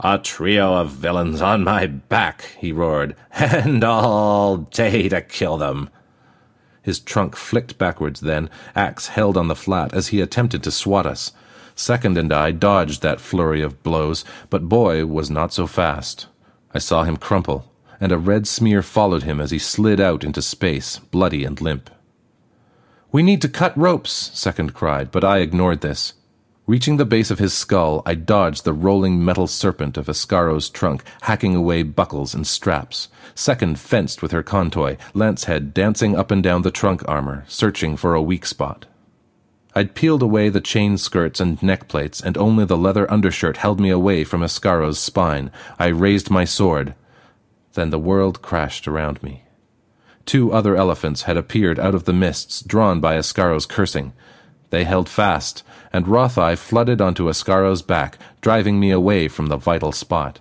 A 0.00 0.18
trio 0.18 0.74
of 0.74 0.90
villains 0.90 1.40
on 1.40 1.64
my 1.64 1.86
back, 1.86 2.42
he 2.58 2.72
roared, 2.72 3.16
and 3.32 3.82
all 3.82 4.58
day 4.58 5.08
to 5.08 5.20
kill 5.22 5.56
them. 5.56 5.88
His 6.82 6.98
trunk 6.98 7.36
flicked 7.36 7.78
backwards 7.78 8.20
then, 8.20 8.50
axe 8.74 9.08
held 9.08 9.36
on 9.36 9.48
the 9.48 9.54
flat 9.54 9.94
as 9.94 10.08
he 10.08 10.20
attempted 10.20 10.62
to 10.64 10.70
swat 10.70 11.06
us. 11.06 11.32
Second 11.74 12.18
and 12.18 12.32
I 12.32 12.50
dodged 12.50 13.02
that 13.02 13.20
flurry 13.20 13.62
of 13.62 13.82
blows, 13.82 14.24
but 14.50 14.68
Boy 14.68 15.06
was 15.06 15.30
not 15.30 15.52
so 15.52 15.66
fast. 15.66 16.26
I 16.74 16.78
saw 16.78 17.04
him 17.04 17.16
crumple, 17.16 17.72
and 18.00 18.12
a 18.12 18.18
red 18.18 18.46
smear 18.46 18.82
followed 18.82 19.22
him 19.22 19.40
as 19.40 19.50
he 19.50 19.58
slid 19.58 20.00
out 20.00 20.24
into 20.24 20.42
space, 20.42 20.98
bloody 20.98 21.44
and 21.44 21.60
limp. 21.60 21.90
We 23.10 23.22
need 23.22 23.42
to 23.42 23.48
cut 23.48 23.76
ropes, 23.76 24.30
Second 24.34 24.74
cried, 24.74 25.10
but 25.10 25.24
I 25.24 25.38
ignored 25.38 25.82
this. 25.82 26.14
Reaching 26.66 26.96
the 26.96 27.04
base 27.04 27.30
of 27.30 27.40
his 27.40 27.52
skull, 27.52 28.02
I 28.06 28.14
dodged 28.14 28.64
the 28.64 28.72
rolling 28.72 29.24
metal 29.24 29.48
serpent 29.48 29.96
of 29.96 30.08
Ascaro's 30.08 30.70
trunk, 30.70 31.02
hacking 31.22 31.56
away 31.56 31.82
buckles 31.82 32.34
and 32.34 32.46
straps. 32.46 33.08
Second 33.34 33.80
fenced 33.80 34.22
with 34.22 34.30
her 34.30 34.44
contoy, 34.44 34.96
Lancehead 35.12 35.74
dancing 35.74 36.16
up 36.16 36.30
and 36.30 36.42
down 36.42 36.62
the 36.62 36.70
trunk 36.70 37.02
armor, 37.08 37.44
searching 37.48 37.96
for 37.96 38.14
a 38.14 38.22
weak 38.22 38.46
spot. 38.46 38.86
I'd 39.74 39.94
peeled 39.94 40.22
away 40.22 40.48
the 40.48 40.60
chain 40.60 40.98
skirts 40.98 41.40
and 41.40 41.62
neck 41.62 41.88
plates, 41.88 42.20
and 42.20 42.36
only 42.36 42.64
the 42.64 42.76
leather 42.76 43.10
undershirt 43.10 43.58
held 43.58 43.80
me 43.80 43.90
away 43.90 44.24
from 44.24 44.42
Ascaro's 44.42 44.98
spine. 44.98 45.50
I 45.78 45.86
raised 45.86 46.30
my 46.30 46.44
sword. 46.44 46.94
Then 47.72 47.90
the 47.90 47.98
world 47.98 48.42
crashed 48.42 48.86
around 48.86 49.22
me. 49.22 49.44
Two 50.26 50.52
other 50.52 50.76
elephants 50.76 51.22
had 51.22 51.36
appeared 51.36 51.78
out 51.80 51.94
of 51.94 52.04
the 52.04 52.12
mists, 52.12 52.62
drawn 52.62 53.00
by 53.00 53.16
Ascaro's 53.16 53.66
cursing. 53.66 54.12
They 54.70 54.84
held 54.84 55.08
fast, 55.08 55.62
and 55.92 56.06
Rothai 56.06 56.56
flooded 56.56 57.00
onto 57.00 57.28
Ascaro's 57.28 57.82
back, 57.82 58.18
driving 58.40 58.78
me 58.78 58.90
away 58.90 59.26
from 59.28 59.46
the 59.46 59.56
vital 59.56 59.92
spot. 59.92 60.40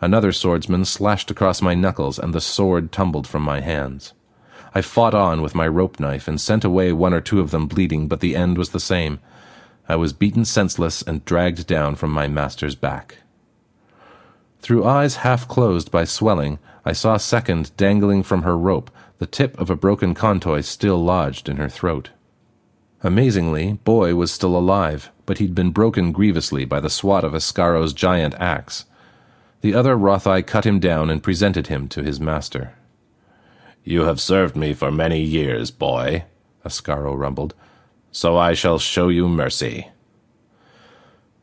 Another 0.00 0.32
swordsman 0.32 0.84
slashed 0.84 1.30
across 1.30 1.60
my 1.60 1.74
knuckles, 1.74 2.18
and 2.18 2.34
the 2.34 2.40
sword 2.40 2.92
tumbled 2.92 3.26
from 3.26 3.42
my 3.42 3.60
hands. 3.60 4.12
I 4.74 4.82
fought 4.82 5.14
on 5.14 5.42
with 5.42 5.54
my 5.54 5.66
rope 5.66 5.98
knife 5.98 6.28
and 6.28 6.40
sent 6.40 6.64
away 6.64 6.92
one 6.92 7.12
or 7.12 7.20
two 7.20 7.40
of 7.40 7.50
them 7.50 7.66
bleeding, 7.66 8.08
but 8.08 8.20
the 8.20 8.36
end 8.36 8.56
was 8.56 8.70
the 8.70 8.80
same. 8.80 9.18
I 9.88 9.96
was 9.96 10.12
beaten 10.12 10.44
senseless 10.44 11.02
and 11.02 11.24
dragged 11.24 11.66
down 11.66 11.96
from 11.96 12.12
my 12.12 12.28
master's 12.28 12.76
back. 12.76 13.18
Through 14.60 14.84
eyes 14.84 15.16
half 15.16 15.48
closed 15.48 15.90
by 15.90 16.04
swelling, 16.04 16.58
I 16.84 16.92
saw 16.92 17.16
Second 17.16 17.76
dangling 17.76 18.22
from 18.22 18.42
her 18.42 18.56
rope, 18.56 18.90
the 19.18 19.26
tip 19.26 19.58
of 19.58 19.70
a 19.70 19.76
broken 19.76 20.14
contoy 20.14 20.60
still 20.60 21.02
lodged 21.02 21.48
in 21.48 21.56
her 21.56 21.68
throat. 21.68 22.10
Amazingly, 23.02 23.74
Boy 23.84 24.14
was 24.14 24.30
still 24.30 24.56
alive, 24.56 25.10
but 25.26 25.38
he'd 25.38 25.54
been 25.54 25.70
broken 25.70 26.12
grievously 26.12 26.64
by 26.64 26.80
the 26.80 26.90
swat 26.90 27.24
of 27.24 27.34
Ascaro's 27.34 27.92
giant 27.92 28.34
axe. 28.34 28.84
The 29.62 29.74
other 29.74 29.96
Rothai 29.96 30.42
cut 30.42 30.66
him 30.66 30.78
down 30.78 31.10
and 31.10 31.22
presented 31.22 31.66
him 31.66 31.88
to 31.88 32.02
his 32.02 32.20
master. 32.20 32.74
You 33.84 34.02
have 34.02 34.20
served 34.20 34.56
me 34.56 34.74
for 34.74 34.90
many 34.90 35.20
years, 35.22 35.70
boy, 35.70 36.24
Ascaro 36.64 37.16
rumbled, 37.16 37.54
so 38.12 38.36
I 38.36 38.54
shall 38.54 38.78
show 38.78 39.08
you 39.08 39.28
mercy. 39.28 39.88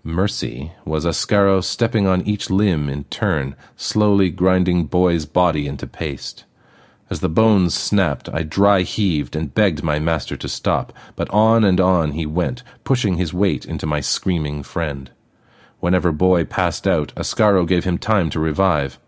Mercy 0.03 0.71
was 0.85 1.05
Ascaro 1.05 1.63
stepping 1.63 2.07
on 2.07 2.21
each 2.21 2.49
limb 2.49 2.87
in 2.87 3.03
turn, 3.05 3.55
slowly 3.75 4.29
grinding 4.29 4.85
Boy's 4.85 5.25
body 5.25 5.67
into 5.67 5.87
paste. 5.87 6.45
As 7.09 7.21
the 7.21 7.29
bones 7.29 7.73
snapped, 7.73 8.29
I 8.29 8.43
dry 8.43 8.81
heaved 8.81 9.35
and 9.35 9.53
begged 9.53 9.83
my 9.83 9.97
master 9.97 10.37
to 10.37 10.47
stop, 10.47 10.93
but 11.15 11.29
on 11.29 11.63
and 11.63 11.79
on 11.79 12.11
he 12.11 12.25
went, 12.25 12.63
pushing 12.83 13.15
his 13.17 13.33
weight 13.33 13.65
into 13.65 13.85
my 13.85 13.99
screaming 13.99 14.61
friend. 14.61 15.09
Whenever 15.79 16.11
Boy 16.11 16.43
passed 16.45 16.87
out, 16.87 17.13
Ascaro 17.15 17.67
gave 17.67 17.83
him 17.83 17.97
time 17.97 18.29
to 18.29 18.39
revive. 18.39 18.99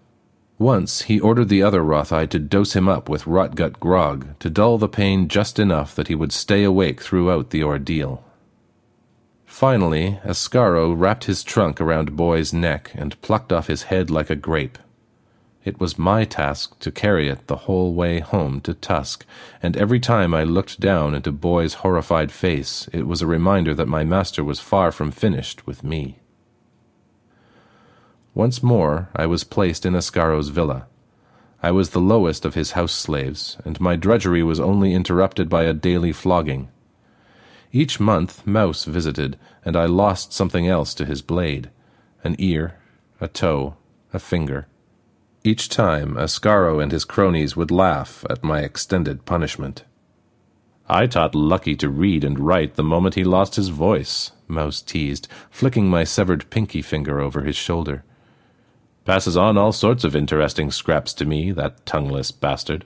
Once 0.59 1.03
he 1.03 1.21
ordered 1.21 1.47
the 1.47 1.63
other 1.63 1.81
Rothai 1.81 2.25
to 2.25 2.37
dose 2.37 2.75
him 2.75 2.89
up 2.89 3.07
with 3.07 3.23
rotgut 3.23 3.79
grog, 3.79 4.37
to 4.39 4.49
dull 4.49 4.77
the 4.77 4.89
pain 4.89 5.29
just 5.29 5.57
enough 5.57 5.95
that 5.95 6.09
he 6.09 6.15
would 6.15 6.33
stay 6.33 6.65
awake 6.65 7.01
throughout 7.01 7.51
the 7.51 7.63
ordeal. 7.63 8.25
Finally, 9.45 10.19
Ascaro 10.25 10.93
wrapped 10.93 11.23
his 11.23 11.45
trunk 11.45 11.79
around 11.79 12.17
Boy's 12.17 12.53
neck 12.53 12.91
and 12.93 13.19
plucked 13.21 13.53
off 13.53 13.67
his 13.67 13.83
head 13.83 14.09
like 14.09 14.29
a 14.29 14.35
grape. 14.35 14.77
It 15.63 15.79
was 15.79 15.97
my 15.97 16.25
task 16.25 16.77
to 16.79 16.91
carry 16.91 17.29
it 17.29 17.47
the 17.47 17.63
whole 17.67 17.93
way 17.93 18.19
home 18.19 18.59
to 18.61 18.73
Tusk, 18.73 19.25
and 19.63 19.77
every 19.77 19.99
time 19.99 20.33
I 20.33 20.43
looked 20.43 20.81
down 20.81 21.15
into 21.15 21.31
Boy's 21.31 21.75
horrified 21.75 22.33
face, 22.33 22.89
it 22.91 23.07
was 23.07 23.21
a 23.21 23.27
reminder 23.27 23.73
that 23.75 23.87
my 23.87 24.03
master 24.03 24.43
was 24.43 24.59
far 24.59 24.91
from 24.91 25.11
finished 25.11 25.65
with 25.65 25.85
me. 25.85 26.18
Once 28.33 28.61
more 28.61 29.09
I 29.15 29.25
was 29.25 29.43
placed 29.43 29.85
in 29.85 29.95
Ascaro's 29.95 30.49
villa. 30.49 30.87
I 31.61 31.71
was 31.71 31.89
the 31.89 31.99
lowest 31.99 32.45
of 32.45 32.55
his 32.55 32.71
house 32.71 32.93
slaves, 32.93 33.57
and 33.65 33.81
my 33.81 33.95
drudgery 33.95 34.43
was 34.43 34.59
only 34.59 34.93
interrupted 34.93 35.49
by 35.49 35.63
a 35.63 35.73
daily 35.73 36.13
flogging. 36.13 36.69
Each 37.71 37.99
month 37.99 38.47
Mouse 38.47 38.85
visited, 38.85 39.37
and 39.65 39.75
I 39.75 39.85
lost 39.85 40.31
something 40.33 40.67
else 40.67 40.93
to 40.95 41.05
his 41.05 41.21
blade 41.21 41.69
an 42.23 42.35
ear, 42.37 42.75
a 43.21 43.27
toe, 43.27 43.75
a 44.13 44.19
finger. 44.19 44.67
Each 45.43 45.69
time, 45.69 46.15
Ascaro 46.15 46.81
and 46.81 46.91
his 46.91 47.05
cronies 47.05 47.55
would 47.55 47.71
laugh 47.71 48.25
at 48.29 48.43
my 48.43 48.59
extended 48.59 49.25
punishment. 49.25 49.85
I 50.87 51.07
taught 51.07 51.35
Lucky 51.35 51.75
to 51.77 51.87
read 51.87 52.23
and 52.23 52.39
write 52.39 52.75
the 52.75 52.83
moment 52.83 53.15
he 53.15 53.23
lost 53.23 53.55
his 53.55 53.69
voice, 53.69 54.31
Mouse 54.47 54.81
teased, 54.81 55.27
flicking 55.49 55.87
my 55.87 56.03
severed 56.03 56.49
pinky 56.49 56.81
finger 56.81 57.19
over 57.19 57.43
his 57.43 57.55
shoulder. 57.55 58.03
Passes 59.09 59.35
on 59.35 59.57
all 59.57 59.71
sorts 59.71 60.03
of 60.03 60.15
interesting 60.15 60.69
scraps 60.69 61.15
to 61.15 61.25
me, 61.25 61.51
that 61.53 61.83
tongueless 61.83 62.29
bastard. 62.29 62.85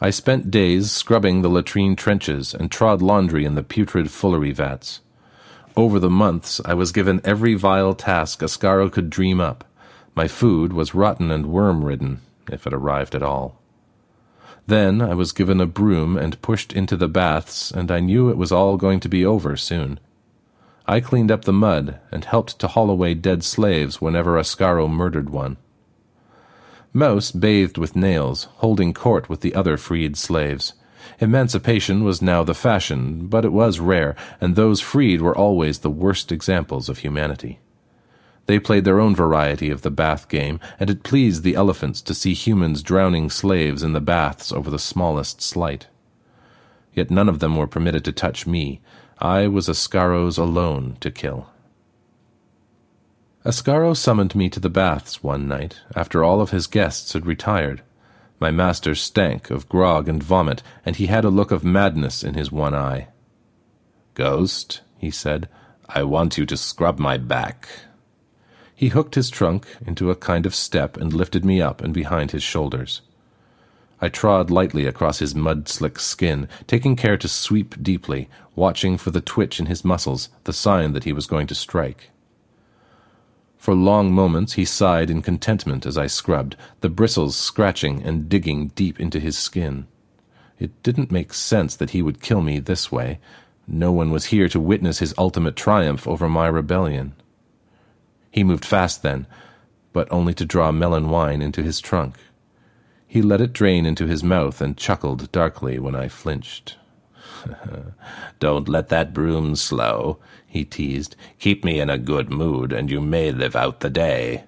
I 0.00 0.10
spent 0.10 0.50
days 0.50 0.90
scrubbing 0.90 1.42
the 1.42 1.48
latrine 1.48 1.94
trenches 1.94 2.52
and 2.52 2.72
trod 2.72 3.00
laundry 3.00 3.44
in 3.44 3.54
the 3.54 3.62
putrid 3.62 4.10
fullery 4.10 4.50
vats. 4.50 5.02
Over 5.76 6.00
the 6.00 6.10
months, 6.10 6.60
I 6.64 6.74
was 6.74 6.90
given 6.90 7.20
every 7.22 7.54
vile 7.54 7.94
task 7.94 8.40
Ascaro 8.40 8.90
could 8.90 9.08
dream 9.08 9.40
up 9.40 9.62
my 10.16 10.26
food 10.26 10.72
was 10.72 10.92
rotten 10.92 11.30
and 11.30 11.46
worm 11.46 11.84
ridden, 11.84 12.22
if 12.50 12.66
it 12.66 12.72
arrived 12.72 13.14
at 13.14 13.22
all. 13.22 13.62
Then 14.66 15.00
I 15.00 15.14
was 15.14 15.30
given 15.30 15.60
a 15.60 15.66
broom 15.66 16.16
and 16.16 16.42
pushed 16.42 16.72
into 16.72 16.96
the 16.96 17.06
baths, 17.06 17.70
and 17.70 17.92
I 17.92 18.00
knew 18.00 18.28
it 18.28 18.36
was 18.36 18.50
all 18.50 18.76
going 18.76 18.98
to 18.98 19.08
be 19.08 19.24
over 19.24 19.56
soon. 19.56 20.00
I 20.88 21.00
cleaned 21.00 21.32
up 21.32 21.44
the 21.44 21.52
mud 21.52 21.98
and 22.12 22.24
helped 22.24 22.58
to 22.60 22.68
haul 22.68 22.90
away 22.90 23.14
dead 23.14 23.42
slaves 23.42 24.00
whenever 24.00 24.38
Ascaro 24.38 24.88
murdered 24.88 25.30
one. 25.30 25.56
Mouse 26.92 27.32
bathed 27.32 27.76
with 27.76 27.96
Nails, 27.96 28.44
holding 28.56 28.94
court 28.94 29.28
with 29.28 29.40
the 29.40 29.54
other 29.54 29.76
freed 29.76 30.16
slaves. 30.16 30.74
Emancipation 31.20 32.04
was 32.04 32.22
now 32.22 32.42
the 32.44 32.54
fashion, 32.54 33.26
but 33.26 33.44
it 33.44 33.52
was 33.52 33.80
rare, 33.80 34.16
and 34.40 34.54
those 34.54 34.80
freed 34.80 35.20
were 35.20 35.36
always 35.36 35.80
the 35.80 35.90
worst 35.90 36.32
examples 36.32 36.88
of 36.88 36.98
humanity. 36.98 37.58
They 38.46 38.60
played 38.60 38.84
their 38.84 39.00
own 39.00 39.14
variety 39.14 39.70
of 39.70 39.82
the 39.82 39.90
bath 39.90 40.28
game, 40.28 40.60
and 40.78 40.88
it 40.88 41.02
pleased 41.02 41.42
the 41.42 41.56
elephants 41.56 42.00
to 42.02 42.14
see 42.14 42.32
humans 42.32 42.82
drowning 42.82 43.28
slaves 43.28 43.82
in 43.82 43.92
the 43.92 44.00
baths 44.00 44.52
over 44.52 44.70
the 44.70 44.78
smallest 44.78 45.42
slight. 45.42 45.88
Yet 46.92 47.10
none 47.10 47.28
of 47.28 47.40
them 47.40 47.56
were 47.56 47.66
permitted 47.66 48.04
to 48.04 48.12
touch 48.12 48.46
me. 48.46 48.80
I 49.18 49.46
was 49.46 49.68
Ascaro's 49.68 50.36
alone 50.36 50.98
to 51.00 51.10
kill. 51.10 51.48
Ascaro 53.44 53.96
summoned 53.96 54.34
me 54.34 54.50
to 54.50 54.60
the 54.60 54.68
baths 54.68 55.22
one 55.22 55.46
night, 55.46 55.80
after 55.94 56.24
all 56.24 56.40
of 56.40 56.50
his 56.50 56.66
guests 56.66 57.12
had 57.12 57.24
retired. 57.24 57.82
My 58.38 58.50
master 58.50 58.94
stank 58.94 59.50
of 59.50 59.68
grog 59.68 60.08
and 60.08 60.22
vomit, 60.22 60.62
and 60.84 60.96
he 60.96 61.06
had 61.06 61.24
a 61.24 61.30
look 61.30 61.50
of 61.50 61.64
madness 61.64 62.22
in 62.22 62.34
his 62.34 62.52
one 62.52 62.74
eye. 62.74 63.08
Ghost, 64.14 64.82
he 64.98 65.10
said, 65.10 65.48
I 65.88 66.02
want 66.02 66.36
you 66.36 66.44
to 66.44 66.56
scrub 66.56 66.98
my 66.98 67.16
back. 67.16 67.68
He 68.74 68.88
hooked 68.88 69.14
his 69.14 69.30
trunk 69.30 69.66
into 69.86 70.10
a 70.10 70.16
kind 70.16 70.44
of 70.44 70.54
step 70.54 70.96
and 70.96 71.12
lifted 71.12 71.44
me 71.44 71.62
up 71.62 71.80
and 71.80 71.94
behind 71.94 72.32
his 72.32 72.42
shoulders. 72.42 73.00
I 74.00 74.08
trod 74.08 74.50
lightly 74.50 74.86
across 74.86 75.20
his 75.20 75.34
mud-slick 75.34 75.98
skin, 75.98 76.48
taking 76.66 76.96
care 76.96 77.16
to 77.16 77.28
sweep 77.28 77.82
deeply, 77.82 78.28
watching 78.54 78.98
for 78.98 79.10
the 79.10 79.20
twitch 79.20 79.58
in 79.58 79.66
his 79.66 79.84
muscles, 79.84 80.28
the 80.44 80.52
sign 80.52 80.92
that 80.92 81.04
he 81.04 81.12
was 81.12 81.26
going 81.26 81.46
to 81.46 81.54
strike. 81.54 82.10
For 83.56 83.74
long 83.74 84.12
moments 84.12 84.52
he 84.52 84.64
sighed 84.64 85.10
in 85.10 85.22
contentment 85.22 85.86
as 85.86 85.96
I 85.96 86.06
scrubbed, 86.06 86.56
the 86.82 86.88
bristles 86.88 87.36
scratching 87.36 88.02
and 88.02 88.28
digging 88.28 88.68
deep 88.68 89.00
into 89.00 89.18
his 89.18 89.36
skin. 89.36 89.86
It 90.58 90.82
didn't 90.82 91.10
make 91.10 91.34
sense 91.34 91.74
that 91.76 91.90
he 91.90 92.02
would 92.02 92.22
kill 92.22 92.42
me 92.42 92.60
this 92.60 92.92
way. 92.92 93.18
No 93.66 93.92
one 93.92 94.10
was 94.10 94.26
here 94.26 94.48
to 94.50 94.60
witness 94.60 95.00
his 95.00 95.14
ultimate 95.18 95.56
triumph 95.56 96.06
over 96.06 96.28
my 96.28 96.46
rebellion. 96.46 97.14
He 98.30 98.44
moved 98.44 98.64
fast 98.64 99.02
then, 99.02 99.26
but 99.92 100.06
only 100.12 100.34
to 100.34 100.44
draw 100.44 100.70
melon 100.70 101.08
wine 101.08 101.42
into 101.42 101.62
his 101.62 101.80
trunk. 101.80 102.16
He 103.06 103.22
let 103.22 103.40
it 103.40 103.52
drain 103.52 103.86
into 103.86 104.06
his 104.06 104.22
mouth 104.22 104.60
and 104.60 104.76
chuckled 104.76 105.30
darkly 105.32 105.78
when 105.78 105.94
I 105.94 106.08
flinched. 106.08 106.76
Don't 108.38 108.68
let 108.68 108.88
that 108.88 109.14
broom 109.14 109.56
slow, 109.56 110.18
he 110.46 110.64
teased. 110.64 111.16
Keep 111.38 111.64
me 111.64 111.80
in 111.80 111.90
a 111.90 111.98
good 111.98 112.30
mood, 112.30 112.72
and 112.72 112.90
you 112.90 113.00
may 113.00 113.30
live 113.30 113.56
out 113.56 113.80
the 113.80 113.90
day. 113.90 114.44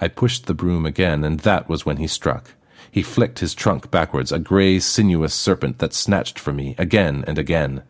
I 0.00 0.08
pushed 0.08 0.46
the 0.46 0.54
broom 0.54 0.86
again, 0.86 1.24
and 1.24 1.40
that 1.40 1.68
was 1.68 1.86
when 1.86 1.96
he 1.96 2.06
struck. 2.06 2.52
He 2.90 3.02
flicked 3.02 3.40
his 3.40 3.54
trunk 3.54 3.90
backwards, 3.90 4.32
a 4.32 4.38
gray, 4.38 4.78
sinuous 4.78 5.34
serpent 5.34 5.78
that 5.78 5.92
snatched 5.92 6.38
from 6.38 6.56
me 6.56 6.74
again 6.78 7.24
and 7.26 7.38
again. 7.38 7.82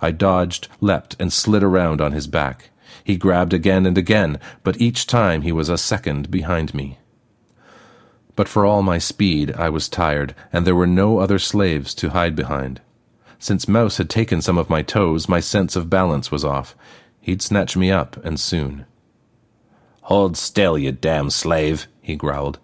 I 0.00 0.10
dodged, 0.10 0.68
leapt, 0.80 1.16
and 1.18 1.32
slid 1.32 1.62
around 1.62 2.00
on 2.00 2.12
his 2.12 2.26
back. 2.26 2.70
He 3.02 3.16
grabbed 3.16 3.52
again 3.52 3.86
and 3.86 3.96
again, 3.98 4.38
but 4.62 4.80
each 4.80 5.06
time 5.06 5.42
he 5.42 5.52
was 5.52 5.68
a 5.68 5.78
second 5.78 6.30
behind 6.30 6.74
me. 6.74 6.98
But 8.36 8.48
for 8.48 8.66
all 8.66 8.82
my 8.82 8.98
speed, 8.98 9.54
I 9.56 9.68
was 9.68 9.88
tired, 9.88 10.34
and 10.52 10.66
there 10.66 10.74
were 10.74 10.86
no 10.86 11.18
other 11.18 11.38
slaves 11.38 11.94
to 11.94 12.10
hide 12.10 12.34
behind. 12.34 12.80
Since 13.38 13.68
Mouse 13.68 13.98
had 13.98 14.10
taken 14.10 14.42
some 14.42 14.58
of 14.58 14.70
my 14.70 14.82
toes, 14.82 15.28
my 15.28 15.40
sense 15.40 15.76
of 15.76 15.90
balance 15.90 16.30
was 16.30 16.44
off. 16.44 16.74
He'd 17.20 17.42
snatch 17.42 17.76
me 17.76 17.90
up, 17.90 18.16
and 18.24 18.40
soon. 18.40 18.86
Hold 20.02 20.36
still, 20.36 20.76
you 20.76 20.92
damn 20.92 21.30
slave, 21.30 21.86
he 22.02 22.16
growled. 22.16 22.58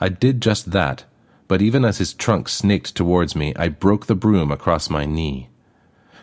I 0.00 0.08
did 0.08 0.40
just 0.40 0.72
that, 0.72 1.04
but 1.48 1.62
even 1.62 1.84
as 1.84 1.98
his 1.98 2.14
trunk 2.14 2.48
snaked 2.48 2.94
towards 2.94 3.34
me, 3.34 3.54
I 3.56 3.68
broke 3.68 4.06
the 4.06 4.14
broom 4.14 4.50
across 4.50 4.90
my 4.90 5.04
knee. 5.04 5.48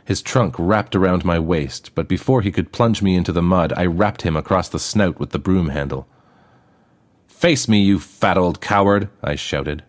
His 0.06 0.22
trunk 0.22 0.56
wrapped 0.58 0.95
around 0.95 1.26
my 1.26 1.39
waist, 1.39 1.91
but 1.95 2.08
before 2.08 2.41
he 2.41 2.52
could 2.52 2.72
plunge 2.72 3.02
me 3.02 3.16
into 3.16 3.32
the 3.32 3.41
mud, 3.41 3.74
I 3.78 3.86
rapped 3.86 4.24
him 4.24 4.36
across 4.36 4.68
the 4.70 4.80
snout 4.80 5.20
with 5.20 5.30
the 5.30 5.39
broom 5.39 5.70
handle. 5.70 6.08
Face 7.41 7.67
me, 7.67 7.81
you 7.81 7.97
fat 7.97 8.37
old 8.37 8.61
coward, 8.61 9.09
I 9.23 9.33
shouted. 9.33 9.81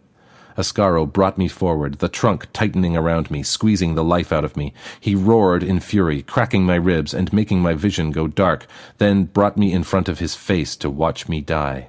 Ascaro 0.57 1.05
brought 1.05 1.37
me 1.37 1.49
forward, 1.49 1.99
the 1.99 2.09
trunk 2.09 2.47
tightening 2.55 2.97
around 2.97 3.31
me, 3.31 3.43
squeezing 3.43 3.95
the 3.95 4.03
life 4.03 4.33
out 4.33 4.43
of 4.43 4.57
me. 4.57 4.73
He 4.99 5.15
roared 5.15 5.63
in 5.63 5.79
fury, 5.79 6.23
cracking 6.23 6.65
my 6.65 6.77
ribs 6.77 7.13
and 7.13 7.31
making 7.31 7.61
my 7.61 7.75
vision 7.75 8.11
go 8.11 8.27
dark, 8.27 8.65
then 8.97 9.25
brought 9.25 9.59
me 9.59 9.71
in 9.71 9.83
front 9.83 10.09
of 10.09 10.19
his 10.19 10.35
face 10.35 10.77
to 10.77 10.89
watch 10.89 11.29
me 11.29 11.43
die. 11.43 11.89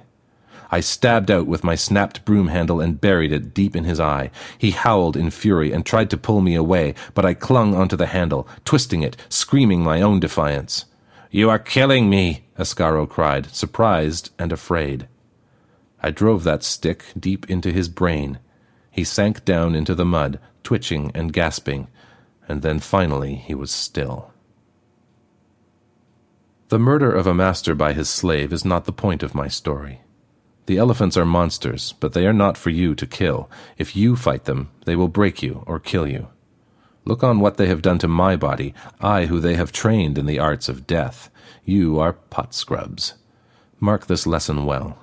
I 0.70 0.80
stabbed 0.80 1.30
out 1.30 1.46
with 1.46 1.64
my 1.64 1.76
snapped 1.76 2.26
broom 2.26 2.48
handle 2.48 2.82
and 2.82 3.00
buried 3.00 3.32
it 3.32 3.54
deep 3.54 3.74
in 3.74 3.84
his 3.84 3.98
eye. 3.98 4.30
He 4.58 4.72
howled 4.72 5.16
in 5.16 5.30
fury 5.30 5.72
and 5.72 5.86
tried 5.86 6.10
to 6.10 6.18
pull 6.18 6.42
me 6.42 6.54
away, 6.54 6.94
but 7.14 7.24
I 7.24 7.32
clung 7.32 7.74
onto 7.74 7.96
the 7.96 8.08
handle, 8.08 8.46
twisting 8.66 9.00
it, 9.00 9.16
screaming 9.30 9.82
my 9.82 10.02
own 10.02 10.20
defiance. 10.20 10.84
You 11.30 11.48
are 11.48 11.58
killing 11.58 12.10
me, 12.10 12.44
Ascaro 12.58 13.08
cried, 13.08 13.46
surprised 13.54 14.28
and 14.38 14.52
afraid. 14.52 15.08
I 16.04 16.10
drove 16.10 16.44
that 16.44 16.62
stick 16.62 17.02
deep 17.18 17.48
into 17.48 17.72
his 17.72 17.88
brain. 17.88 18.38
He 18.90 19.04
sank 19.04 19.46
down 19.46 19.74
into 19.74 19.94
the 19.94 20.04
mud, 20.04 20.38
twitching 20.62 21.10
and 21.14 21.32
gasping, 21.32 21.88
and 22.46 22.60
then 22.60 22.78
finally 22.78 23.36
he 23.36 23.54
was 23.54 23.70
still. 23.70 24.30
The 26.68 26.78
murder 26.78 27.10
of 27.10 27.26
a 27.26 27.32
master 27.32 27.74
by 27.74 27.94
his 27.94 28.10
slave 28.10 28.52
is 28.52 28.66
not 28.66 28.84
the 28.84 28.92
point 28.92 29.22
of 29.22 29.34
my 29.34 29.48
story. 29.48 30.02
The 30.66 30.76
elephants 30.76 31.16
are 31.16 31.24
monsters, 31.24 31.94
but 32.00 32.12
they 32.12 32.26
are 32.26 32.34
not 32.34 32.58
for 32.58 32.68
you 32.68 32.94
to 32.96 33.06
kill. 33.06 33.50
If 33.78 33.96
you 33.96 34.14
fight 34.14 34.44
them, 34.44 34.72
they 34.84 34.96
will 34.96 35.08
break 35.08 35.42
you 35.42 35.64
or 35.66 35.80
kill 35.80 36.06
you. 36.06 36.28
Look 37.06 37.24
on 37.24 37.40
what 37.40 37.56
they 37.56 37.68
have 37.68 37.80
done 37.80 37.98
to 38.00 38.08
my 38.08 38.36
body, 38.36 38.74
I 39.00 39.24
who 39.24 39.40
they 39.40 39.54
have 39.54 39.72
trained 39.72 40.18
in 40.18 40.26
the 40.26 40.38
arts 40.38 40.68
of 40.68 40.86
death. 40.86 41.30
You 41.64 41.98
are 41.98 42.12
pot 42.12 42.52
scrubs. 42.52 43.14
Mark 43.80 44.06
this 44.06 44.26
lesson 44.26 44.66
well. 44.66 44.98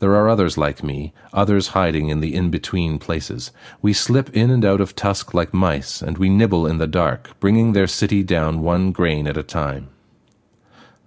There 0.00 0.14
are 0.14 0.28
others 0.28 0.56
like 0.56 0.84
me, 0.84 1.12
others 1.32 1.68
hiding 1.68 2.08
in 2.08 2.20
the 2.20 2.34
in 2.34 2.50
between 2.50 3.00
places. 3.00 3.50
We 3.82 3.92
slip 3.92 4.30
in 4.30 4.48
and 4.48 4.64
out 4.64 4.80
of 4.80 4.94
Tusk 4.94 5.34
like 5.34 5.52
mice, 5.52 6.00
and 6.00 6.18
we 6.18 6.28
nibble 6.28 6.68
in 6.68 6.78
the 6.78 6.86
dark, 6.86 7.38
bringing 7.40 7.72
their 7.72 7.88
city 7.88 8.22
down 8.22 8.62
one 8.62 8.92
grain 8.92 9.26
at 9.26 9.36
a 9.36 9.42
time. 9.42 9.88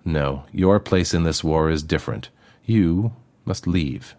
No, 0.04 0.44
your 0.52 0.80
place 0.82 1.14
in 1.14 1.24
this 1.24 1.42
war 1.42 1.70
is 1.70 1.84
different. 1.84 2.30
You 2.66 3.14
must 3.46 3.66
leave. 3.66 4.16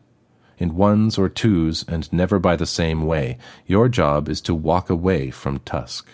In 0.56 0.74
ones 0.74 1.18
or 1.18 1.28
twos, 1.28 1.84
and 1.86 2.10
never 2.10 2.38
by 2.38 2.56
the 2.56 2.66
same 2.66 3.04
way, 3.04 3.36
your 3.66 3.90
job 3.90 4.28
is 4.28 4.40
to 4.42 4.54
walk 4.54 4.88
away 4.88 5.30
from 5.30 5.58
Tusk. 5.58 6.08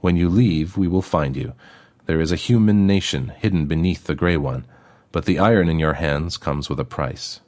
When 0.00 0.16
you 0.16 0.28
leave, 0.28 0.76
we 0.76 0.88
will 0.88 1.02
find 1.02 1.36
you. 1.36 1.52
There 2.06 2.20
is 2.20 2.32
a 2.32 2.36
human 2.36 2.88
nation 2.88 3.28
hidden 3.38 3.66
beneath 3.66 4.04
the 4.04 4.16
grey 4.16 4.36
one, 4.36 4.66
but 5.12 5.26
the 5.26 5.38
iron 5.38 5.68
in 5.68 5.78
your 5.78 5.94
hands 5.94 6.36
comes 6.36 6.68
with 6.68 6.80
a 6.80 6.84
price. 6.84 7.40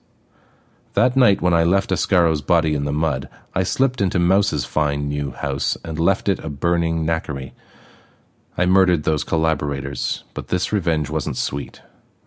That 0.95 1.17
night 1.17 1.43
when 1.43 1.53
I 1.53 1.65
left 1.65 1.91
Ascaro's 1.91 2.41
body 2.41 2.73
in 2.73 2.85
the 2.85 2.93
mud, 2.93 3.29
I 3.53 3.65
slipped 3.65 4.01
into 4.01 4.21
Mouse's 4.21 4.65
fine 4.65 5.09
new 5.09 5.33
house 5.33 5.77
and 5.85 5.99
left 5.99 6.29
it 6.29 6.39
a 6.39 6.49
burning 6.49 7.05
knackery. 7.05 7.51
I 8.57 8.67
murdered 8.67 9.03
those 9.03 9.25
collaborators, 9.25 10.23
but 10.35 10.49
this 10.49 10.73
revenge 10.73 11.11
wasn't 11.11 11.37
sweet. 11.37 11.83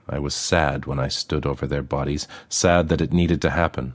I 0.09 0.20
was 0.20 0.36
sad 0.36 0.86
when 0.86 0.99
I 0.99 1.07
stood 1.07 1.45
over 1.45 1.65
their 1.65 1.82
bodies, 1.82 2.28
sad 2.49 2.89
that 2.89 2.99
it 2.99 3.13
needed 3.13 3.41
to 3.43 3.51
happen. 3.51 3.93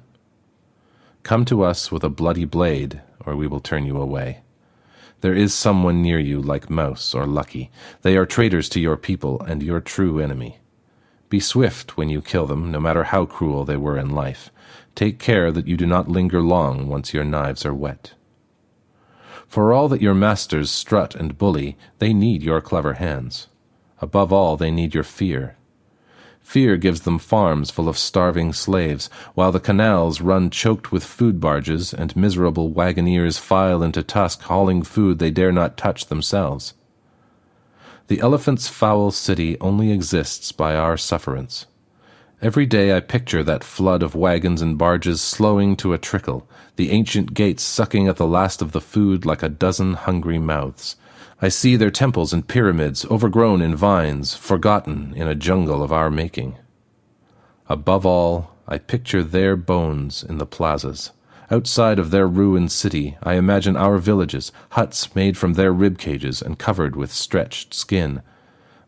Come 1.23 1.45
to 1.45 1.62
us 1.62 1.93
with 1.93 2.03
a 2.03 2.09
bloody 2.09 2.47
blade, 2.47 3.03
or 3.27 3.37
we 3.37 3.47
will 3.47 3.61
turn 3.61 3.85
you 3.85 4.01
away. 4.01 4.41
There 5.20 5.35
is 5.35 5.53
someone 5.53 6.01
near 6.01 6.18
you 6.18 6.41
like 6.41 6.70
Mouse 6.70 7.14
or 7.14 7.27
Lucky. 7.27 7.70
They 8.01 8.16
are 8.16 8.25
traitors 8.25 8.70
to 8.70 8.81
your 8.81 8.97
people 8.97 9.39
and 9.43 9.62
your 9.62 9.81
true 9.81 10.18
enemy. 10.18 10.61
Be 11.29 11.41
swift 11.41 11.99
when 11.99 12.09
you 12.09 12.23
kill 12.23 12.47
them, 12.47 12.70
no 12.70 12.81
matter 12.81 13.05
how 13.05 13.27
cruel 13.27 13.66
they 13.66 13.77
were 13.77 13.99
in 13.99 14.11
life. 14.11 14.51
Take 14.95 15.18
care 15.18 15.51
that 15.51 15.66
you 15.66 15.76
do 15.76 15.86
not 15.86 16.09
linger 16.09 16.40
long 16.40 16.88
once 16.88 17.14
your 17.14 17.24
knives 17.24 17.64
are 17.64 17.74
wet. 17.74 18.14
For 19.47 19.72
all 19.72 19.88
that 19.88 20.03
your 20.03 20.14
masters 20.14 20.70
strut 20.70 21.14
and 21.14 21.36
bully, 21.36 21.76
they 21.99 22.12
need 22.12 22.43
your 22.43 22.61
clever 22.61 22.95
hands. 22.95 23.49
Above 24.01 24.32
all, 24.32 24.57
they 24.57 24.70
need 24.70 24.95
your 24.95 25.05
fear. 25.05 25.57
Fear 26.40 26.76
gives 26.76 27.03
them 27.03 27.18
farms 27.18 27.70
full 27.70 27.88
of 27.88 27.97
starving 27.97 28.53
slaves, 28.53 29.09
while 29.34 29.53
the 29.53 29.61
canals 29.61 30.20
run 30.20 30.51
choked 30.51 30.90
with 30.90 31.05
food 31.05 31.40
barges, 31.40 31.95
and 31.95 32.16
miserable 32.16 32.70
wagoneers 32.70 33.38
file 33.38 33.82
into 33.82 34.03
Tusk 34.03 34.43
hauling 34.43 34.82
food 34.82 35.18
they 35.18 35.30
dare 35.30 35.53
not 35.53 35.76
touch 35.76 36.07
themselves. 36.07 36.74
The 38.09 38.20
elephant's 38.20 38.68
foul 38.68 39.11
city 39.12 39.59
only 39.61 39.93
exists 39.93 40.51
by 40.51 40.74
our 40.74 40.97
sufferance. 40.97 41.66
Every 42.43 42.66
day 42.66 42.93
I 42.93 42.99
picture 42.99 43.45
that 43.45 43.62
flood 43.62 44.03
of 44.03 44.16
wagons 44.16 44.61
and 44.61 44.76
barges 44.76 45.20
slowing 45.20 45.76
to 45.76 45.93
a 45.93 45.99
trickle, 45.99 46.45
the 46.74 46.90
ancient 46.90 47.34
gates 47.34 47.62
sucking 47.62 48.09
at 48.09 48.16
the 48.16 48.26
last 48.26 48.61
of 48.61 48.72
the 48.72 48.80
food 48.80 49.24
like 49.24 49.45
a 49.45 49.49
dozen 49.49 49.95
hungry 49.95 50.40
mouths. 50.40 50.97
I 51.40 51.49
see 51.49 51.76
their 51.76 51.93
temples 51.93 52.32
and 52.32 52.49
pyramids 52.49 53.05
overgrown 53.05 53.62
in 53.62 53.76
vines, 53.76 54.34
forgotten 54.34 55.14
in 55.14 55.28
a 55.28 55.36
jungle 55.36 55.84
of 55.84 55.93
our 55.93 56.11
making. 56.11 56.57
Above 57.68 58.05
all, 58.05 58.57
I 58.66 58.78
picture 58.78 59.22
their 59.22 59.55
bones 59.55 60.24
in 60.24 60.38
the 60.38 60.47
plazas. 60.47 61.12
Outside 61.49 62.01
of 62.01 62.11
their 62.11 62.26
ruined 62.26 62.72
city, 62.72 63.16
I 63.22 63.34
imagine 63.34 63.76
our 63.76 63.99
villages, 63.99 64.51
huts 64.70 65.14
made 65.14 65.38
from 65.38 65.53
their 65.53 65.72
rib 65.72 65.97
cages 65.97 66.43
and 66.43 66.59
covered 66.59 66.97
with 66.97 67.12
stretched 67.12 67.72
skin. 67.72 68.20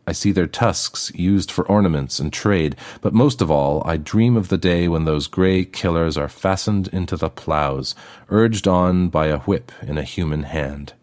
I 0.07 0.11
see 0.11 0.31
their 0.31 0.47
tusks 0.47 1.11
used 1.15 1.51
for 1.51 1.67
ornaments 1.67 2.19
and 2.19 2.31
trade, 2.31 2.75
but 3.01 3.13
most 3.13 3.41
of 3.41 3.49
all, 3.49 3.81
I 3.85 3.97
dream 3.97 4.37
of 4.37 4.49
the 4.49 4.57
day 4.57 4.87
when 4.87 5.05
those 5.05 5.27
gray 5.27 5.65
killers 5.65 6.17
are 6.17 6.29
fastened 6.29 6.87
into 6.89 7.17
the 7.17 7.29
plows, 7.29 7.95
urged 8.29 8.67
on 8.67 9.09
by 9.09 9.27
a 9.27 9.39
whip 9.39 9.71
in 9.81 9.97
a 9.97 10.03
human 10.03 10.43
hand. 10.43 10.93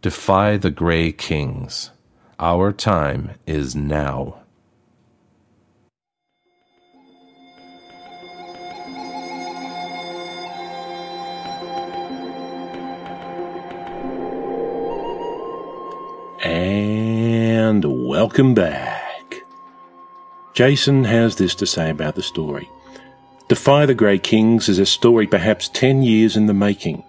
Defy 0.00 0.56
the 0.56 0.70
gray 0.70 1.12
kings. 1.12 1.90
Our 2.38 2.72
time 2.72 3.32
is 3.46 3.74
now. 3.74 4.40
And 16.42 17.23
welcome 17.54 18.52
back. 18.52 19.42
Jason 20.54 21.04
has 21.04 21.36
this 21.36 21.54
to 21.54 21.66
say 21.66 21.88
about 21.88 22.16
the 22.16 22.22
story. 22.22 22.68
Defy 23.48 23.86
the 23.86 23.94
Grey 23.94 24.18
Kings 24.18 24.68
is 24.68 24.80
a 24.80 24.86
story 24.86 25.28
perhaps 25.28 25.68
10 25.68 26.02
years 26.02 26.36
in 26.36 26.46
the 26.46 26.52
making, 26.52 27.04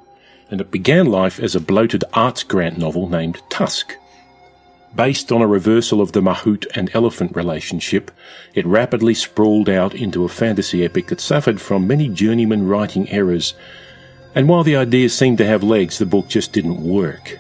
and 0.52 0.62
it 0.62 0.70
began 0.70 1.08
life 1.08 1.40
as 1.40 1.56
a 1.56 1.60
bloated 1.60 2.04
arts 2.14 2.44
grant 2.44 2.78
novel 2.78 3.10
named 3.10 3.42
Tusk. 3.50 3.96
Based 4.96 5.32
on 5.32 5.42
a 5.42 5.48
reversal 5.48 6.00
of 6.00 6.12
the 6.12 6.22
Mahout 6.22 6.68
and 6.76 6.92
elephant 6.94 7.36
relationship, 7.36 8.12
it 8.54 8.68
rapidly 8.68 9.16
sprawled 9.16 9.68
out 9.68 9.96
into 9.96 10.26
a 10.26 10.30
fantasy 10.30 10.86
epic 10.86 11.08
that 11.08 11.20
suffered 11.20 11.60
from 11.60 11.88
many 11.88 12.08
journeyman 12.08 12.68
writing 12.68 13.10
errors, 13.10 13.56
and 14.36 14.48
while 14.48 14.64
the 14.64 14.76
ideas 14.76 15.18
seemed 15.18 15.40
to 15.40 15.46
have 15.48 15.64
legs, 15.64 15.98
the 15.98 16.06
book 16.06 16.28
just 16.28 16.54
didn't 16.54 16.84
work. 16.84 17.40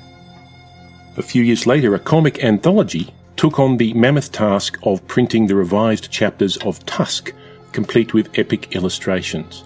A 1.17 1.21
few 1.21 1.43
years 1.43 1.65
later, 1.65 1.95
a 1.95 1.99
comic 1.99 2.43
anthology 2.43 3.13
took 3.37 3.57
on 3.57 3.77
the 3.77 3.93
mammoth 3.93 4.33
task 4.33 4.77
of 4.83 5.05
printing 5.07 5.47
the 5.47 5.55
revised 5.55 6.11
chapters 6.11 6.57
of 6.57 6.85
Tusk, 6.85 7.31
complete 7.71 8.13
with 8.13 8.37
epic 8.37 8.75
illustrations. 8.75 9.63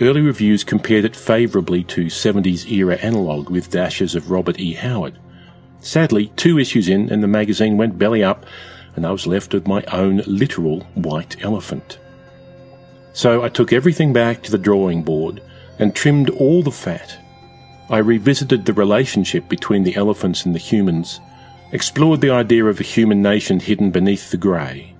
Early 0.00 0.22
reviews 0.22 0.64
compared 0.64 1.04
it 1.04 1.14
favourably 1.14 1.84
to 1.84 2.06
70s 2.06 2.70
era 2.70 2.96
analogue 2.96 3.50
with 3.50 3.70
dashes 3.70 4.14
of 4.14 4.30
Robert 4.30 4.58
E. 4.58 4.72
Howard. 4.72 5.18
Sadly, 5.80 6.32
two 6.36 6.58
issues 6.58 6.88
in 6.88 7.12
and 7.12 7.22
the 7.22 7.28
magazine 7.28 7.76
went 7.76 7.98
belly 7.98 8.24
up, 8.24 8.46
and 8.96 9.06
I 9.06 9.10
was 9.12 9.26
left 9.26 9.52
with 9.52 9.66
my 9.66 9.84
own 9.92 10.22
literal 10.26 10.80
white 10.94 11.44
elephant. 11.44 11.98
So 13.12 13.42
I 13.42 13.50
took 13.50 13.70
everything 13.70 14.14
back 14.14 14.42
to 14.44 14.50
the 14.50 14.56
drawing 14.56 15.02
board 15.02 15.42
and 15.78 15.94
trimmed 15.94 16.30
all 16.30 16.62
the 16.62 16.70
fat 16.70 17.18
I 17.90 17.98
revisited 17.98 18.64
the 18.64 18.72
relationship 18.72 19.48
between 19.48 19.82
the 19.82 19.96
elephants 19.96 20.46
and 20.46 20.54
the 20.54 20.60
humans, 20.60 21.20
explored 21.72 22.20
the 22.20 22.30
idea 22.30 22.64
of 22.66 22.78
a 22.78 22.84
human 22.84 23.20
nation 23.20 23.58
hidden 23.58 23.90
beneath 23.90 24.30
the 24.30 24.36
grey. 24.36 24.94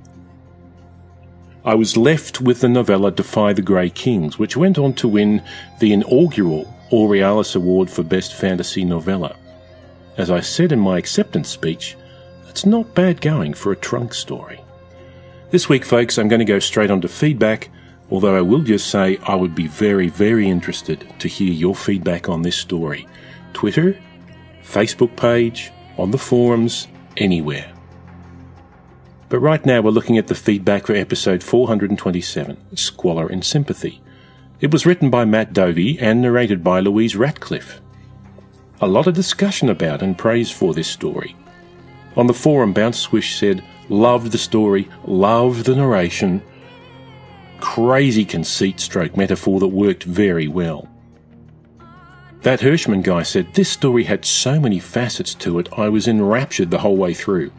I 1.64 1.74
was 1.74 1.96
left 1.96 2.40
with 2.40 2.60
the 2.60 2.68
novella 2.68 3.12
Defy 3.12 3.52
the 3.52 3.62
Grey 3.62 3.90
Kings, 3.90 4.40
which 4.40 4.56
went 4.56 4.76
on 4.76 4.94
to 4.94 5.06
win 5.06 5.40
the 5.78 5.92
inaugural 5.92 6.74
Aurealis 6.90 7.54
Award 7.54 7.88
for 7.88 8.02
Best 8.02 8.34
Fantasy 8.34 8.84
Novella. 8.84 9.36
As 10.16 10.30
I 10.30 10.40
said 10.40 10.72
in 10.72 10.80
my 10.80 10.98
acceptance 10.98 11.48
speech, 11.48 11.96
it's 12.48 12.66
not 12.66 12.94
bad 12.96 13.20
going 13.20 13.54
for 13.54 13.70
a 13.70 13.76
trunk 13.76 14.14
story. 14.14 14.60
This 15.50 15.68
week, 15.68 15.84
folks, 15.84 16.18
I'm 16.18 16.28
going 16.28 16.40
to 16.40 16.44
go 16.44 16.58
straight 16.58 16.90
on 16.90 17.00
to 17.02 17.08
feedback 17.08 17.68
Although 18.10 18.36
I 18.36 18.40
will 18.40 18.62
just 18.62 18.88
say 18.88 19.18
I 19.24 19.34
would 19.34 19.54
be 19.54 19.66
very, 19.66 20.08
very 20.08 20.48
interested 20.48 21.06
to 21.20 21.28
hear 21.28 21.52
your 21.52 21.74
feedback 21.74 22.28
on 22.28 22.42
this 22.42 22.56
story. 22.56 23.06
Twitter, 23.52 23.96
Facebook 24.64 25.16
page, 25.16 25.70
on 25.96 26.10
the 26.10 26.18
forums, 26.18 26.88
anywhere. 27.16 27.72
But 29.28 29.38
right 29.38 29.64
now 29.64 29.80
we're 29.80 29.90
looking 29.90 30.18
at 30.18 30.26
the 30.26 30.34
feedback 30.34 30.86
for 30.86 30.94
episode 30.94 31.42
427, 31.42 32.76
Squalor 32.76 33.28
and 33.28 33.44
Sympathy. 33.44 34.00
It 34.60 34.72
was 34.72 34.84
written 34.84 35.08
by 35.08 35.24
Matt 35.24 35.52
Dovey 35.52 35.98
and 36.00 36.20
narrated 36.20 36.64
by 36.64 36.80
Louise 36.80 37.14
Ratcliffe. 37.14 37.80
A 38.80 38.88
lot 38.88 39.06
of 39.06 39.14
discussion 39.14 39.68
about 39.68 40.02
and 40.02 40.18
praise 40.18 40.50
for 40.50 40.74
this 40.74 40.88
story. 40.88 41.36
On 42.16 42.26
the 42.26 42.34
forum, 42.34 42.72
Bounce 42.72 42.98
Swish 42.98 43.38
said, 43.38 43.62
Loved 43.88 44.32
the 44.32 44.38
story, 44.38 44.88
loved 45.04 45.66
the 45.66 45.76
narration. 45.76 46.42
Crazy 47.60 48.24
conceit 48.24 48.80
stroke 48.80 49.16
metaphor 49.16 49.60
that 49.60 49.68
worked 49.68 50.04
very 50.04 50.48
well. 50.48 50.88
That 52.42 52.60
Hirschman 52.60 53.02
guy 53.02 53.22
said, 53.22 53.52
This 53.52 53.68
story 53.68 54.04
had 54.04 54.24
so 54.24 54.58
many 54.58 54.78
facets 54.78 55.34
to 55.36 55.58
it, 55.58 55.68
I 55.76 55.88
was 55.88 56.08
enraptured 56.08 56.70
the 56.70 56.78
whole 56.78 56.96
way 56.96 57.12
through. 57.12 57.52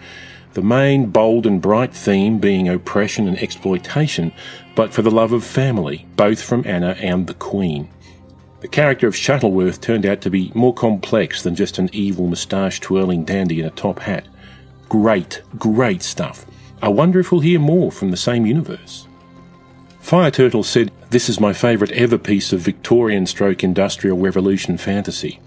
The 0.53 0.63
main 0.63 1.11
bold 1.11 1.45
and 1.45 1.61
bright 1.61 1.93
theme 1.93 2.39
being 2.39 2.67
oppression 2.67 3.27
and 3.27 3.37
exploitation, 3.37 4.33
but 4.75 4.91
for 4.91 5.01
the 5.01 5.11
love 5.11 5.31
of 5.31 5.45
family, 5.45 6.07
both 6.15 6.41
from 6.41 6.65
Anna 6.65 6.97
and 6.99 7.27
the 7.27 7.35
Queen. 7.35 7.87
The 8.61 8.67
character 8.67 9.07
of 9.07 9.15
Shuttleworth 9.15 9.81
turned 9.81 10.05
out 10.05 10.21
to 10.21 10.29
be 10.29 10.51
more 10.53 10.73
complex 10.73 11.43
than 11.43 11.55
just 11.55 11.77
an 11.77 11.89
evil 11.93 12.27
moustache 12.27 12.79
twirling 12.79 13.23
dandy 13.23 13.59
in 13.59 13.65
a 13.65 13.71
top 13.71 13.99
hat. 13.99 14.27
Great, 14.89 15.41
great 15.57 16.01
stuff. 16.01 16.45
I 16.81 16.89
wonder 16.89 17.19
if 17.19 17.31
we'll 17.31 17.41
hear 17.41 17.59
more 17.59 17.91
from 17.91 18.11
the 18.11 18.17
same 18.17 18.45
universe. 18.45 19.07
Fire 20.01 20.31
Turtle 20.31 20.63
said, 20.63 20.91
This 21.09 21.29
is 21.29 21.39
my 21.39 21.53
favourite 21.53 21.93
ever 21.93 22.17
piece 22.17 22.51
of 22.51 22.59
Victorian 22.59 23.25
stroke 23.25 23.63
industrial 23.63 24.17
revolution 24.17 24.77
fantasy. 24.77 25.39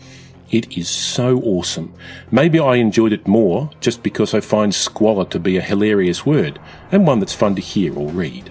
It 0.51 0.79
is 0.79 0.89
so 0.89 1.41
awesome. 1.41 1.93
Maybe 2.31 2.59
I 2.61 2.77
enjoyed 2.77 3.13
it 3.13 3.27
more 3.27 3.69
just 3.81 4.03
because 4.03 4.33
I 4.33 4.41
find 4.41 4.75
squalor 4.75 5.27
to 5.27 5.41
be 5.41 5.57
a 5.57 5.61
hilarious 5.61 6.25
word 6.25 6.61
and 6.93 7.07
one 7.07 7.19
that's 7.19 7.35
fun 7.35 7.57
to 7.57 7.61
hear 7.61 7.99
or 7.99 8.09
read. 8.09 8.51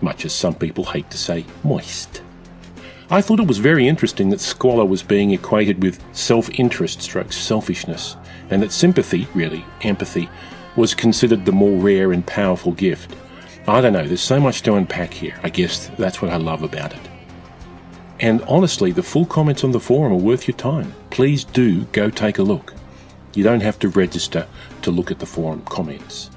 Much 0.00 0.24
as 0.24 0.32
some 0.32 0.54
people 0.54 0.84
hate 0.86 1.10
to 1.10 1.18
say 1.18 1.44
moist. 1.62 2.22
I 3.10 3.20
thought 3.20 3.38
it 3.38 3.46
was 3.46 3.58
very 3.58 3.86
interesting 3.86 4.30
that 4.30 4.40
squalor 4.40 4.84
was 4.84 5.02
being 5.02 5.30
equated 5.30 5.80
with 5.82 6.02
self 6.12 6.50
interest 6.58 7.02
strokes 7.02 7.36
selfishness, 7.36 8.16
and 8.50 8.62
that 8.62 8.72
sympathy, 8.72 9.28
really, 9.34 9.64
empathy, 9.82 10.28
was 10.74 10.94
considered 10.94 11.44
the 11.44 11.52
more 11.52 11.78
rare 11.78 12.12
and 12.12 12.26
powerful 12.26 12.72
gift. 12.72 13.14
I 13.68 13.80
don't 13.80 13.92
know, 13.92 14.06
there's 14.06 14.20
so 14.20 14.40
much 14.40 14.62
to 14.62 14.74
unpack 14.74 15.12
here. 15.12 15.38
I 15.42 15.48
guess 15.48 15.88
that's 15.98 16.22
what 16.22 16.30
I 16.30 16.36
love 16.36 16.62
about 16.62 16.92
it. 16.94 17.00
And 18.20 18.42
honestly, 18.42 18.92
the 18.92 19.02
full 19.02 19.26
comments 19.26 19.64
on 19.64 19.72
the 19.72 19.80
forum 19.80 20.12
are 20.12 20.16
worth 20.16 20.46
your 20.46 20.56
time. 20.56 20.94
Please 21.10 21.44
do 21.44 21.82
go 21.86 22.08
take 22.08 22.38
a 22.38 22.42
look. 22.42 22.74
You 23.34 23.42
don't 23.42 23.62
have 23.62 23.78
to 23.80 23.88
register 23.88 24.46
to 24.82 24.90
look 24.90 25.10
at 25.10 25.18
the 25.18 25.26
forum 25.26 25.62
comments. 25.64 26.30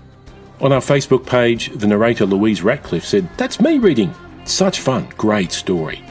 On 0.60 0.74
our 0.74 0.82
Facebook 0.82 1.26
page, 1.26 1.72
the 1.74 1.88
narrator 1.88 2.26
Louise 2.26 2.62
Ratcliffe 2.62 3.06
said, 3.06 3.30
That's 3.38 3.62
me 3.62 3.78
reading. 3.78 4.14
Such 4.44 4.80
fun. 4.80 5.08
Great 5.16 5.52
story. 5.52 6.04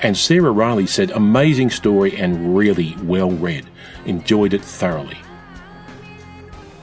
And 0.00 0.16
Sarah 0.16 0.50
Riley 0.50 0.86
said, 0.86 1.12
amazing 1.12 1.70
story 1.70 2.16
and 2.16 2.56
really 2.56 2.96
well 3.04 3.30
read. 3.30 3.66
Enjoyed 4.04 4.52
it 4.52 4.62
thoroughly. 4.62 5.16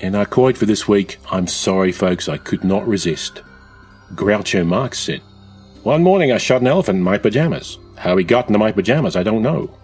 And 0.00 0.14
our 0.14 0.26
quote 0.26 0.58
for 0.58 0.66
this 0.66 0.86
week, 0.86 1.18
I'm 1.30 1.46
sorry 1.46 1.92
folks, 1.92 2.28
I 2.28 2.36
could 2.36 2.64
not 2.64 2.86
resist. 2.86 3.42
Groucho 4.14 4.66
Marx 4.66 4.98
said, 4.98 5.20
One 5.82 6.02
morning 6.02 6.32
I 6.32 6.38
shot 6.38 6.60
an 6.60 6.66
elephant 6.66 6.98
in 6.98 7.02
my 7.02 7.18
pajamas. 7.18 7.78
How 7.96 8.16
he 8.16 8.24
got 8.24 8.46
into 8.48 8.58
my 8.58 8.72
pajamas, 8.72 9.16
I 9.16 9.22
don't 9.22 9.42
know. 9.42 9.76